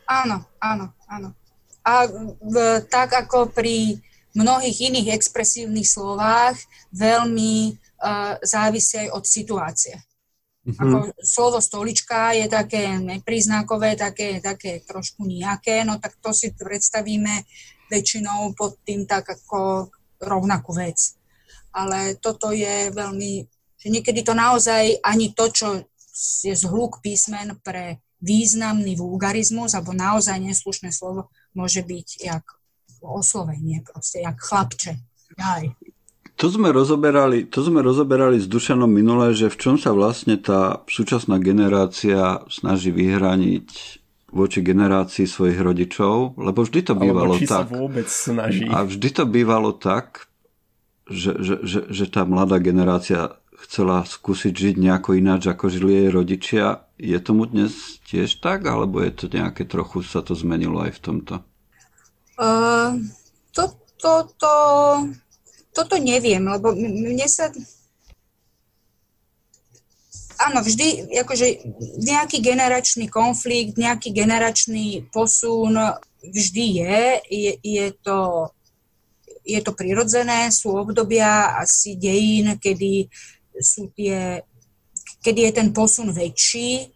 Áno, 0.09 0.41
áno, 0.57 0.89
áno. 1.05 1.37
A 1.85 2.09
v, 2.41 2.81
tak 2.89 3.13
ako 3.13 3.53
pri 3.53 4.01
mnohých 4.37 4.93
iných 4.93 5.13
expresívnych 5.13 5.89
slovách 5.89 6.57
veľmi 6.93 7.77
závisí 8.43 9.07
aj 9.07 9.09
od 9.11 9.25
situácie. 9.27 9.97
Mm-hmm. 10.69 10.81
Ako 10.85 10.99
slovo 11.25 11.59
stolička 11.65 12.37
je 12.37 12.47
také 12.47 13.01
nepríznakové, 13.01 13.97
také, 13.97 14.43
také 14.45 14.85
trošku 14.85 15.25
nejaké, 15.25 15.81
no 15.83 15.97
tak 15.97 16.21
to 16.21 16.31
si 16.37 16.53
predstavíme 16.53 17.47
väčšinou 17.89 18.53
pod 18.53 18.77
tým 18.85 19.09
tak 19.09 19.25
ako 19.33 19.89
rovnakú 20.21 20.77
vec. 20.77 21.17
Ale 21.73 22.21
toto 22.21 22.53
je 22.53 22.93
veľmi, 22.93 23.49
že 23.81 23.89
niekedy 23.89 24.21
to 24.21 24.37
naozaj 24.37 25.01
ani 25.01 25.33
to, 25.33 25.49
čo 25.49 25.69
je 26.45 26.53
zhluk 26.53 27.01
písmen 27.01 27.57
pre 27.65 28.03
významný 28.19 28.99
vulgarizmus 28.99 29.73
alebo 29.79 29.95
naozaj 29.95 30.43
neslušné 30.43 30.91
slovo, 30.91 31.31
môže 31.55 31.81
byť 31.81 32.09
jak 32.19 32.45
oslovenie, 33.01 33.81
proste 33.87 34.27
jak 34.27 34.37
chlapče. 34.37 34.99
Aj. 35.39 35.65
To 36.39 36.47
sme, 36.47 36.71
rozoberali, 36.71 37.51
to 37.51 37.67
sme 37.67 37.83
rozoberali 37.83 38.39
s 38.39 38.47
Dušanom 38.47 38.87
minulé, 38.87 39.35
že 39.35 39.51
v 39.51 39.59
čom 39.59 39.75
sa 39.75 39.91
vlastne 39.91 40.39
tá 40.39 40.87
súčasná 40.87 41.43
generácia 41.43 42.47
snaží 42.47 42.95
vyhraniť 42.95 43.99
voči 44.31 44.63
generácii 44.63 45.27
svojich 45.27 45.59
rodičov, 45.59 46.39
lebo 46.39 46.63
vždy 46.63 46.81
to 46.87 46.95
bývalo 46.95 47.35
Alebo 47.35 47.43
či 47.43 47.51
tak. 47.51 47.67
Sa 47.67 47.75
vôbec 47.75 48.07
snaží. 48.07 48.71
A 48.71 48.87
vždy 48.87 49.09
to 49.11 49.25
bývalo 49.27 49.75
tak, 49.75 50.31
že, 51.11 51.35
že, 51.43 51.55
že, 51.67 51.81
že 51.91 52.05
tá 52.07 52.23
mladá 52.23 52.63
generácia 52.63 53.35
chcela 53.59 54.07
skúsiť 54.07 54.55
žiť 54.55 54.75
nejako 54.79 55.19
ináč, 55.19 55.51
ako 55.51 55.67
žili 55.67 56.07
jej 56.07 56.09
rodičia. 56.15 56.67
Je 57.03 57.19
tomu 57.19 57.51
dnes 57.51 57.99
tiež 58.07 58.39
tak, 58.39 58.63
alebo 58.71 59.03
je 59.03 59.11
to 59.11 59.27
nejaké 59.27 59.67
trochu 59.67 60.07
sa 60.07 60.23
to 60.23 60.39
zmenilo 60.39 60.87
aj 60.87 60.95
v 60.95 61.01
tomto? 61.03 61.35
Uh, 62.39 62.95
to, 63.51 63.75
to, 63.99 64.31
to 64.39 64.55
toto 65.79 65.95
neviem, 65.95 66.43
lebo 66.43 66.75
mne 66.75 67.29
sa... 67.31 67.55
Áno, 70.39 70.63
vždy 70.63 71.15
akože 71.23 71.47
nejaký 72.03 72.43
generačný 72.43 73.07
konflikt, 73.11 73.79
nejaký 73.79 74.11
generačný 74.15 75.07
posun 75.11 75.79
vždy 76.23 76.67
je. 76.83 76.99
Je, 77.27 77.53
je, 77.63 77.87
to, 78.03 78.51
je 79.47 79.59
to 79.63 79.75
prirodzené, 79.75 80.51
sú 80.51 80.75
obdobia 80.75 81.59
asi 81.59 81.95
dejín, 81.99 82.59
kedy 82.59 83.11
sú 83.59 83.91
tie, 83.95 84.47
kedy 85.23 85.51
je 85.51 85.53
ten 85.55 85.69
posun 85.75 86.15
väčší, 86.15 86.87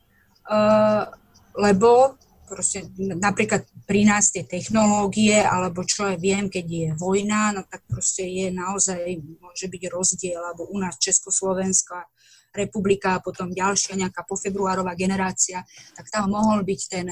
uh, 0.46 1.10
lebo 1.58 2.14
proste 2.46 2.86
napríklad 2.98 3.66
pri 3.86 4.06
nás 4.06 4.30
tie 4.30 4.46
technológie, 4.46 5.42
alebo 5.42 5.82
čo 5.82 6.06
ja 6.06 6.16
viem, 6.16 6.46
keď 6.46 6.66
je 6.66 6.88
vojna, 6.96 7.52
no 7.52 7.62
tak 7.66 7.82
proste 7.90 8.22
je 8.22 8.48
naozaj, 8.54 9.18
môže 9.42 9.66
byť 9.66 9.82
rozdiel, 9.90 10.38
alebo 10.38 10.70
u 10.70 10.78
nás 10.78 11.00
Československá 11.02 12.06
republika 12.52 13.16
a 13.16 13.22
potom 13.24 13.50
ďalšia 13.50 13.96
nejaká 13.96 14.22
pofebruárová 14.28 14.92
generácia, 14.94 15.64
tak 15.96 16.12
tam 16.12 16.30
mohol 16.30 16.62
byť 16.62 16.80
ten, 16.86 17.06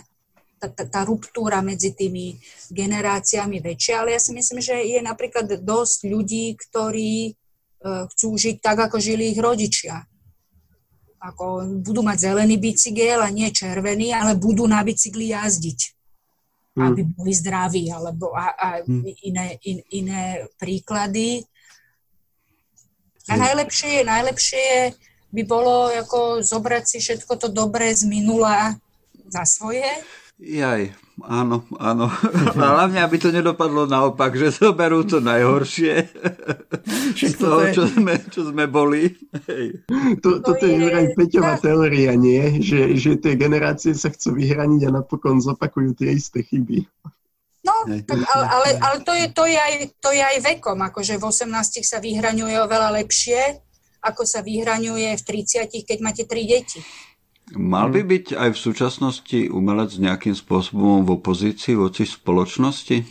tá, 0.60 0.68
tá, 0.68 0.84
tá 0.84 1.00
ruptúra 1.08 1.64
medzi 1.64 1.96
tými 1.96 2.36
generáciami 2.68 3.58
väčšia, 3.64 4.04
ale 4.04 4.14
ja 4.14 4.20
si 4.20 4.36
myslím, 4.36 4.60
že 4.60 4.76
je 4.76 5.00
napríklad 5.00 5.48
dosť 5.64 5.98
ľudí, 6.12 6.60
ktorí 6.60 7.32
uh, 7.32 8.04
chcú 8.12 8.36
žiť 8.36 8.56
tak, 8.60 8.78
ako 8.84 9.00
žili 9.00 9.32
ich 9.32 9.40
rodičia. 9.40 10.04
Ako 11.20 11.80
budú 11.84 12.00
mať 12.04 12.32
zelený 12.32 12.56
bicykel 12.60 13.20
a 13.20 13.28
nie 13.32 13.52
červený, 13.52 14.12
ale 14.12 14.36
budú 14.36 14.64
na 14.68 14.80
bicykli 14.84 15.32
jazdiť, 15.32 15.99
mm. 16.80 16.88
aby 16.88 17.02
boli 17.04 17.32
zdraví, 17.36 17.84
alebo 17.92 18.32
a, 18.32 18.56
a 18.56 18.68
mm. 18.80 19.02
iné, 19.28 19.46
in, 19.68 19.78
iné 19.92 20.48
príklady. 20.56 21.44
A 23.28 23.36
hm. 23.36 23.40
najlepšie 23.46 23.90
je, 24.00 24.02
najlepšie 24.02 24.62
je, 24.64 24.82
by 25.30 25.42
bolo 25.46 25.92
ako 25.92 26.42
zobrať 26.42 26.84
si 26.88 26.98
všetko 26.98 27.38
to 27.38 27.48
dobré 27.52 27.94
z 27.94 28.08
minula 28.08 28.74
za 29.30 29.46
svoje. 29.46 29.86
Jaj, 30.40 30.96
áno, 31.28 31.68
áno. 31.76 32.08
A 32.56 32.64
hlavne, 32.72 33.04
aby 33.04 33.20
to 33.20 33.28
nedopadlo 33.28 33.84
naopak, 33.84 34.32
že 34.32 34.56
zoberú 34.56 35.04
to 35.04 35.20
najhoršie 35.20 36.08
z 37.20 37.36
toho, 37.36 37.68
čo 37.68 37.84
sme, 37.84 38.16
čo 38.32 38.48
sme 38.48 38.64
boli. 38.64 39.12
Hej. 39.44 39.84
To, 40.24 40.40
toto 40.40 40.64
je 40.64 40.80
vraj 40.80 41.12
Peťová 41.12 41.60
teória, 41.60 42.16
nie? 42.16 42.64
Že, 42.64 42.80
že 42.96 43.10
tie 43.20 43.36
generácie 43.36 43.92
sa 43.92 44.08
chcú 44.08 44.40
vyhraniť 44.40 44.88
a 44.88 45.04
napokon 45.04 45.44
zopakujú 45.44 45.92
tie 45.92 46.16
isté 46.16 46.40
chyby. 46.40 46.88
No, 47.60 47.84
tak, 47.84 48.24
ale, 48.24 48.44
ale, 48.48 48.68
ale 48.80 48.96
to, 49.04 49.12
je, 49.12 49.26
to, 49.36 49.44
je 49.44 49.60
aj, 49.60 49.74
to 50.00 50.08
je 50.16 50.24
aj 50.24 50.40
vekom, 50.40 50.80
akože 50.80 51.20
v 51.20 51.24
18 51.28 51.84
sa 51.84 52.00
vyhraňuje 52.00 52.56
oveľa 52.56 52.96
lepšie, 52.96 53.60
ako 54.00 54.24
sa 54.24 54.40
vyhraňuje 54.40 55.12
v 55.20 55.22
30 55.68 55.68
keď 55.68 55.98
máte 56.00 56.24
tri 56.24 56.48
deti. 56.48 56.80
Mal 57.50 57.90
by 57.90 58.06
byť 58.06 58.38
aj 58.38 58.54
v 58.54 58.58
súčasnosti 58.58 59.50
umelec 59.50 59.98
nejakým 59.98 60.38
spôsobom 60.38 61.02
v 61.02 61.18
opozícii 61.18 61.74
voči 61.74 62.06
spoločnosti? 62.06 63.02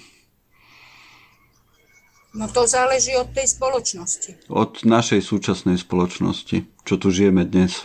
No 2.40 2.48
to 2.48 2.64
záleží 2.64 3.20
od 3.20 3.36
tej 3.36 3.52
spoločnosti. 3.52 4.48
Od 4.48 4.88
našej 4.88 5.20
súčasnej 5.20 5.76
spoločnosti, 5.76 6.64
čo 6.88 6.96
tu 6.96 7.12
žijeme 7.12 7.44
dnes. 7.44 7.84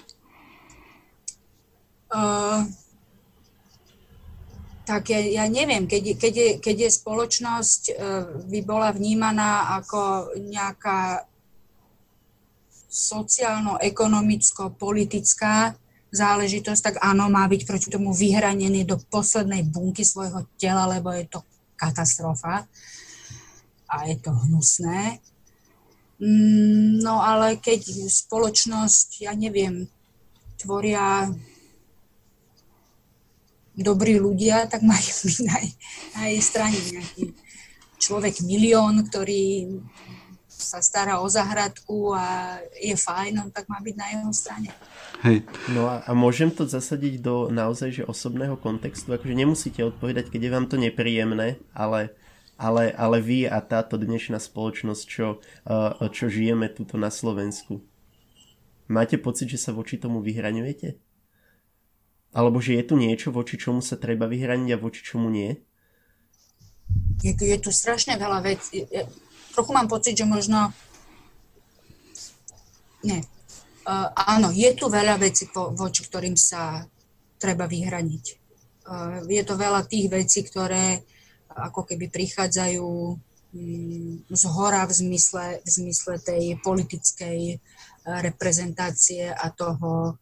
Uh, 2.14 2.62
tak 4.86 5.10
ja, 5.10 5.18
ja 5.18 5.50
neviem, 5.50 5.90
keď, 5.90 6.14
keď, 6.14 6.34
je, 6.38 6.62
keď 6.62 6.86
je 6.86 6.90
spoločnosť 7.02 7.82
uh, 7.90 8.46
by 8.46 8.62
bola 8.62 8.94
vnímaná 8.94 9.74
ako 9.82 10.30
nejaká 10.38 11.26
sociálno-ekonomicko-politická, 12.94 15.74
záležitosť, 16.14 16.80
tak 16.80 16.96
áno, 17.02 17.26
má 17.26 17.42
byť 17.50 17.66
proti 17.66 17.88
tomu 17.90 18.14
vyhranený 18.14 18.86
do 18.86 19.02
poslednej 19.10 19.66
bunky 19.66 20.06
svojho 20.06 20.46
tela, 20.54 20.86
lebo 20.86 21.10
je 21.10 21.26
to 21.26 21.42
katastrofa 21.74 22.70
a 23.90 23.96
je 24.06 24.16
to 24.22 24.30
hnusné. 24.30 25.18
Mm, 26.22 27.02
no 27.02 27.18
ale 27.18 27.58
keď 27.58 27.82
spoločnosť, 28.06 29.26
ja 29.26 29.34
neviem, 29.34 29.90
tvoria 30.54 31.26
dobrí 33.74 34.22
ľudia, 34.22 34.70
tak 34.70 34.86
majú 34.86 35.14
na, 35.50 35.58
na 36.14 36.22
jej 36.30 36.40
strane 36.40 36.78
nejaký 36.78 37.34
človek 37.98 38.46
milión, 38.46 39.02
ktorý 39.02 39.66
sa 40.54 40.78
stará 40.78 41.18
o 41.18 41.26
zahradku 41.26 42.14
a 42.14 42.58
je 42.78 42.94
fajn, 42.94 43.50
tak 43.50 43.66
má 43.66 43.82
byť 43.82 43.94
na 43.98 44.06
jeho 44.14 44.32
strane. 44.32 44.70
Hej. 45.26 45.42
No 45.72 45.90
a, 45.90 46.04
a 46.06 46.10
môžem 46.14 46.52
to 46.52 46.68
zasadiť 46.68 47.20
do 47.20 47.48
naozaj 47.50 48.02
že 48.02 48.04
osobného 48.04 48.54
kontextu, 48.60 49.12
akože 49.14 49.34
nemusíte 49.34 49.82
odpovedať, 49.82 50.30
keď 50.30 50.40
je 50.40 50.54
vám 50.54 50.66
to 50.70 50.76
nepríjemné, 50.78 51.58
ale, 51.74 52.14
ale, 52.56 52.94
ale 52.94 53.18
vy 53.18 53.50
a 53.50 53.58
táto 53.64 53.98
dnešná 53.98 54.38
spoločnosť, 54.38 55.04
čo, 55.04 55.40
uh, 55.66 55.98
čo 56.12 56.30
žijeme 56.30 56.70
tuto 56.70 57.00
na 57.00 57.08
Slovensku, 57.08 57.82
máte 58.86 59.16
pocit, 59.16 59.48
že 59.50 59.58
sa 59.58 59.72
voči 59.72 59.96
tomu 59.96 60.20
vyhraňujete? 60.20 61.00
Alebo 62.34 62.58
že 62.58 62.74
je 62.76 62.84
tu 62.84 62.98
niečo, 62.98 63.30
voči 63.30 63.54
čomu 63.54 63.78
sa 63.78 63.94
treba 63.94 64.26
vyhraniť 64.26 64.70
a 64.74 64.82
voči 64.82 65.06
čomu 65.06 65.30
nie? 65.30 65.54
Je, 67.22 67.32
je 67.32 67.58
tu 67.62 67.70
strašne 67.70 68.18
veľa 68.18 68.42
vecí. 68.42 68.84
Trochu 69.54 69.70
mám 69.72 69.86
pocit, 69.86 70.18
že 70.18 70.26
možno... 70.26 70.74
Nie, 73.04 73.22
Uh, 73.84 74.08
áno, 74.16 74.48
je 74.48 74.72
tu 74.72 74.88
veľa 74.88 75.20
vecí, 75.20 75.44
vo, 75.52 75.68
voči 75.76 76.08
ktorým 76.08 76.40
sa 76.40 76.88
treba 77.36 77.68
vyhraniť. 77.68 78.24
Uh, 78.88 79.20
je 79.28 79.44
to 79.44 79.60
veľa 79.60 79.84
tých 79.84 80.08
vecí, 80.08 80.40
ktoré 80.40 81.04
ako 81.52 81.92
keby 81.92 82.08
prichádzajú 82.08 82.80
um, 82.80 84.24
z 84.24 84.44
hora 84.56 84.88
v 84.88 84.92
zmysle, 85.04 85.60
v 85.60 85.68
zmysle 85.68 86.16
tej 86.16 86.56
politickej 86.64 87.40
uh, 87.52 88.18
reprezentácie 88.24 89.28
a 89.28 89.52
toho 89.52 90.16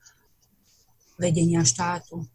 vedenia 1.15 1.63
štátu. 1.63 2.27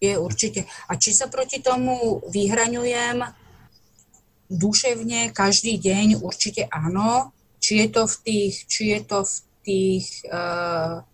Je 0.00 0.16
určite. 0.16 0.64
A 0.88 0.96
či 0.96 1.12
sa 1.12 1.28
proti 1.28 1.60
tomu 1.60 2.24
vyhraňujem 2.32 3.20
duševne 4.50 5.30
každý 5.30 5.78
deň, 5.78 6.20
určite 6.20 6.66
áno 6.68 7.30
či 7.60 7.84
je 7.84 7.88
to 7.92 8.02
v 8.08 8.16
tých, 8.24 8.54
či 8.66 8.82
je 8.96 9.00
to 9.04 9.18
v 9.22 9.34
tých 9.60 10.06
uh, 10.32 11.04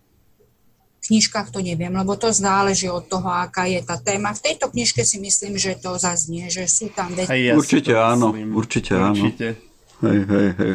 knižkách, 1.03 1.51
to 1.51 1.59
neviem, 1.59 1.91
lebo 1.91 2.15
to 2.15 2.31
záleží 2.31 2.87
od 2.87 3.03
toho, 3.05 3.27
aká 3.27 3.67
je 3.67 3.83
tá 3.83 3.99
téma. 3.99 4.31
V 4.31 4.43
tejto 4.51 4.71
knižke 4.71 5.03
si 5.03 5.19
myslím, 5.19 5.59
že 5.59 5.75
to 5.75 5.99
zaznie, 5.99 6.47
že 6.47 6.63
sú 6.67 6.87
tam 6.95 7.11
veci. 7.11 7.51
Ja 7.51 7.59
určite 7.59 7.93
áno, 7.99 8.31
určite, 8.31 8.95
určite 8.95 9.47
áno. 9.51 9.67
Hej, 10.07 10.19
hej, 10.23 10.49
hej. 10.55 10.73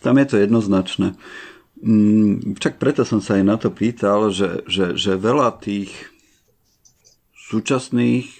Tam 0.00 0.14
je 0.20 0.26
to 0.26 0.36
jednoznačné. 0.38 1.08
Mm, 1.84 2.56
však 2.56 2.78
preto 2.78 3.02
som 3.02 3.18
sa 3.18 3.36
aj 3.36 3.44
na 3.44 3.56
to 3.58 3.68
pýtal, 3.74 4.30
že, 4.30 4.62
že, 4.70 4.94
že 4.94 5.18
veľa 5.18 5.58
tých 5.58 5.90
súčasných 7.50 8.30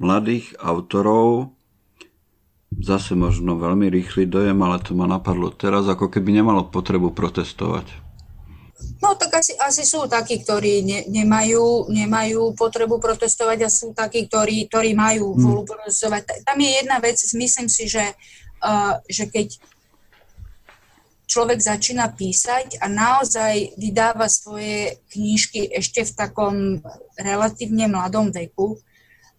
mladých 0.00 0.58
autorov 0.58 1.54
zase 2.70 3.18
možno 3.18 3.58
veľmi 3.58 3.90
rýchly 3.90 4.30
dojem, 4.30 4.62
ale 4.62 4.78
to 4.78 4.94
ma 4.94 5.10
napadlo 5.10 5.50
teraz, 5.50 5.90
ako 5.90 6.06
keby 6.06 6.38
nemalo 6.38 6.70
potrebu 6.70 7.10
protestovať. 7.10 7.90
No 9.00 9.12
tak 9.18 9.44
asi, 9.44 9.52
asi 9.60 9.84
sú 9.84 10.08
takí, 10.08 10.40
ktorí 10.40 10.86
ne, 10.86 11.00
nemajú, 11.10 11.92
nemajú 11.92 12.56
potrebu 12.56 12.96
protestovať 12.96 13.58
a 13.66 13.68
sú 13.68 13.92
takí, 13.92 14.24
ktorí, 14.24 14.70
ktorí 14.70 14.96
majú 14.96 15.36
hmm. 15.36 15.40
vôľu 15.40 15.62
protestovať. 15.68 16.46
Tam 16.46 16.56
je 16.56 16.70
jedna 16.80 16.96
vec, 17.02 17.20
myslím 17.20 17.68
si, 17.68 17.84
že, 17.90 18.16
uh, 18.64 18.96
že 19.04 19.28
keď 19.28 19.60
človek 21.28 21.60
začína 21.62 22.10
písať 22.10 22.80
a 22.80 22.90
naozaj 22.90 23.78
vydáva 23.78 24.26
svoje 24.26 24.98
knížky 25.12 25.68
ešte 25.70 26.02
v 26.02 26.12
takom 26.16 26.54
relatívne 27.14 27.86
mladom 27.86 28.32
veku, 28.32 28.80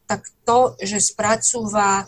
tak 0.08 0.24
to, 0.48 0.76
že 0.80 1.02
spracúva 1.02 2.08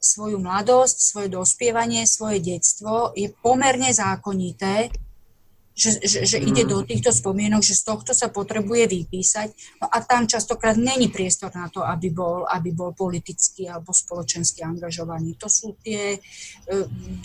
svoju 0.00 0.36
mladosť, 0.44 0.96
svoje 1.00 1.28
dospievanie, 1.32 2.04
svoje 2.04 2.44
detstvo 2.44 3.16
je 3.16 3.32
pomerne 3.32 3.88
zákonité, 3.96 4.92
že, 5.74 5.98
že, 6.06 6.22
že 6.22 6.38
ide 6.38 6.62
do 6.62 6.80
mm. 6.80 6.86
týchto 6.86 7.10
spomienok, 7.10 7.58
že 7.66 7.74
z 7.74 7.82
tohto 7.82 8.14
sa 8.14 8.30
potrebuje 8.30 8.86
vypísať. 8.86 9.48
No 9.82 9.90
a 9.90 9.98
tam 10.06 10.30
častokrát 10.30 10.78
není 10.78 11.10
priestor 11.10 11.50
na 11.50 11.66
to, 11.66 11.82
aby 11.82 12.14
bol, 12.14 12.46
aby 12.46 12.70
bol 12.70 12.94
politicky 12.94 13.66
alebo 13.66 13.90
spoločensky 13.90 14.62
angažovaný. 14.62 15.34
To 15.42 15.50
sú 15.50 15.74
tie 15.82 16.14
e, 16.14 16.18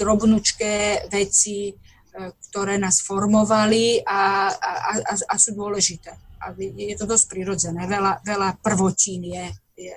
drobnučké 0.01 1.05
veci, 1.13 1.69
e, 1.69 1.73
ktoré 2.49 2.81
nás 2.81 3.05
formovali 3.05 4.01
a, 4.01 4.49
a, 4.49 4.71
a, 4.97 5.13
a 5.13 5.35
sú 5.37 5.53
dôležité. 5.53 6.09
A 6.41 6.49
je 6.57 6.95
to 6.97 7.05
dosť 7.05 7.29
prirodzené. 7.29 7.85
Veľa, 7.85 8.25
veľa 8.25 8.49
prvotín 8.65 9.29
je, 9.29 9.45
je 9.77 9.93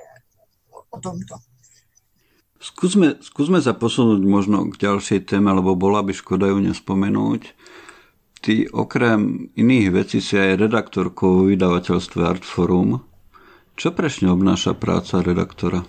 o 0.92 1.00
tomto. 1.00 1.40
Skúsme, 2.62 3.18
skúsme 3.18 3.58
sa 3.58 3.74
posunúť 3.74 4.22
možno 4.22 4.70
k 4.70 4.78
ďalšej 4.86 5.26
téme, 5.26 5.50
lebo 5.50 5.74
bola 5.74 5.98
by 6.06 6.14
škoda 6.14 6.46
ju 6.46 6.62
nespomenúť. 6.62 7.58
Ty 8.38 8.70
okrem 8.70 9.50
iných 9.58 9.90
vecí 9.90 10.22
si 10.22 10.38
aj 10.38 10.62
redaktorkou 10.62 11.42
v 11.42 11.58
vydavateľstve 11.58 12.22
Artforum. 12.22 13.02
Čo 13.74 13.90
prešne 13.90 14.30
obnáša 14.30 14.78
práca 14.78 15.26
redaktora? 15.26 15.82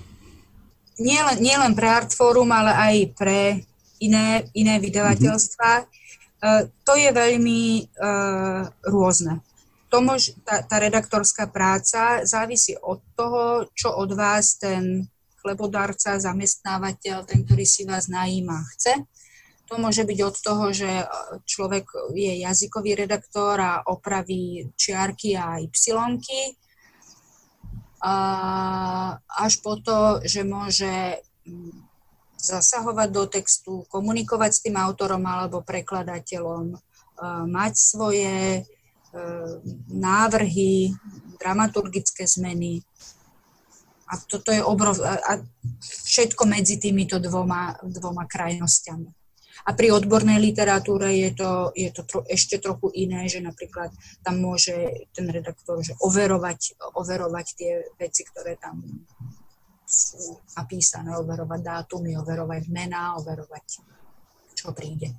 Nie 0.97 1.21
len, 1.21 1.37
nie 1.45 1.53
len 1.53 1.77
pre 1.77 1.93
Artforum, 1.93 2.49
ale 2.49 2.73
aj 2.73 2.95
pre 3.21 3.61
iné, 4.01 4.49
iné 4.57 4.81
vydavateľstva. 4.81 5.69
Mm-hmm. 5.77 6.65
To 6.89 6.93
je 6.97 7.09
veľmi 7.13 7.61
uh, 7.85 8.65
rôzne. 8.89 9.45
To 9.93 10.01
mož, 10.01 10.33
tá, 10.41 10.65
tá 10.65 10.81
redaktorská 10.81 11.53
práca 11.53 12.25
závisí 12.25 12.73
od 12.81 12.97
toho, 13.13 13.69
čo 13.77 13.93
od 13.93 14.09
vás 14.17 14.57
ten 14.57 15.05
chlebodárca, 15.43 16.15
zamestnávateľ, 16.15 17.27
ten, 17.27 17.43
ktorý 17.43 17.67
si 17.67 17.83
vás 17.83 18.07
najíma, 18.07 18.63
chce. 18.73 19.03
To 19.67 19.75
môže 19.75 20.07
byť 20.07 20.19
od 20.23 20.35
toho, 20.39 20.65
že 20.71 20.91
človek 21.43 21.91
je 22.15 22.39
jazykový 22.47 22.95
redaktor 22.95 23.59
a 23.59 23.83
opraví 23.83 24.71
čiarky 24.79 25.35
a 25.35 25.59
ypsilonky, 25.59 26.55
až 29.23 29.53
po 29.63 29.79
to, 29.79 30.19
že 30.27 30.43
môže 30.43 31.23
zasahovať 32.43 33.09
do 33.11 33.23
textu, 33.31 33.73
komunikovať 33.87 34.51
s 34.51 34.63
tým 34.67 34.75
autorom 34.75 35.23
alebo 35.23 35.63
prekladateľom, 35.63 36.75
mať 37.47 37.73
svoje 37.77 38.35
e, 38.59 38.61
návrhy, 39.87 40.91
dramaturgické 41.39 42.27
zmeny. 42.27 42.83
A 44.13 44.21
toto 44.29 44.53
je 44.53 44.61
obrov... 44.61 45.01
A 45.01 45.41
všetko 46.05 46.45
medzi 46.45 46.77
týmito 46.77 47.17
dvoma, 47.17 47.73
dvoma 47.81 48.29
krajnosťami. 48.29 49.09
A 49.63 49.71
pri 49.71 49.95
odbornej 49.95 50.43
literatúre 50.43 51.15
je 51.15 51.31
to, 51.33 51.71
je 51.71 51.89
to 51.89 52.03
tro, 52.03 52.19
ešte 52.27 52.59
trochu 52.59 52.91
iné, 52.99 53.31
že 53.31 53.39
napríklad 53.39 53.95
tam 54.19 54.43
môže 54.43 55.07
ten 55.15 55.23
redaktor 55.31 55.79
že 55.79 55.95
overovať, 56.03 56.75
overovať 56.99 57.47
tie 57.55 57.71
veci, 57.95 58.27
ktoré 58.27 58.59
tam 58.59 58.83
sú 59.87 60.41
napísané, 60.59 61.15
overovať 61.15 61.61
dátumy, 61.63 62.19
overovať 62.19 62.63
mená, 62.67 63.15
overovať, 63.15 63.85
čo 64.51 64.75
príde. 64.75 65.15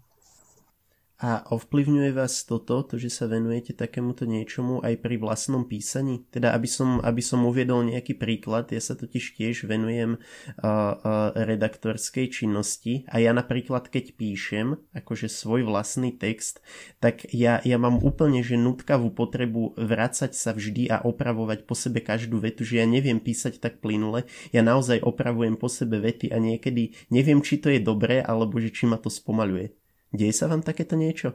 A 1.22 1.46
ovplyvňuje 1.46 2.10
vás 2.10 2.42
toto, 2.42 2.82
to, 2.82 2.98
že 2.98 3.06
sa 3.06 3.30
venujete 3.30 3.70
takémuto 3.70 4.26
niečomu 4.26 4.82
aj 4.82 4.98
pri 4.98 5.14
vlastnom 5.22 5.62
písaní? 5.62 6.26
Teda, 6.26 6.50
aby 6.50 6.66
som, 6.66 6.98
aby 7.06 7.22
som 7.22 7.46
uviedol 7.46 7.86
nejaký 7.86 8.18
príklad, 8.18 8.74
ja 8.74 8.82
sa 8.82 8.98
totiž 8.98 9.38
tiež 9.38 9.70
venujem 9.70 10.18
uh, 10.18 10.58
uh, 10.58 11.30
redaktorskej 11.38 12.34
činnosti 12.34 13.06
a 13.06 13.22
ja 13.22 13.30
napríklad, 13.30 13.94
keď 13.94 14.18
píšem 14.18 14.74
akože 14.90 15.30
svoj 15.30 15.62
vlastný 15.62 16.10
text, 16.10 16.58
tak 16.98 17.30
ja, 17.30 17.62
ja 17.62 17.78
mám 17.78 18.02
úplne 18.02 18.42
že 18.42 18.58
nutkavú 18.58 19.14
potrebu 19.14 19.78
vracať 19.78 20.34
sa 20.34 20.50
vždy 20.50 20.90
a 20.90 20.98
opravovať 21.06 21.62
po 21.62 21.78
sebe 21.78 22.02
každú 22.02 22.42
vetu, 22.42 22.66
že 22.66 22.82
ja 22.82 22.90
neviem 22.90 23.22
písať 23.22 23.62
tak 23.62 23.78
plynule, 23.78 24.26
ja 24.50 24.66
naozaj 24.66 24.98
opravujem 24.98 25.54
po 25.62 25.70
sebe 25.70 26.02
vety 26.02 26.34
a 26.34 26.42
niekedy 26.42 26.90
neviem, 27.14 27.38
či 27.38 27.62
to 27.62 27.70
je 27.70 27.78
dobré, 27.78 28.18
alebo 28.18 28.58
že 28.58 28.74
či 28.74 28.90
ma 28.90 28.98
to 28.98 29.06
spomaluje. 29.06 29.83
Deje 30.14 30.30
sa 30.30 30.46
vám 30.46 30.62
takéto 30.62 30.94
niečo? 30.94 31.34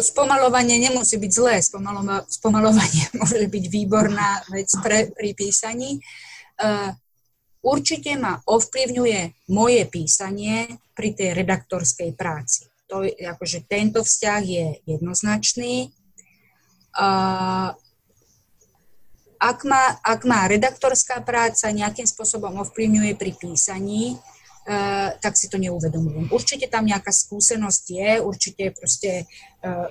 Spomalovanie 0.00 0.80
nemusí 0.80 1.20
byť 1.20 1.30
zlé, 1.30 1.60
Spomalova- 1.60 2.24
spomalovanie 2.26 3.12
môže 3.20 3.44
byť 3.44 3.64
výborná 3.68 4.42
vec 4.48 4.72
pre, 4.80 5.12
pri 5.12 5.30
písaní. 5.36 6.00
Uh, 6.56 6.90
určite 7.60 8.16
ma 8.16 8.40
ovplyvňuje 8.40 9.52
moje 9.52 9.82
písanie 9.92 10.80
pri 10.96 11.12
tej 11.12 11.36
redaktorskej 11.36 12.16
práci. 12.16 12.66
To 12.88 13.06
je, 13.06 13.14
akože 13.14 13.68
tento 13.70 14.02
vzťah 14.02 14.42
je 14.42 14.66
jednoznačný. 14.88 15.92
Uh, 16.96 17.70
ak 19.40 19.58
ma, 19.62 19.96
ak 20.02 20.20
ma 20.26 20.50
redaktorská 20.50 21.22
práca 21.22 21.70
nejakým 21.70 22.04
spôsobom 22.04 22.58
ovplyvňuje 22.60 23.14
pri 23.14 23.32
písaní, 23.38 24.18
tak 25.18 25.34
si 25.34 25.50
to 25.50 25.58
neuvedomujem. 25.58 26.30
Určite 26.30 26.70
tam 26.70 26.86
nejaká 26.86 27.10
skúsenosť 27.10 27.84
je, 27.90 28.10
určite 28.22 28.70
proste 28.70 29.26
eh, 29.66 29.88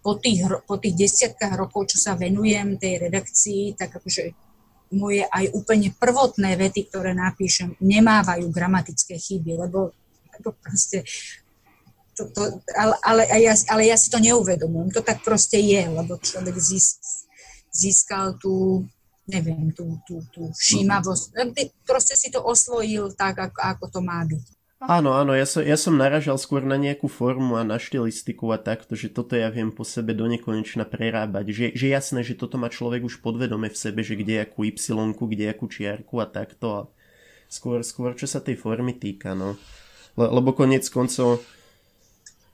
po 0.00 0.16
tých, 0.16 0.48
po 0.64 0.80
tých 0.80 0.96
desiatkách 0.96 1.54
rokov, 1.60 1.92
čo 1.92 2.00
sa 2.00 2.16
venujem 2.16 2.80
tej 2.80 3.08
redakcii, 3.08 3.76
tak 3.76 4.00
akože 4.00 4.32
moje 4.96 5.22
aj 5.22 5.54
úplne 5.54 5.94
prvotné 5.94 6.56
vety, 6.56 6.90
ktoré 6.90 7.14
napíšem, 7.14 7.78
nemávajú 7.78 8.48
gramatické 8.50 9.20
chyby, 9.20 9.68
lebo, 9.68 9.94
lebo 10.34 10.48
proste 10.58 11.06
to, 12.16 12.26
to, 12.32 12.42
ale, 12.74 12.96
ale, 13.04 13.22
ja, 13.38 13.54
ale 13.70 13.86
ja 13.86 13.96
si 13.96 14.10
to 14.10 14.18
neuvedomujem. 14.18 14.90
To 14.96 15.00
tak 15.04 15.22
proste 15.22 15.60
je, 15.62 15.84
lebo 15.86 16.18
človek 16.18 16.56
získal 17.70 18.34
tú 18.40 18.84
neviem, 19.30 19.70
tú, 19.70 20.02
tú, 20.02 20.18
tú 20.34 20.50
všímavosť. 20.50 21.38
Proste 21.86 22.18
si 22.18 22.28
to 22.34 22.42
osvojil 22.42 23.14
tak, 23.14 23.38
ako, 23.38 23.58
ako 23.62 23.84
to 23.88 24.00
má 24.02 24.26
byť. 24.26 24.60
Áno, 24.80 25.12
áno, 25.12 25.36
ja 25.36 25.44
som, 25.44 25.60
ja 25.60 25.76
som 25.76 25.92
naražal 26.00 26.40
skôr 26.40 26.64
na 26.64 26.80
nejakú 26.80 27.04
formu 27.04 27.60
a 27.60 27.68
na 27.68 27.76
štilistiku 27.76 28.48
a 28.48 28.56
takto, 28.56 28.96
že 28.96 29.12
toto 29.12 29.36
ja 29.36 29.52
viem 29.52 29.68
po 29.68 29.84
sebe 29.84 30.16
do 30.16 30.24
nekonečna 30.24 30.88
prerábať. 30.88 31.52
Že, 31.52 31.66
že 31.76 31.86
jasné, 31.92 32.20
že 32.24 32.32
toto 32.32 32.56
má 32.56 32.72
človek 32.72 33.04
už 33.04 33.20
podvedome 33.20 33.68
v 33.68 33.76
sebe, 33.76 34.00
že 34.00 34.16
kde 34.16 34.40
akú 34.40 34.64
y, 34.64 34.72
kde 34.72 35.52
akú 35.52 35.68
čiarku 35.68 36.24
a 36.24 36.26
takto. 36.26 36.66
A 36.72 36.80
skôr, 37.44 37.84
skôr 37.84 38.16
čo 38.16 38.24
sa 38.24 38.40
tej 38.40 38.56
formy 38.56 38.96
týka, 38.96 39.36
no. 39.36 39.60
Le, 40.16 40.26
lebo 40.32 40.56
konec 40.56 40.88
koncov 40.88 41.44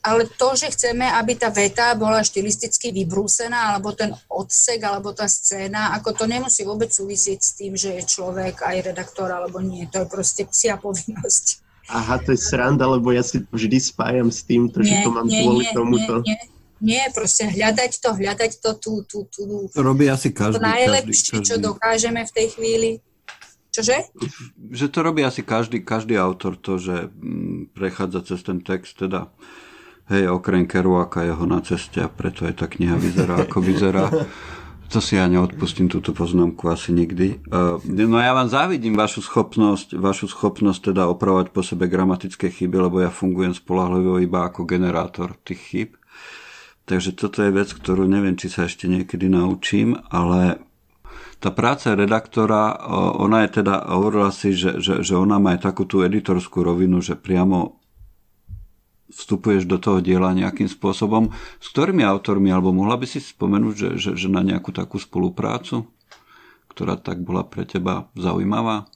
ale 0.07 0.31
to, 0.31 0.55
že 0.55 0.71
chceme, 0.71 1.03
aby 1.03 1.35
tá 1.35 1.51
veta 1.51 1.91
bola 1.99 2.23
štilisticky 2.23 2.95
vybrúsená, 2.95 3.75
alebo 3.75 3.91
ten 3.91 4.15
odsek, 4.31 4.79
alebo 4.87 5.11
tá 5.11 5.27
scéna, 5.27 5.99
ako 5.99 6.15
to 6.15 6.25
nemusí 6.31 6.63
vôbec 6.63 6.95
súvisieť 6.95 7.41
s 7.43 7.59
tým, 7.59 7.75
že 7.75 7.99
je 7.99 8.03
človek 8.07 8.63
aj 8.63 8.95
redaktor, 8.95 9.27
alebo 9.35 9.59
nie. 9.59 9.91
To 9.91 10.07
je 10.07 10.07
proste 10.07 10.47
psia 10.47 10.79
povinnosť. 10.79 11.67
Aha, 11.91 12.23
to 12.23 12.35
je 12.35 12.39
sranda, 12.39 12.87
lebo 12.87 13.11
ja 13.11 13.27
si 13.27 13.43
vždy 13.43 13.79
spájam 13.83 14.31
s 14.31 14.47
týmto, 14.47 14.83
nie, 14.83 14.91
že 14.91 14.95
to 15.03 15.11
mám 15.11 15.27
nie, 15.27 15.43
kvôli 15.43 15.65
nie, 15.67 15.75
tomuto. 15.75 16.15
Nie, 16.23 16.39
nie. 16.39 16.55
Nie, 16.77 17.09
proste 17.09 17.49
hľadať 17.49 18.05
to, 18.05 18.13
hľadať 18.13 18.53
to 18.61 18.71
tú, 18.77 19.01
tú, 19.09 19.25
tú, 19.33 19.65
to 19.73 19.81
robí 19.81 20.13
asi 20.13 20.29
každý. 20.29 20.61
To 20.61 20.69
najlepšie, 20.69 21.09
každý, 21.09 21.41
každý. 21.41 21.49
čo 21.49 21.55
dokážeme 21.57 22.21
v 22.21 22.33
tej 22.37 22.47
chvíli. 22.53 22.91
Čože? 23.73 23.97
Že 24.77 24.87
to 24.93 24.99
robí 25.01 25.25
asi 25.25 25.41
každý, 25.41 25.81
každý 25.81 26.21
autor, 26.21 26.61
to, 26.61 26.77
že 26.77 27.09
mm, 27.09 27.73
prechádza 27.73 28.21
cez 28.29 28.41
ten 28.45 28.61
text, 28.61 29.01
teda 29.01 29.33
Hej, 30.07 30.31
okrem 30.31 30.71
Kerouaka 30.71 31.27
jeho 31.27 31.43
na 31.51 31.59
ceste 31.67 31.99
a 31.99 32.07
preto 32.07 32.47
aj 32.47 32.63
tá 32.63 32.67
kniha 32.71 32.95
vyzerá 32.95 33.43
ako 33.43 33.59
vyzerá. 33.59 34.07
To 34.87 35.03
si 35.03 35.19
ja 35.19 35.27
neodpustím 35.27 35.91
túto 35.91 36.15
poznámku 36.15 36.71
asi 36.71 36.95
nikdy. 36.95 37.43
No 37.91 38.17
ja 38.23 38.31
vám 38.31 38.47
závidím 38.47 38.95
vašu 38.95 39.19
schopnosť, 39.19 39.99
vašu 39.99 40.31
schopnosť 40.31 40.95
teda 40.95 41.11
opravovať 41.11 41.51
po 41.51 41.67
sebe 41.67 41.91
gramatické 41.91 42.55
chyby, 42.55 42.87
lebo 42.87 43.03
ja 43.03 43.11
fungujem 43.11 43.51
spolahlivo 43.51 44.23
iba 44.23 44.47
ako 44.47 44.63
generátor 44.63 45.35
tých 45.43 45.61
chyb. 45.67 45.91
Takže 46.87 47.19
toto 47.19 47.43
je 47.43 47.51
vec, 47.51 47.67
ktorú 47.75 48.07
neviem, 48.07 48.39
či 48.39 48.47
sa 48.47 48.71
ešte 48.71 48.87
niekedy 48.87 49.27
naučím, 49.27 49.99
ale 50.07 50.63
tá 51.43 51.51
práca 51.51 51.99
redaktora, 51.99 52.79
ona 53.19 53.43
je 53.43 53.59
teda, 53.59 53.91
hovorila 53.91 54.31
si, 54.31 54.55
že, 54.55 54.79
že, 54.79 55.03
že 55.03 55.19
ona 55.19 55.43
má 55.43 55.59
aj 55.59 55.67
takú 55.67 55.83
tú 55.83 56.07
editorskú 56.07 56.63
rovinu, 56.63 57.03
že 57.03 57.19
priamo 57.19 57.83
vstupuješ 59.11 59.71
do 59.71 59.79
toho 59.79 60.03
diela 60.03 60.35
nejakým 60.35 60.67
spôsobom. 60.67 61.31
S 61.63 61.67
ktorými 61.71 62.03
autormi, 62.03 62.51
alebo 62.51 62.75
mohla 62.75 62.99
by 62.99 63.07
si 63.07 63.23
spomenúť, 63.23 63.75
že, 63.75 63.91
že, 63.99 64.11
že 64.19 64.29
na 64.31 64.43
nejakú 64.43 64.75
takú 64.75 64.99
spoluprácu, 64.99 65.87
ktorá 66.71 66.99
tak 66.99 67.23
bola 67.23 67.47
pre 67.47 67.63
teba 67.63 68.11
zaujímavá? 68.19 68.91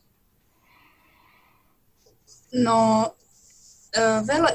No, 2.51 3.11
e, 3.95 4.01
veľa, 4.27 4.51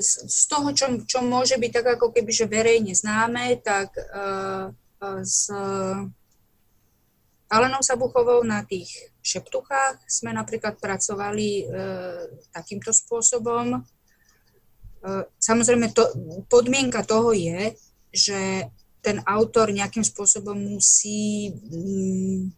z 0.00 0.42
toho, 0.52 0.68
čo, 0.76 0.86
čo 1.08 1.24
môže 1.24 1.56
byť 1.56 1.70
tak 1.72 1.86
ako 1.96 2.12
keby 2.12 2.30
že 2.30 2.44
verejne 2.44 2.92
známe, 2.92 3.56
tak 3.64 3.96
e, 3.96 4.04
s 5.24 5.48
Alenou 7.52 7.82
Sabuchovou 7.84 8.44
na 8.44 8.64
tých 8.64 9.12
šeptuchách 9.20 10.08
sme 10.08 10.32
napríklad 10.32 10.80
pracovali 10.80 11.68
takýmto 12.48 12.96
spôsobom. 12.96 13.82
E, 15.02 15.26
samozrejme, 15.42 15.90
to, 15.90 16.06
podmienka 16.46 17.02
toho 17.02 17.34
je, 17.34 17.74
že 18.14 18.70
ten 19.02 19.18
autor 19.26 19.74
nejakým 19.74 20.06
spôsobom 20.06 20.54
musí 20.54 21.50
mm, 21.50 22.54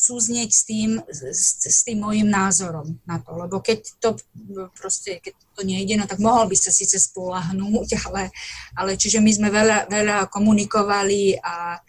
súznieť 0.00 0.50
s 0.52 0.62
tým, 0.64 0.90
s, 1.08 1.60
s 1.60 1.80
tým 1.84 2.00
môjim 2.00 2.28
názorom 2.28 2.96
na 3.04 3.20
to. 3.20 3.36
Lebo 3.36 3.60
keď 3.60 3.80
to 4.00 4.16
proste, 4.76 5.20
keď 5.20 5.34
to 5.56 5.62
nejde, 5.64 6.00
no 6.00 6.08
tak 6.08 6.20
mohol 6.20 6.48
by 6.48 6.56
sa 6.56 6.72
síce 6.72 6.96
spolahnúť, 6.96 7.88
ale, 8.08 8.32
ale 8.76 8.96
čiže 8.96 9.20
my 9.20 9.30
sme 9.32 9.48
veľa, 9.52 9.88
veľa 9.88 10.28
komunikovali 10.32 11.36
a, 11.40 11.80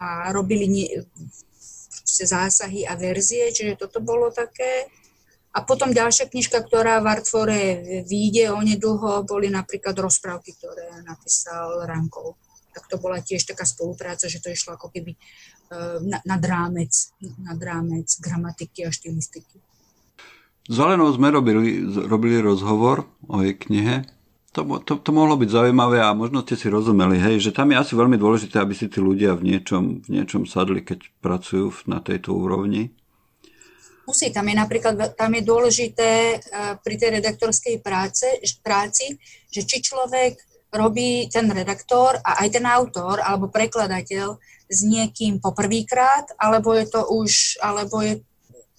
a 0.00 0.08
robili 0.32 0.68
nie, 0.68 0.88
zásahy 2.08 2.88
a 2.88 2.96
verzie, 2.96 3.52
čiže 3.52 3.78
toto 3.78 4.00
bolo 4.00 4.32
také. 4.32 4.88
A 5.58 5.66
potom 5.66 5.90
ďalšia 5.90 6.30
knižka, 6.30 6.62
ktorá 6.62 7.02
v 7.02 7.10
Artfore 7.18 7.58
vyjde 8.06 8.54
onedlho, 8.54 9.26
boli 9.26 9.50
napríklad 9.50 9.98
rozprávky, 9.98 10.54
ktoré 10.54 11.02
napísal 11.02 11.82
Rankov. 11.82 12.38
Tak 12.70 12.86
to 12.86 13.02
bola 13.02 13.18
tiež 13.18 13.42
taká 13.42 13.66
spolupráca, 13.66 14.30
že 14.30 14.38
to 14.38 14.54
išlo 14.54 14.78
ako 14.78 14.94
keby 14.94 15.18
uh, 15.18 15.98
nad 16.06 16.42
rámec, 16.46 16.94
nad 17.42 17.58
rámec 17.58 18.06
gramatiky 18.22 18.86
a 18.86 18.94
štilistiky. 18.94 19.58
S 20.70 20.76
Alenou 20.78 21.10
sme 21.10 21.34
robili, 21.34 21.82
robili 22.06 22.38
rozhovor 22.38 23.10
o 23.26 23.42
jej 23.42 23.58
knihe 23.58 24.06
to, 24.58 24.82
to, 24.82 24.98
to 24.98 25.10
mohlo 25.14 25.38
byť 25.38 25.50
zaujímavé 25.54 26.02
a 26.02 26.16
možno 26.16 26.42
ste 26.42 26.58
si 26.58 26.66
rozumeli, 26.66 27.20
hej, 27.20 27.38
že 27.38 27.54
tam 27.54 27.70
je 27.70 27.78
asi 27.78 27.94
veľmi 27.94 28.18
dôležité, 28.18 28.58
aby 28.58 28.74
si 28.74 28.90
tí 28.90 28.98
ľudia 28.98 29.38
v 29.38 29.54
niečom, 29.54 30.02
v 30.02 30.08
niečom 30.08 30.50
sadli, 30.50 30.82
keď 30.82 31.06
pracujú 31.22 31.70
na 31.86 32.02
tejto 32.02 32.34
úrovni. 32.34 32.90
Musí, 34.08 34.32
tam 34.32 34.48
je 34.48 34.56
napríklad, 34.56 35.12
tam 35.12 35.30
je 35.36 35.42
dôležité 35.44 36.10
eh, 36.32 36.40
pri 36.80 36.94
tej 36.96 37.20
redaktorskej 37.20 37.84
práce, 37.84 38.24
práci, 38.64 39.20
že 39.52 39.68
či 39.68 39.84
človek 39.84 40.40
robí 40.72 41.28
ten 41.28 41.48
redaktor 41.48 42.16
a 42.24 42.44
aj 42.44 42.48
ten 42.56 42.64
autor 42.64 43.20
alebo 43.20 43.52
prekladateľ 43.52 44.36
s 44.68 44.80
niekým 44.84 45.40
poprvýkrát, 45.40 46.32
alebo 46.40 46.72
je 46.76 46.88
to 46.88 47.04
už, 47.08 47.60
alebo 47.60 48.04
je, 48.04 48.20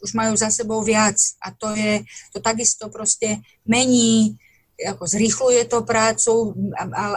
už 0.01 0.11
majú 0.13 0.33
za 0.37 0.53
sebou 0.53 0.81
viac. 0.85 1.17
A 1.41 1.49
to 1.49 1.73
je, 1.73 2.05
to 2.33 2.41
takisto 2.41 2.89
proste 2.93 3.41
mení 3.65 4.37
ako 4.79 5.03
zrýchluje 5.11 5.67
to 5.67 5.83
prácu, 5.83 6.55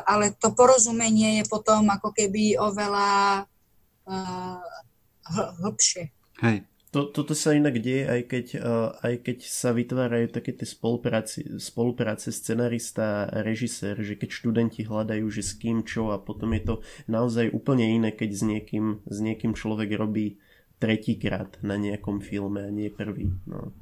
ale 0.03 0.35
to 0.35 0.51
porozumenie 0.51 1.39
je 1.39 1.45
potom 1.47 1.87
ako 1.95 2.11
keby 2.11 2.59
oveľa 2.59 3.47
uh, 4.11 4.59
hlbšie. 5.63 6.11
Hej. 6.43 6.67
To, 6.93 7.09
toto 7.09 7.33
sa 7.33 7.57
inak 7.57 7.81
deje, 7.81 8.05
aj 8.05 8.23
keď, 8.29 8.47
uh, 8.61 8.93
aj 9.01 9.15
keď 9.25 9.39
sa 9.49 9.73
vytvárajú 9.73 10.29
také 10.29 10.53
tie 10.53 10.69
spolupráce, 10.69 11.41
spolupráce 11.57 12.29
scenarista 12.29 13.33
a 13.33 13.41
režisér, 13.41 13.97
že 14.05 14.13
keď 14.13 14.29
študenti 14.29 14.85
hľadajú, 14.85 15.25
že 15.33 15.41
s 15.41 15.57
kým 15.57 15.89
čo 15.89 16.13
a 16.13 16.21
potom 16.21 16.53
je 16.53 16.63
to 16.69 16.75
naozaj 17.09 17.49
úplne 17.49 17.89
iné, 17.89 18.13
keď 18.13 18.31
s 18.37 18.43
niekým, 18.45 19.01
s 19.09 19.19
niekým 19.25 19.57
človek 19.57 19.89
robí 19.97 20.37
tretíkrát 20.77 21.57
na 21.65 21.81
nejakom 21.81 22.21
filme 22.21 22.61
a 22.61 22.69
nie 22.69 22.93
prvý. 22.93 23.33
No. 23.49 23.73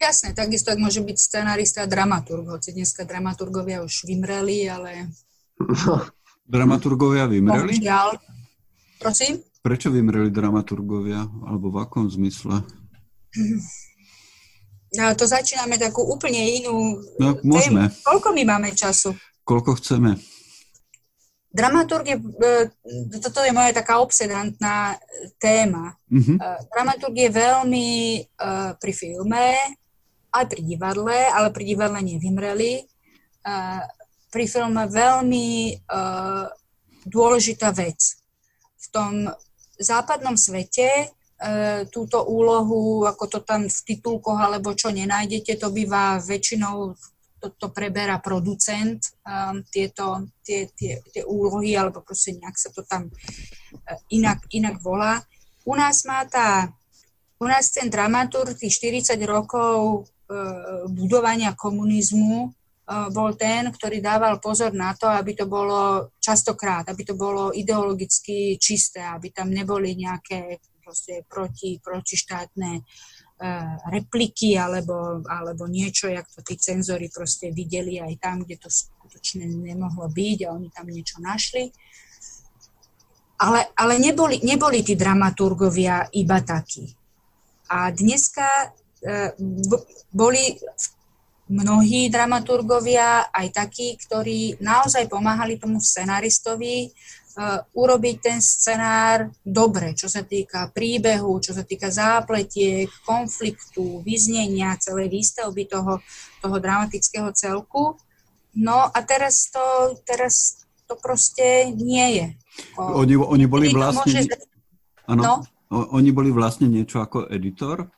Jasné, 0.00 0.32
takisto 0.32 0.72
ak 0.72 0.80
môže 0.80 1.04
byť 1.04 1.16
scenarista 1.20 1.84
a 1.84 1.90
dramaturg, 1.90 2.48
hoci 2.48 2.72
dneska 2.72 3.04
dramaturgovia 3.04 3.84
už 3.84 4.08
vymreli, 4.08 4.72
ale... 4.72 5.12
Dramaturgovia 6.46 7.28
vymreli? 7.28 7.76
Bohužiaľ. 7.76 8.08
Prosím? 9.02 9.42
Prečo 9.66 9.90
vymreli 9.90 10.30
dramaturgovia? 10.30 11.26
Alebo 11.42 11.74
v 11.74 11.82
akom 11.82 12.06
zmysle? 12.06 12.62
No, 14.94 15.10
to 15.18 15.26
začíname 15.26 15.74
takú 15.74 16.06
úplne 16.06 16.38
inú 16.62 17.02
no, 17.18 17.34
môžeme. 17.42 17.90
tému. 17.90 18.06
Koľko 18.06 18.28
my 18.30 18.42
máme 18.46 18.70
času? 18.78 19.10
Koľko 19.42 19.74
chceme. 19.82 20.22
Dramaturg 21.50 22.06
je, 22.06 22.14
e, 22.14 23.18
toto 23.18 23.42
je 23.42 23.50
moja 23.50 23.74
taká 23.74 23.98
obsedantná 23.98 25.02
téma. 25.42 25.98
Uh-huh. 26.14 26.38
Dramaturg 26.70 27.18
je 27.18 27.30
veľmi 27.34 27.88
uh, 28.22 28.78
pri 28.78 28.92
filme 28.94 29.58
aj 30.30 30.46
pri 30.46 30.62
divadle, 30.62 31.16
ale 31.32 31.50
pri 31.50 31.64
divadle 31.66 31.98
nevymreli. 32.06 32.86
Pri 34.28 34.44
filme 34.46 34.84
veľmi 34.84 35.80
dôležitá 37.08 37.72
vec. 37.72 38.20
V 38.76 38.86
tom 38.92 39.32
západnom 39.78 40.36
svete 40.36 41.08
uh, 41.08 41.84
túto 41.88 42.24
úlohu, 42.24 43.04
ako 43.04 43.24
to 43.28 43.38
tam 43.44 43.68
v 43.68 43.78
titulkoch 43.84 44.40
alebo 44.40 44.72
čo 44.72 44.90
nenájdete, 44.92 45.60
to 45.60 45.72
býva 45.72 46.20
väčšinou 46.20 46.96
to, 47.36 47.52
to 47.60 47.68
preberá 47.68 48.16
producent, 48.18 49.12
um, 49.28 49.60
tieto, 49.68 50.24
tie, 50.40 50.72
tie, 50.72 51.04
tie 51.12 51.22
úlohy, 51.28 51.76
alebo 51.76 52.00
proste 52.00 52.32
nejak 52.32 52.56
sa 52.56 52.72
to 52.72 52.80
tam 52.88 53.12
uh, 53.12 54.00
inak, 54.08 54.40
inak 54.50 54.80
volá. 54.80 55.20
U 55.68 55.76
nás 55.76 56.02
má 56.08 56.24
tá, 56.24 56.72
u 57.36 57.44
nás 57.44 57.68
ten 57.68 57.92
dramaturg 57.92 58.56
tých 58.56 58.80
40 58.80 59.20
rokov 59.28 60.08
E, 60.26 60.34
budovania 60.90 61.54
komunizmu 61.54 62.50
e, 62.50 62.50
bol 62.86 63.34
ten, 63.34 63.66
ktorý 63.66 63.98
dával 63.98 64.38
pozor 64.38 64.70
na 64.70 64.94
to, 64.94 65.10
aby 65.10 65.34
to 65.34 65.50
bolo 65.50 66.14
častokrát, 66.22 66.86
aby 66.86 67.02
to 67.02 67.18
bolo 67.18 67.50
ideologicky 67.50 68.54
čisté, 68.62 69.02
aby 69.02 69.34
tam 69.34 69.50
neboli 69.50 69.98
nejaké 69.98 70.62
proste 70.78 71.26
proti, 71.26 71.82
protištátne 71.82 72.78
e, 72.78 72.82
repliky 73.90 74.54
alebo, 74.54 75.18
alebo 75.26 75.66
niečo, 75.66 76.06
jak 76.06 76.30
to 76.30 76.46
tí 76.46 76.54
cenzori 76.54 77.10
proste 77.10 77.50
videli 77.50 77.98
aj 77.98 78.22
tam, 78.22 78.46
kde 78.46 78.54
to 78.54 78.70
skutočne 78.70 79.50
nemohlo 79.50 80.06
byť 80.06 80.38
a 80.46 80.54
oni 80.54 80.70
tam 80.70 80.86
niečo 80.86 81.18
našli. 81.18 81.74
Ale, 83.42 83.66
ale 83.74 83.98
neboli, 83.98 84.46
neboli 84.46 84.86
tí 84.86 84.94
dramaturgovia 84.94 86.06
iba 86.14 86.38
takí. 86.38 86.86
A 87.66 87.90
dneska 87.90 88.70
E, 89.06 89.32
boli 90.10 90.58
mnohí 91.46 92.10
dramaturgovia, 92.10 93.30
aj 93.30 93.48
takí, 93.54 93.94
ktorí 93.94 94.58
naozaj 94.58 95.06
pomáhali 95.06 95.62
tomu 95.62 95.78
scenaristovi 95.78 96.90
uh, 96.90 97.62
urobiť 97.70 98.16
ten 98.18 98.38
scenár 98.42 99.30
dobre, 99.46 99.94
čo 99.94 100.10
sa 100.10 100.26
týka 100.26 100.74
príbehu, 100.74 101.38
čo 101.38 101.54
sa 101.54 101.62
týka 101.62 101.86
zápletiek, 101.86 102.90
konfliktu, 103.06 104.02
vyznenia, 104.02 104.78
celej 104.82 105.06
výstavby 105.12 105.70
toho, 105.70 106.02
toho 106.42 106.56
dramatického 106.58 107.30
celku. 107.30 107.94
No 108.56 108.90
a 108.90 108.98
teraz 109.06 109.46
to, 109.52 109.94
teraz 110.02 110.66
to 110.90 110.98
proste 110.98 111.70
nie 111.76 112.06
je. 112.18 112.26
O, 112.74 113.06
oni, 113.06 113.14
oni 113.14 113.46
boli 113.46 113.70
vlastne... 113.70 114.02
Môže... 114.02 114.34
Ano, 115.06 115.22
no? 115.22 115.34
Oni 115.66 116.14
boli 116.14 116.30
vlastne 116.30 116.70
niečo 116.70 117.02
ako 117.02 117.26
editor 117.26 117.90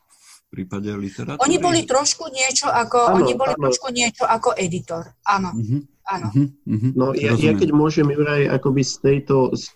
prípade 0.48 0.88
literatúry? 0.90 1.44
Oni 1.44 1.56
boli 1.60 1.84
trošku 1.84 2.32
niečo 2.32 2.66
ako, 2.72 2.98
ano, 3.12 3.16
oni 3.22 3.32
boli 3.36 3.54
ano. 3.54 3.62
trošku 3.68 3.88
niečo 3.92 4.24
ako 4.24 4.56
editor, 4.56 5.04
áno. 5.28 5.52
Uh-huh. 5.54 5.80
áno. 6.08 6.28
Uh-huh. 6.34 6.90
No 6.96 7.06
ja, 7.12 7.36
ja 7.36 7.52
keď 7.52 7.70
môžem, 7.70 8.08
Juraj, 8.08 8.48
akoby 8.48 8.82
z 8.82 8.94
tejto, 9.04 9.52
z 9.52 9.68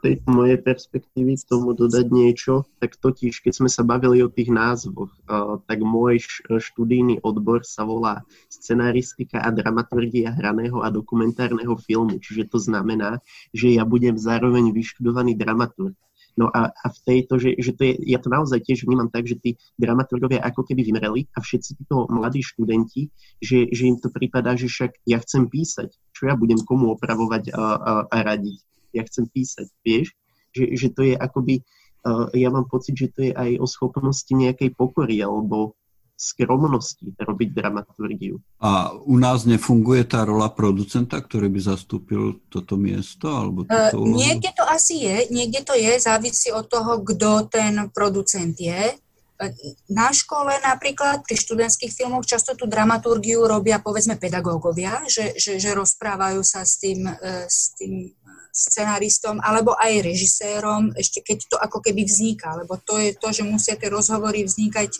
tejto 0.00 0.26
mojej 0.32 0.58
perspektívy 0.58 1.36
k 1.36 1.44
tomu 1.44 1.76
dodať 1.76 2.06
niečo, 2.08 2.64
tak 2.80 2.96
totiž, 2.96 3.44
keď 3.44 3.52
sme 3.52 3.70
sa 3.70 3.84
bavili 3.84 4.24
o 4.24 4.32
tých 4.32 4.48
názvoch, 4.48 5.12
uh, 5.28 5.60
tak 5.68 5.84
môj 5.84 6.24
študijný 6.48 7.20
odbor 7.20 7.62
sa 7.62 7.84
volá 7.84 8.24
scenaristika 8.48 9.44
a 9.44 9.52
dramaturgia 9.52 10.32
hraného 10.34 10.80
a 10.80 10.88
dokumentárneho 10.88 11.76
filmu. 11.78 12.18
Čiže 12.18 12.48
to 12.48 12.58
znamená, 12.58 13.20
že 13.52 13.76
ja 13.76 13.84
budem 13.84 14.16
zároveň 14.16 14.72
vyštudovaný 14.72 15.36
dramaturg. 15.36 15.94
No 16.38 16.46
a, 16.50 16.70
a 16.70 16.86
v 16.90 16.98
tejto, 17.02 17.38
že, 17.42 17.58
že 17.58 17.74
to 17.74 17.82
je, 17.86 17.94
ja 18.06 18.22
to 18.22 18.30
naozaj 18.30 18.62
tiež 18.62 18.86
vnímam 18.86 19.10
tak, 19.10 19.26
že 19.26 19.38
tí 19.38 19.58
dramaturgovia 19.76 20.42
ako 20.44 20.62
keby 20.62 20.86
vymreli 20.86 21.26
a 21.34 21.42
všetci 21.42 21.82
títo 21.82 22.06
mladí 22.06 22.40
študenti, 22.44 23.10
že, 23.42 23.66
že 23.70 23.82
im 23.90 23.98
to 23.98 24.08
prípada, 24.14 24.54
že 24.54 24.70
však 24.70 25.02
ja 25.06 25.18
chcem 25.20 25.50
písať, 25.50 25.90
čo 26.14 26.22
ja 26.30 26.34
budem 26.38 26.62
komu 26.62 26.94
opravovať 26.94 27.50
a, 27.50 27.58
a, 27.58 27.92
a 28.06 28.16
radiť. 28.22 28.58
Ja 28.94 29.02
chcem 29.06 29.26
písať, 29.30 29.70
vieš? 29.82 30.14
Že, 30.50 30.64
že 30.74 30.88
to 30.90 31.00
je 31.06 31.14
akoby, 31.14 31.62
ja 32.34 32.48
mám 32.50 32.66
pocit, 32.66 32.98
že 32.98 33.12
to 33.14 33.20
je 33.28 33.32
aj 33.34 33.60
o 33.60 33.66
schopnosti 33.70 34.30
nejakej 34.30 34.74
pokory 34.74 35.22
alebo 35.22 35.78
skromnosti 36.20 37.16
robiť 37.16 37.48
dramaturgiu. 37.56 38.36
A 38.60 38.92
u 38.92 39.16
nás 39.16 39.48
nefunguje 39.48 40.04
tá 40.04 40.28
rola 40.28 40.52
producenta, 40.52 41.16
ktorý 41.16 41.48
by 41.48 41.60
zastúpil 41.64 42.44
toto 42.52 42.76
miesto? 42.76 43.32
Alebo 43.32 43.64
uh, 43.64 43.88
niekde 43.96 44.52
to 44.52 44.60
asi 44.68 45.00
je, 45.00 45.16
niekde 45.32 45.64
to 45.64 45.72
je, 45.72 45.96
závisí 45.96 46.52
od 46.52 46.68
toho, 46.68 47.00
kto 47.00 47.48
ten 47.48 47.88
producent 47.88 48.52
je. 48.60 49.00
Na 49.88 50.12
škole 50.12 50.52
napríklad 50.60 51.24
pri 51.24 51.32
študentských 51.40 51.96
filmoch 51.96 52.28
často 52.28 52.52
tú 52.52 52.68
dramaturgiu 52.68 53.40
robia 53.48 53.80
povedzme 53.80 54.20
pedagógovia, 54.20 55.00
že, 55.08 55.32
že, 55.40 55.56
že 55.56 55.72
rozprávajú 55.72 56.44
sa 56.44 56.60
s 56.60 56.76
tým, 56.76 57.08
e, 57.08 57.48
s 57.48 57.72
tým 57.72 58.12
scenaristom 58.52 59.40
alebo 59.40 59.72
aj 59.80 60.04
režisérom, 60.04 60.92
ešte 60.92 61.24
keď 61.24 61.38
to 61.48 61.56
ako 61.56 61.80
keby 61.80 62.04
vzniká, 62.04 62.52
lebo 62.60 62.76
to 62.76 63.00
je 63.00 63.16
to, 63.16 63.32
že 63.32 63.48
musia 63.48 63.80
tie 63.80 63.88
rozhovory 63.88 64.44
vznikať 64.44 64.92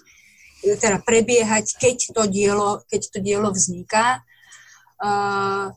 teda 0.61 1.01
prebiehať, 1.01 1.77
keď 1.81 1.97
to 2.13 2.23
dielo, 2.29 2.85
keď 2.89 3.01
to 3.13 3.19
dielo 3.25 3.49
vzniká. 3.51 4.21
Uh, 5.01 5.73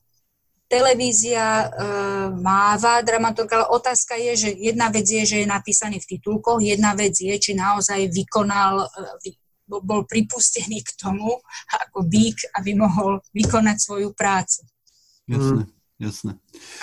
televízia 0.68 1.70
uh, 1.70 2.28
máva 2.34 3.00
dramaturg, 3.06 3.48
ale 3.56 3.66
otázka 3.72 4.20
je, 4.20 4.34
že 4.36 4.50
jedna 4.52 4.92
vec 4.92 5.08
je, 5.08 5.24
že 5.24 5.38
je 5.44 5.48
napísaný 5.48 6.04
v 6.04 6.10
titulkoch, 6.18 6.60
jedna 6.60 6.92
vec 6.98 7.16
je, 7.16 7.32
či 7.40 7.56
naozaj 7.56 8.12
vykonal, 8.12 8.84
uh, 8.84 9.34
bol 9.68 10.04
pripustený 10.04 10.84
k 10.84 10.92
tomu 11.00 11.40
ako 11.72 12.04
bík, 12.04 12.52
aby 12.60 12.76
mohol 12.76 13.24
vykonať 13.32 13.78
svoju 13.80 14.12
prácu. 14.12 14.68
Jasné, 15.24 15.64
jasné. 15.98 16.32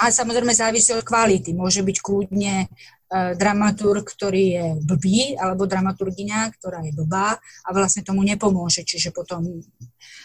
A 0.01 0.09
samozrejme 0.09 0.57
závisí 0.57 0.97
od 0.97 1.05
kvality. 1.05 1.53
Môže 1.53 1.85
byť 1.85 1.97
kľudne 2.01 2.73
dramaturg, 3.11 4.07
ktorý 4.07 4.45
je 4.55 4.67
blbý, 4.87 5.35
alebo 5.35 5.67
dramaturgiňa, 5.67 6.55
ktorá 6.55 6.79
je 6.87 6.95
blbá 6.95 7.35
a 7.39 7.69
vlastne 7.75 8.07
tomu 8.07 8.23
nepomôže. 8.23 8.87
Čiže 8.87 9.11
potom... 9.11 9.67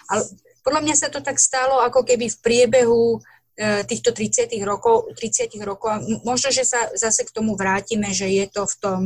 Ale 0.05 0.21
podľa 0.61 0.81
mňa 0.85 0.95
sa 0.97 1.09
to 1.09 1.17
tak 1.25 1.41
stalo, 1.41 1.81
ako 1.81 2.05
keby 2.05 2.29
v 2.29 2.41
priebehu 2.45 3.25
E, 3.55 3.87
týchto 3.87 4.11
30 4.11 4.51
rokov, 4.67 5.15
30 5.15 5.47
rokov 5.63 6.03
možno, 6.27 6.51
že 6.51 6.67
sa 6.67 6.91
zase 6.91 7.23
k 7.23 7.31
tomu 7.31 7.55
vrátime, 7.55 8.11
že 8.11 8.27
je 8.27 8.51
to 8.51 8.67
v 8.67 8.75
tom, 8.83 9.01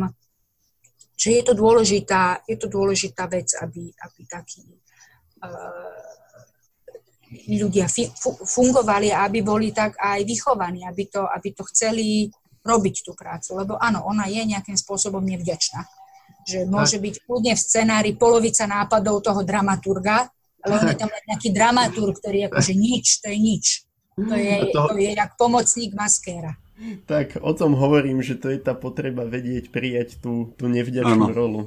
že 1.13 1.37
je 1.37 1.43
to 1.45 1.53
dôležitá, 1.53 2.41
je 2.49 2.57
to 2.57 2.65
dôležitá 2.65 3.29
vec, 3.29 3.45
aby, 3.61 3.93
aby 3.93 4.21
takí 4.25 4.65
uh, 5.45 6.01
ľudia 7.45 7.85
fi, 7.85 8.09
fu, 8.09 8.41
fungovali 8.41 9.13
a 9.13 9.29
aby 9.29 9.45
boli 9.45 9.69
tak 9.69 9.93
aj 10.01 10.25
vychovaní, 10.25 10.81
aby 10.81 11.05
to, 11.05 11.29
aby 11.29 11.53
to 11.53 11.61
chceli 11.69 12.33
robiť 12.63 12.95
tú 13.05 13.11
prácu. 13.15 13.59
Lebo 13.59 13.73
áno, 13.79 14.05
ona 14.05 14.27
je 14.27 14.41
nejakým 14.43 14.75
spôsobom 14.75 15.23
nevďačná. 15.23 15.85
Že 16.45 16.69
môže 16.69 16.97
byť 16.97 17.15
kľudne 17.25 17.53
v 17.53 17.61
scenári 17.61 18.11
polovica 18.15 18.65
nápadov 18.65 19.21
toho 19.21 19.41
dramaturga, 19.43 20.29
ale 20.59 20.73
on 20.75 20.87
je 20.91 20.97
tam 20.97 21.09
nejaký 21.09 21.49
dramaturg, 21.55 22.13
ktorý 22.19 22.37
je 22.43 22.47
akože 22.51 22.73
nič, 22.75 23.05
to 23.23 23.27
je 23.31 23.39
nič. 23.39 23.65
To 24.19 24.35
je, 24.35 24.55
to... 24.75 24.79
to 24.91 24.95
je 24.99 25.11
jak 25.15 25.31
pomocník 25.39 25.95
maskéra. 25.95 26.59
Tak 27.07 27.43
o 27.43 27.51
tom 27.51 27.75
hovorím, 27.75 28.23
že 28.23 28.39
to 28.39 28.47
je 28.51 28.59
tá 28.59 28.71
potreba 28.71 29.27
vedieť 29.27 29.67
prijať 29.67 30.19
tú, 30.23 30.55
tú 30.55 30.71
nevďačnú 30.71 31.27
ano. 31.27 31.35
rolu. 31.35 31.61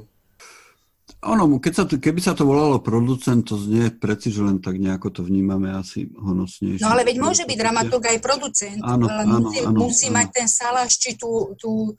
Áno, 1.22 1.46
keď 1.62 1.72
sa 1.72 1.84
to, 1.86 2.02
keby 2.02 2.18
sa 2.18 2.34
to 2.34 2.42
volalo 2.42 2.82
producent, 2.82 3.46
to 3.46 3.54
znie 3.54 3.94
preci, 3.94 4.34
že 4.34 4.42
len 4.42 4.58
tak 4.58 4.74
nejako 4.82 5.08
to 5.14 5.20
vnímame 5.22 5.70
asi 5.70 6.10
honosnejšie. 6.18 6.82
No 6.82 6.90
ale 6.90 7.06
veď 7.06 7.22
môže 7.22 7.46
byť 7.46 7.58
dramaturg 7.62 8.02
aj 8.10 8.18
producent, 8.18 8.82
áno, 8.82 9.06
ale 9.06 9.22
áno, 9.22 9.46
musí, 9.46 9.58
áno, 9.62 9.78
musí 9.86 10.06
áno. 10.10 10.18
mať 10.18 10.28
ten 10.34 10.48
salaš, 10.50 10.98
či 10.98 11.14
tú, 11.14 11.54
tú 11.54 11.94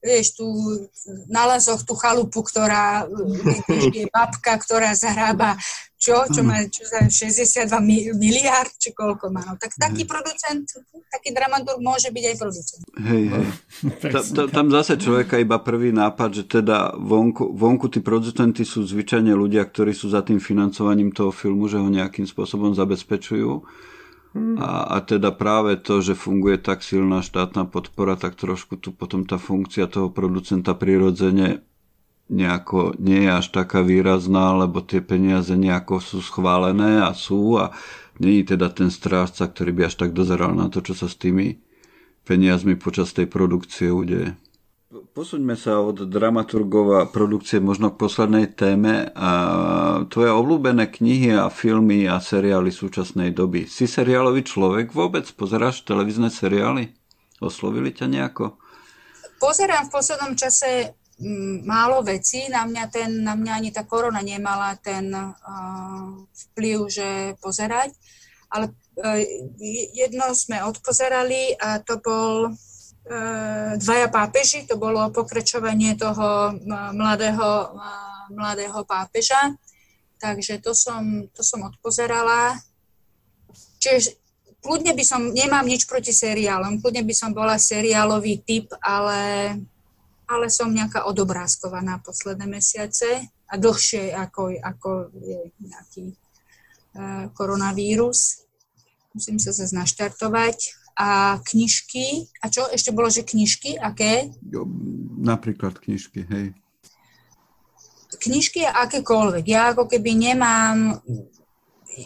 vieš, 0.00 0.40
tu 0.40 0.46
na 1.28 1.44
lazoch 1.44 1.84
tú 1.84 1.92
chalupu, 1.94 2.40
ktorá 2.40 3.04
je 3.92 4.08
babka, 4.08 4.56
ktorá 4.56 4.96
zarába 4.96 5.60
čo, 6.00 6.16
čo 6.32 6.40
má 6.40 6.64
čo 6.72 6.88
za 6.88 7.04
62 7.04 8.16
miliard, 8.16 8.72
či 8.80 8.96
koľko 8.96 9.28
má. 9.28 9.44
No, 9.44 9.60
tak 9.60 9.76
taký 9.76 10.08
producent, 10.08 10.64
taký 11.12 11.36
dramaturg 11.36 11.76
môže 11.84 12.08
byť 12.08 12.24
aj 12.24 12.36
producent. 12.40 12.82
Hej, 12.96 13.24
hej. 13.28 13.46
Ta, 14.08 14.20
ta, 14.24 14.42
tam 14.48 14.72
zase 14.72 14.96
človeka 14.96 15.36
iba 15.36 15.60
prvý 15.60 15.92
nápad, 15.92 16.30
že 16.40 16.44
teda 16.48 16.96
vonku, 16.96 17.52
vonku 17.52 17.92
tí 17.92 18.00
producenty 18.00 18.64
sú 18.64 18.80
zvyčajne 18.80 19.36
ľudia, 19.36 19.60
ktorí 19.68 19.92
sú 19.92 20.08
za 20.08 20.24
tým 20.24 20.40
financovaním 20.40 21.12
toho 21.12 21.28
filmu, 21.28 21.68
že 21.68 21.76
ho 21.76 21.92
nejakým 21.92 22.24
spôsobom 22.24 22.72
zabezpečujú 22.72 23.60
a, 24.36 24.94
a 24.94 24.96
teda 25.02 25.34
práve 25.34 25.74
to, 25.74 25.98
že 25.98 26.14
funguje 26.14 26.62
tak 26.62 26.86
silná 26.86 27.18
štátna 27.18 27.66
podpora, 27.66 28.14
tak 28.14 28.38
trošku 28.38 28.78
tu 28.78 28.94
potom 28.94 29.26
tá 29.26 29.42
funkcia 29.42 29.90
toho 29.90 30.06
producenta 30.06 30.70
prirodzene 30.78 31.66
nejako 32.30 32.94
nie 33.02 33.26
je 33.26 33.30
až 33.42 33.46
taká 33.50 33.82
výrazná, 33.82 34.54
lebo 34.54 34.86
tie 34.86 35.02
peniaze 35.02 35.50
nejako 35.58 35.98
sú 35.98 36.18
schválené 36.22 37.02
a 37.02 37.10
sú 37.10 37.58
a 37.58 37.74
není 38.22 38.46
teda 38.46 38.70
ten 38.70 38.86
strážca, 38.86 39.50
ktorý 39.50 39.74
by 39.74 39.82
až 39.90 39.98
tak 39.98 40.14
dozeral 40.14 40.54
na 40.54 40.70
to, 40.70 40.78
čo 40.78 40.94
sa 40.94 41.10
s 41.10 41.18
tými 41.18 41.58
peniazmi 42.22 42.78
počas 42.78 43.10
tej 43.10 43.26
produkcie 43.26 43.90
udeje. 43.90 44.38
Posuňme 44.90 45.54
sa 45.54 45.78
od 45.78 46.02
dramaturgov 46.10 46.98
a 46.98 47.06
produkcie 47.06 47.62
možno 47.62 47.94
k 47.94 48.00
poslednej 48.02 48.50
téme. 48.50 49.14
A 49.14 49.30
tvoje 50.10 50.34
obľúbené 50.34 50.90
knihy 50.90 51.30
a 51.30 51.46
filmy 51.46 52.10
a 52.10 52.18
seriály 52.18 52.74
súčasnej 52.74 53.30
doby. 53.30 53.70
Si 53.70 53.86
seriálový 53.86 54.42
človek 54.42 54.90
vôbec? 54.90 55.30
Pozeráš 55.38 55.86
televízne 55.86 56.26
seriály? 56.26 56.90
Oslovili 57.38 57.94
ťa 57.94 58.10
nejako? 58.10 58.58
Pozerám 59.38 59.86
v 59.86 59.94
poslednom 59.94 60.34
čase 60.34 60.98
mm, 61.22 61.62
málo 61.62 62.02
vecí. 62.02 62.50
Na 62.50 62.66
mňa, 62.66 62.84
ten, 62.90 63.22
na 63.22 63.38
mňa 63.38 63.52
ani 63.62 63.70
tá 63.70 63.86
korona 63.86 64.18
nemala 64.26 64.74
ten 64.74 65.06
uh, 65.14 66.18
vplyv, 66.50 66.78
že 66.90 67.08
pozerať. 67.38 67.94
Ale 68.50 68.74
uh, 68.74 69.22
jedno 69.94 70.34
sme 70.34 70.66
odpozerali 70.66 71.54
a 71.62 71.78
to 71.78 72.02
bol 72.02 72.50
dvaja 73.76 74.06
pápeži, 74.06 74.70
to 74.70 74.78
bolo 74.78 75.10
pokračovanie 75.10 75.98
toho 75.98 76.54
mladého, 76.94 77.74
mladého 78.30 78.86
pápeža, 78.86 79.58
takže 80.22 80.62
to 80.62 80.70
som, 80.78 81.26
to 81.34 81.42
som 81.42 81.66
odpozerala. 81.66 82.54
Čiže 83.82 84.14
kľudne 84.62 84.94
by 84.94 85.02
som, 85.02 85.34
nemám 85.34 85.66
nič 85.66 85.90
proti 85.90 86.14
seriálom, 86.14 86.78
kľudne 86.78 87.02
by 87.02 87.14
som 87.16 87.34
bola 87.34 87.58
seriálový 87.58 88.46
typ, 88.46 88.70
ale, 88.78 89.56
ale 90.30 90.46
som 90.46 90.70
nejaká 90.70 91.08
odobrázkovaná 91.08 91.98
posledné 92.06 92.46
mesiace 92.46 93.26
a 93.50 93.54
dlhšie 93.58 94.14
ako, 94.14 94.54
ako 94.62 94.90
je 95.18 95.40
nejaký 95.58 96.04
uh, 96.94 97.26
koronavírus. 97.34 98.46
Musím 99.10 99.42
sa 99.42 99.50
zase 99.50 99.74
naštartovať 99.74 100.79
a 101.00 101.40
knižky. 101.40 102.28
A 102.44 102.52
čo 102.52 102.68
ešte 102.68 102.92
bolo, 102.92 103.08
že 103.08 103.24
knižky? 103.24 103.80
Aké? 103.80 104.28
Napríklad 105.16 105.80
knižky, 105.80 106.28
hej. 106.28 106.52
Knižky 108.20 108.68
akékoľvek. 108.68 109.44
Ja 109.48 109.72
ako 109.72 109.88
keby 109.88 110.12
nemám 110.12 111.00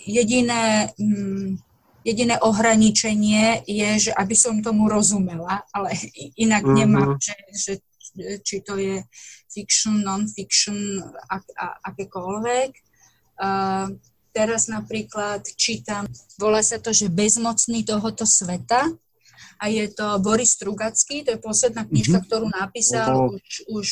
jediné, 0.06 0.94
mm, 0.94 1.58
jediné 2.06 2.38
ohraničenie 2.38 3.66
je, 3.66 3.90
že 3.98 4.10
aby 4.14 4.36
som 4.38 4.62
tomu 4.62 4.86
rozumela, 4.86 5.66
ale 5.74 5.90
inak 6.38 6.62
uh-huh. 6.62 6.78
nemám, 6.78 7.10
že, 7.18 7.34
že 7.50 7.72
či 8.46 8.62
to 8.62 8.78
je 8.78 9.02
fiction, 9.50 10.06
non-fiction, 10.06 11.02
ak, 11.26 11.44
a, 11.58 11.66
akékoľvek. 11.90 12.70
Uh, 13.34 13.90
Teraz 14.34 14.66
napríklad 14.66 15.46
čítam, 15.54 16.10
volá 16.42 16.58
sa 16.58 16.82
to, 16.82 16.90
že 16.90 17.06
Bezmocný 17.06 17.86
tohoto 17.86 18.26
sveta 18.26 18.90
a 19.62 19.70
je 19.70 19.86
to 19.94 20.18
Boris 20.18 20.58
Strugacký, 20.58 21.22
to 21.22 21.38
je 21.38 21.40
posledná 21.40 21.86
knižka, 21.86 22.18
mm-hmm. 22.18 22.26
ktorú 22.26 22.46
napísal 22.50 23.14
oh. 23.14 23.30
už, 23.30 23.46
už 23.70 23.86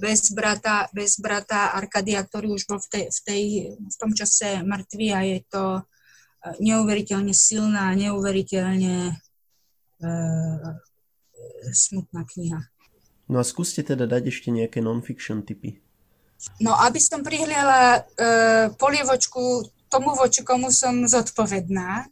bez, 0.00 0.32
brata, 0.32 0.88
bez 0.96 1.20
brata 1.20 1.76
Arkadia, 1.76 2.24
ktorý 2.24 2.56
už 2.56 2.64
bol 2.64 2.80
v, 2.80 2.88
tej, 2.88 3.04
v, 3.12 3.20
tej, 3.20 3.42
v 3.76 3.96
tom 4.00 4.16
čase 4.16 4.64
mŕtvý 4.64 5.06
a 5.12 5.20
je 5.28 5.38
to 5.52 5.64
e, 5.76 5.82
neuveriteľne 6.72 7.36
silná, 7.36 7.92
neuveriteľne 7.92 9.12
uh, 10.00 10.72
smutná 11.68 12.24
kniha. 12.24 12.60
No 13.28 13.40
a 13.40 13.44
skúste 13.44 13.84
teda 13.84 14.08
dať 14.08 14.32
ešte 14.32 14.48
nejaké 14.48 14.80
non-fiction 14.80 15.44
typy. 15.44 15.78
No, 16.58 16.74
aby 16.74 16.98
som 16.98 17.22
prihliala 17.22 18.02
uh, 18.02 18.74
polievočku 18.74 19.70
tomu, 19.92 20.16
voči 20.16 20.40
komu 20.40 20.72
som 20.72 21.04
zodpovedná, 21.04 22.08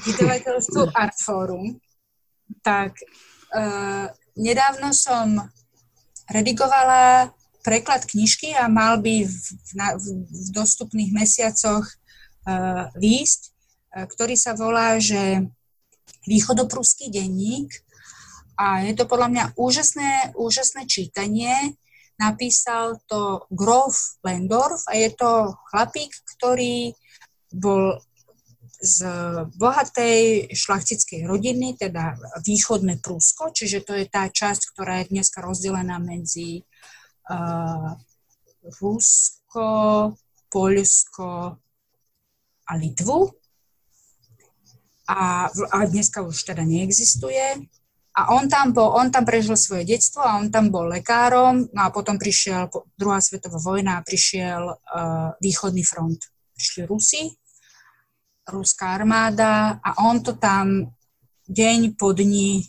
vydavateľstvu 0.00 0.96
Artforum, 0.96 1.76
tak 2.64 2.96
uh, 3.52 4.08
nedávno 4.40 4.96
som 4.96 5.36
redigovala 6.32 7.28
preklad 7.60 8.08
knižky 8.08 8.56
a 8.56 8.72
mal 8.72 8.96
by 9.04 9.28
v, 9.28 9.44
na, 9.76 10.00
v, 10.00 10.24
v 10.24 10.46
dostupných 10.56 11.12
mesiacoch 11.12 11.84
uh, 11.84 12.88
výsť, 12.96 13.40
uh, 13.44 14.08
ktorý 14.08 14.34
sa 14.40 14.56
volá, 14.56 14.96
že 14.96 15.44
Východoprúsky 16.28 17.08
denník 17.08 17.72
a 18.60 18.84
je 18.84 18.92
to 18.92 19.08
podľa 19.08 19.28
mňa 19.32 19.44
úžasné, 19.56 20.36
úžasné 20.36 20.84
čítanie. 20.84 21.80
Napísal 22.20 23.00
to 23.08 23.48
Grof 23.48 24.20
Lendorf 24.20 24.84
a 24.84 25.00
je 25.00 25.08
to 25.16 25.56
chlapík, 25.72 26.12
ktorý 26.36 26.92
bol 27.52 27.98
z 28.80 29.04
bohatej 29.60 30.48
šlachtickej 30.56 31.28
rodiny, 31.28 31.76
teda 31.76 32.16
východné 32.40 32.96
Prúsko, 33.04 33.52
čiže 33.52 33.84
to 33.84 33.92
je 33.92 34.08
tá 34.08 34.24
časť, 34.32 34.72
ktorá 34.72 35.04
je 35.04 35.12
dneska 35.12 35.44
rozdelená 35.44 36.00
medzi 36.00 36.64
uh, 37.28 37.92
Rusko, 38.80 39.68
Poľsko 40.48 41.28
a 42.66 42.72
Litvu. 42.80 43.36
A, 45.10 45.50
a 45.50 45.78
dneska 45.84 46.22
už 46.22 46.38
teda 46.48 46.62
neexistuje. 46.64 47.66
A 48.16 48.20
on 48.32 48.48
tam, 48.48 48.72
bol, 48.72 48.94
on 48.94 49.10
tam 49.10 49.26
prežil 49.26 49.58
svoje 49.58 49.82
detstvo 49.86 50.22
a 50.22 50.38
on 50.38 50.50
tam 50.50 50.70
bol 50.70 50.86
lekárom, 50.86 51.66
no 51.70 51.80
a 51.82 51.94
potom 51.94 52.18
prišiel 52.18 52.70
druhá 52.94 53.18
svetová 53.22 53.58
vojna 53.58 53.98
a 53.98 54.06
prišiel 54.06 54.62
uh, 54.70 55.34
východný 55.42 55.82
front. 55.86 56.18
Prišli 56.54 56.86
Rusi 56.86 57.39
ruská 58.50 58.98
armáda 58.98 59.80
a 59.80 60.04
on 60.04 60.22
to 60.22 60.36
tam 60.36 60.90
deň 61.48 61.94
po 61.98 62.12
dni 62.14 62.62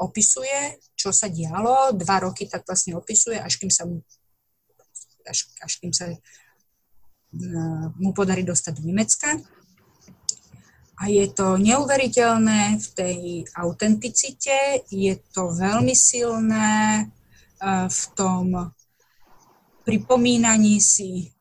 opisuje, 0.00 0.80
čo 0.94 1.10
sa 1.10 1.28
dialo. 1.28 1.94
Dva 1.94 2.16
roky 2.26 2.46
tak 2.46 2.66
vlastne 2.66 2.96
opisuje, 2.96 3.36
až 3.36 3.56
kým 3.58 3.70
sa 3.70 3.86
mu, 3.86 4.02
až, 5.26 5.50
až 5.60 5.72
kým 5.78 5.92
sa 5.92 6.10
e, 6.10 6.18
mu 7.98 8.10
podarí 8.14 8.42
dostať 8.46 8.72
do 8.80 8.82
Nemecka. 8.86 9.38
A 11.00 11.08
je 11.08 11.24
to 11.32 11.56
neuveriteľné 11.56 12.76
v 12.76 12.86
tej 12.92 13.18
autenticite, 13.56 14.84
je 14.92 15.16
to 15.32 15.48
veľmi 15.48 15.96
silné 15.96 17.08
eh, 17.08 17.88
v 17.88 18.02
tom 18.12 18.68
pripomínaní 19.88 20.76
si 20.76 21.32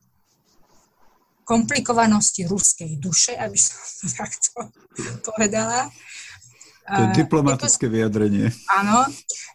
komplikovanosti 1.50 2.46
ruskej 2.46 3.02
duše, 3.02 3.34
aby 3.34 3.58
som 3.58 3.74
to 3.82 4.06
takto 4.22 4.50
povedala. 5.26 5.90
To 6.90 7.02
je 7.06 7.22
diplomatické 7.22 7.86
to, 7.86 7.94
vyjadrenie. 7.94 8.50
Áno, 8.74 9.06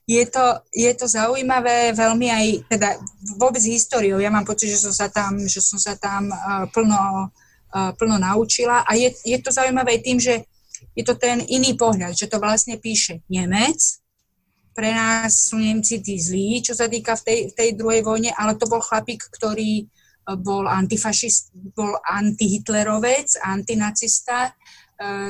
je 0.07 0.23
to, 0.31 0.63
je 0.71 0.91
to 0.95 1.07
zaujímavé 1.11 1.91
veľmi 1.91 2.31
aj, 2.31 2.47
teda 2.71 2.95
vôbec 3.39 3.59
históriou. 3.59 4.23
Ja 4.23 4.31
mám 4.31 4.47
pocit, 4.47 4.71
že 4.71 4.79
som 4.79 4.95
sa 4.95 5.11
tam, 5.11 5.43
že 5.43 5.59
som 5.59 5.79
sa 5.83 5.99
tam 5.99 6.31
uh, 6.31 6.71
plno, 6.71 7.31
uh, 7.75 7.91
plno 7.99 8.23
naučila 8.23 8.87
a 8.87 8.95
je, 8.95 9.11
je 9.27 9.39
to 9.43 9.51
zaujímavé 9.51 9.99
tým, 9.99 10.23
že 10.23 10.47
je 10.95 11.03
to 11.03 11.19
ten 11.19 11.43
iný 11.51 11.75
pohľad, 11.75 12.15
že 12.15 12.31
to 12.31 12.39
vlastne 12.39 12.79
píše 12.79 13.27
Nemec, 13.27 13.99
pre 14.75 14.95
nás 14.95 15.51
sú 15.51 15.59
Nemci 15.59 16.03
tí 16.03 16.19
zlí, 16.19 16.63
čo 16.63 16.75
sa 16.75 16.87
týka 16.87 17.19
v 17.19 17.23
tej, 17.23 17.39
v 17.51 17.53
tej 17.55 17.69
druhej 17.79 18.03
vojne, 18.07 18.31
ale 18.35 18.59
to 18.59 18.67
bol 18.67 18.83
chlapík, 18.83 19.23
ktorý 19.31 19.87
bol 20.25 20.65
antifašist, 20.65 21.53
bol 21.77 22.01
antihitlerovec, 22.01 23.45
antinacista, 23.45 24.49
e, 24.49 24.53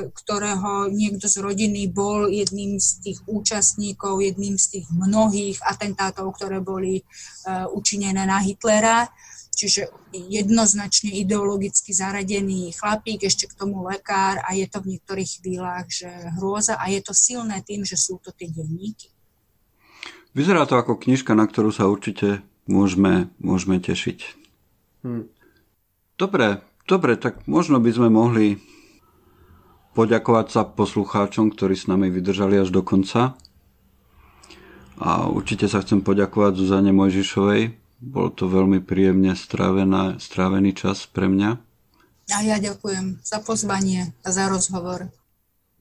ktorého 0.06 0.94
niekto 0.94 1.26
z 1.26 1.42
rodiny 1.42 1.90
bol 1.90 2.30
jedným 2.30 2.78
z 2.78 3.02
tých 3.02 3.18
účastníkov, 3.26 4.22
jedným 4.22 4.54
z 4.54 4.78
tých 4.78 4.86
mnohých 4.94 5.58
atentátov, 5.66 6.30
ktoré 6.38 6.62
boli 6.62 7.02
e, 7.02 7.04
učinené 7.74 8.22
na 8.22 8.38
Hitlera. 8.38 9.10
Čiže 9.54 9.86
jednoznačne 10.10 11.14
ideologicky 11.14 11.94
zaradený 11.94 12.74
chlapík, 12.74 13.22
ešte 13.22 13.46
k 13.46 13.54
tomu 13.54 13.86
lekár 13.86 14.42
a 14.42 14.50
je 14.50 14.66
to 14.66 14.82
v 14.82 14.98
niektorých 14.98 15.30
chvíľach, 15.38 15.86
že 15.86 16.10
hrôza 16.38 16.74
a 16.74 16.90
je 16.90 16.98
to 16.98 17.14
silné 17.14 17.62
tým, 17.62 17.86
že 17.86 17.94
sú 17.94 18.18
to 18.18 18.34
tie 18.34 18.50
denníky. 18.50 19.14
Vyzerá 20.34 20.66
to 20.66 20.74
ako 20.74 20.98
knižka, 20.98 21.38
na 21.38 21.46
ktorú 21.46 21.70
sa 21.70 21.86
určite 21.86 22.42
môžeme, 22.66 23.30
môžeme 23.38 23.78
tešiť. 23.78 24.43
Hmm. 25.04 25.28
Dobre, 26.16 26.64
dobre, 26.88 27.20
tak 27.20 27.44
možno 27.44 27.76
by 27.76 27.90
sme 27.92 28.08
mohli 28.08 28.56
poďakovať 29.92 30.46
sa 30.48 30.62
poslucháčom, 30.64 31.52
ktorí 31.52 31.76
s 31.76 31.86
nami 31.86 32.08
vydržali 32.08 32.56
až 32.56 32.72
do 32.72 32.80
konca. 32.80 33.36
A 34.96 35.28
určite 35.28 35.68
sa 35.68 35.84
chcem 35.84 36.00
poďakovať 36.00 36.56
Zuzane 36.56 36.90
Mojžišovej. 36.96 37.76
Bol 38.00 38.32
to 38.32 38.48
veľmi 38.48 38.80
príjemne 38.80 39.36
strávená, 39.36 40.16
strávený 40.16 40.72
čas 40.72 41.04
pre 41.04 41.28
mňa. 41.28 41.50
A 42.32 42.40
ja 42.40 42.56
ďakujem 42.56 43.20
za 43.20 43.44
pozvanie 43.44 44.16
a 44.24 44.28
za 44.32 44.48
rozhovor. 44.48 45.12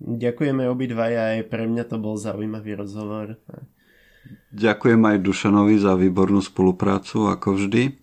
Ďakujeme 0.04 0.68
obidvaja, 0.68 1.40
aj 1.40 1.48
pre 1.48 1.64
mňa 1.64 1.88
to 1.88 1.96
bol 1.96 2.20
zaujímavý 2.20 2.76
rozhovor. 2.76 3.40
Ďakujem 4.52 5.00
aj 5.00 5.18
Dušanovi 5.24 5.80
za 5.80 5.96
výbornú 5.96 6.44
spoluprácu, 6.44 7.32
ako 7.32 7.56
vždy. 7.56 8.03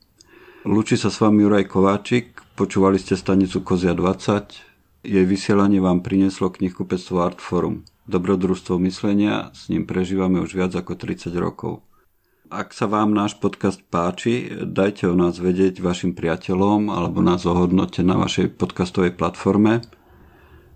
Lúči 0.60 1.00
sa 1.00 1.08
s 1.08 1.24
vami 1.24 1.40
Juraj 1.40 1.72
Kováčik, 1.72 2.36
počúvali 2.52 3.00
ste 3.00 3.16
stanicu 3.16 3.64
Kozia 3.64 3.96
20. 3.96 5.08
Jej 5.08 5.24
vysielanie 5.24 5.80
vám 5.80 6.04
prinieslo 6.04 6.52
knihkupectvo 6.52 7.16
Artforum. 7.16 7.88
Dobrodružstvo 8.04 8.76
myslenia, 8.84 9.56
s 9.56 9.72
ním 9.72 9.88
prežívame 9.88 10.36
už 10.36 10.52
viac 10.52 10.76
ako 10.76 11.00
30 11.00 11.32
rokov. 11.40 11.80
Ak 12.52 12.76
sa 12.76 12.92
vám 12.92 13.16
náš 13.16 13.40
podcast 13.40 13.80
páči, 13.88 14.52
dajte 14.52 15.08
o 15.08 15.16
nás 15.16 15.40
vedieť 15.40 15.80
vašim 15.80 16.12
priateľom 16.12 16.92
alebo 16.92 17.24
nás 17.24 17.48
ohodnote 17.48 18.04
na 18.04 18.20
vašej 18.20 18.52
podcastovej 18.60 19.16
platforme. 19.16 19.80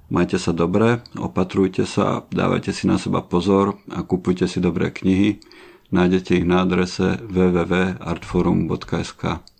Majte 0.08 0.40
sa 0.40 0.56
dobre, 0.56 1.04
opatrujte 1.20 1.84
sa, 1.84 2.24
dávajte 2.32 2.72
si 2.72 2.88
na 2.88 2.96
seba 2.96 3.20
pozor 3.20 3.76
a 3.92 4.00
kupujte 4.00 4.48
si 4.48 4.64
dobré 4.64 4.88
knihy. 4.88 5.44
Nájdete 5.92 6.40
ich 6.40 6.48
na 6.48 6.64
adrese 6.64 7.20
www.artforum.sk. 7.20 9.52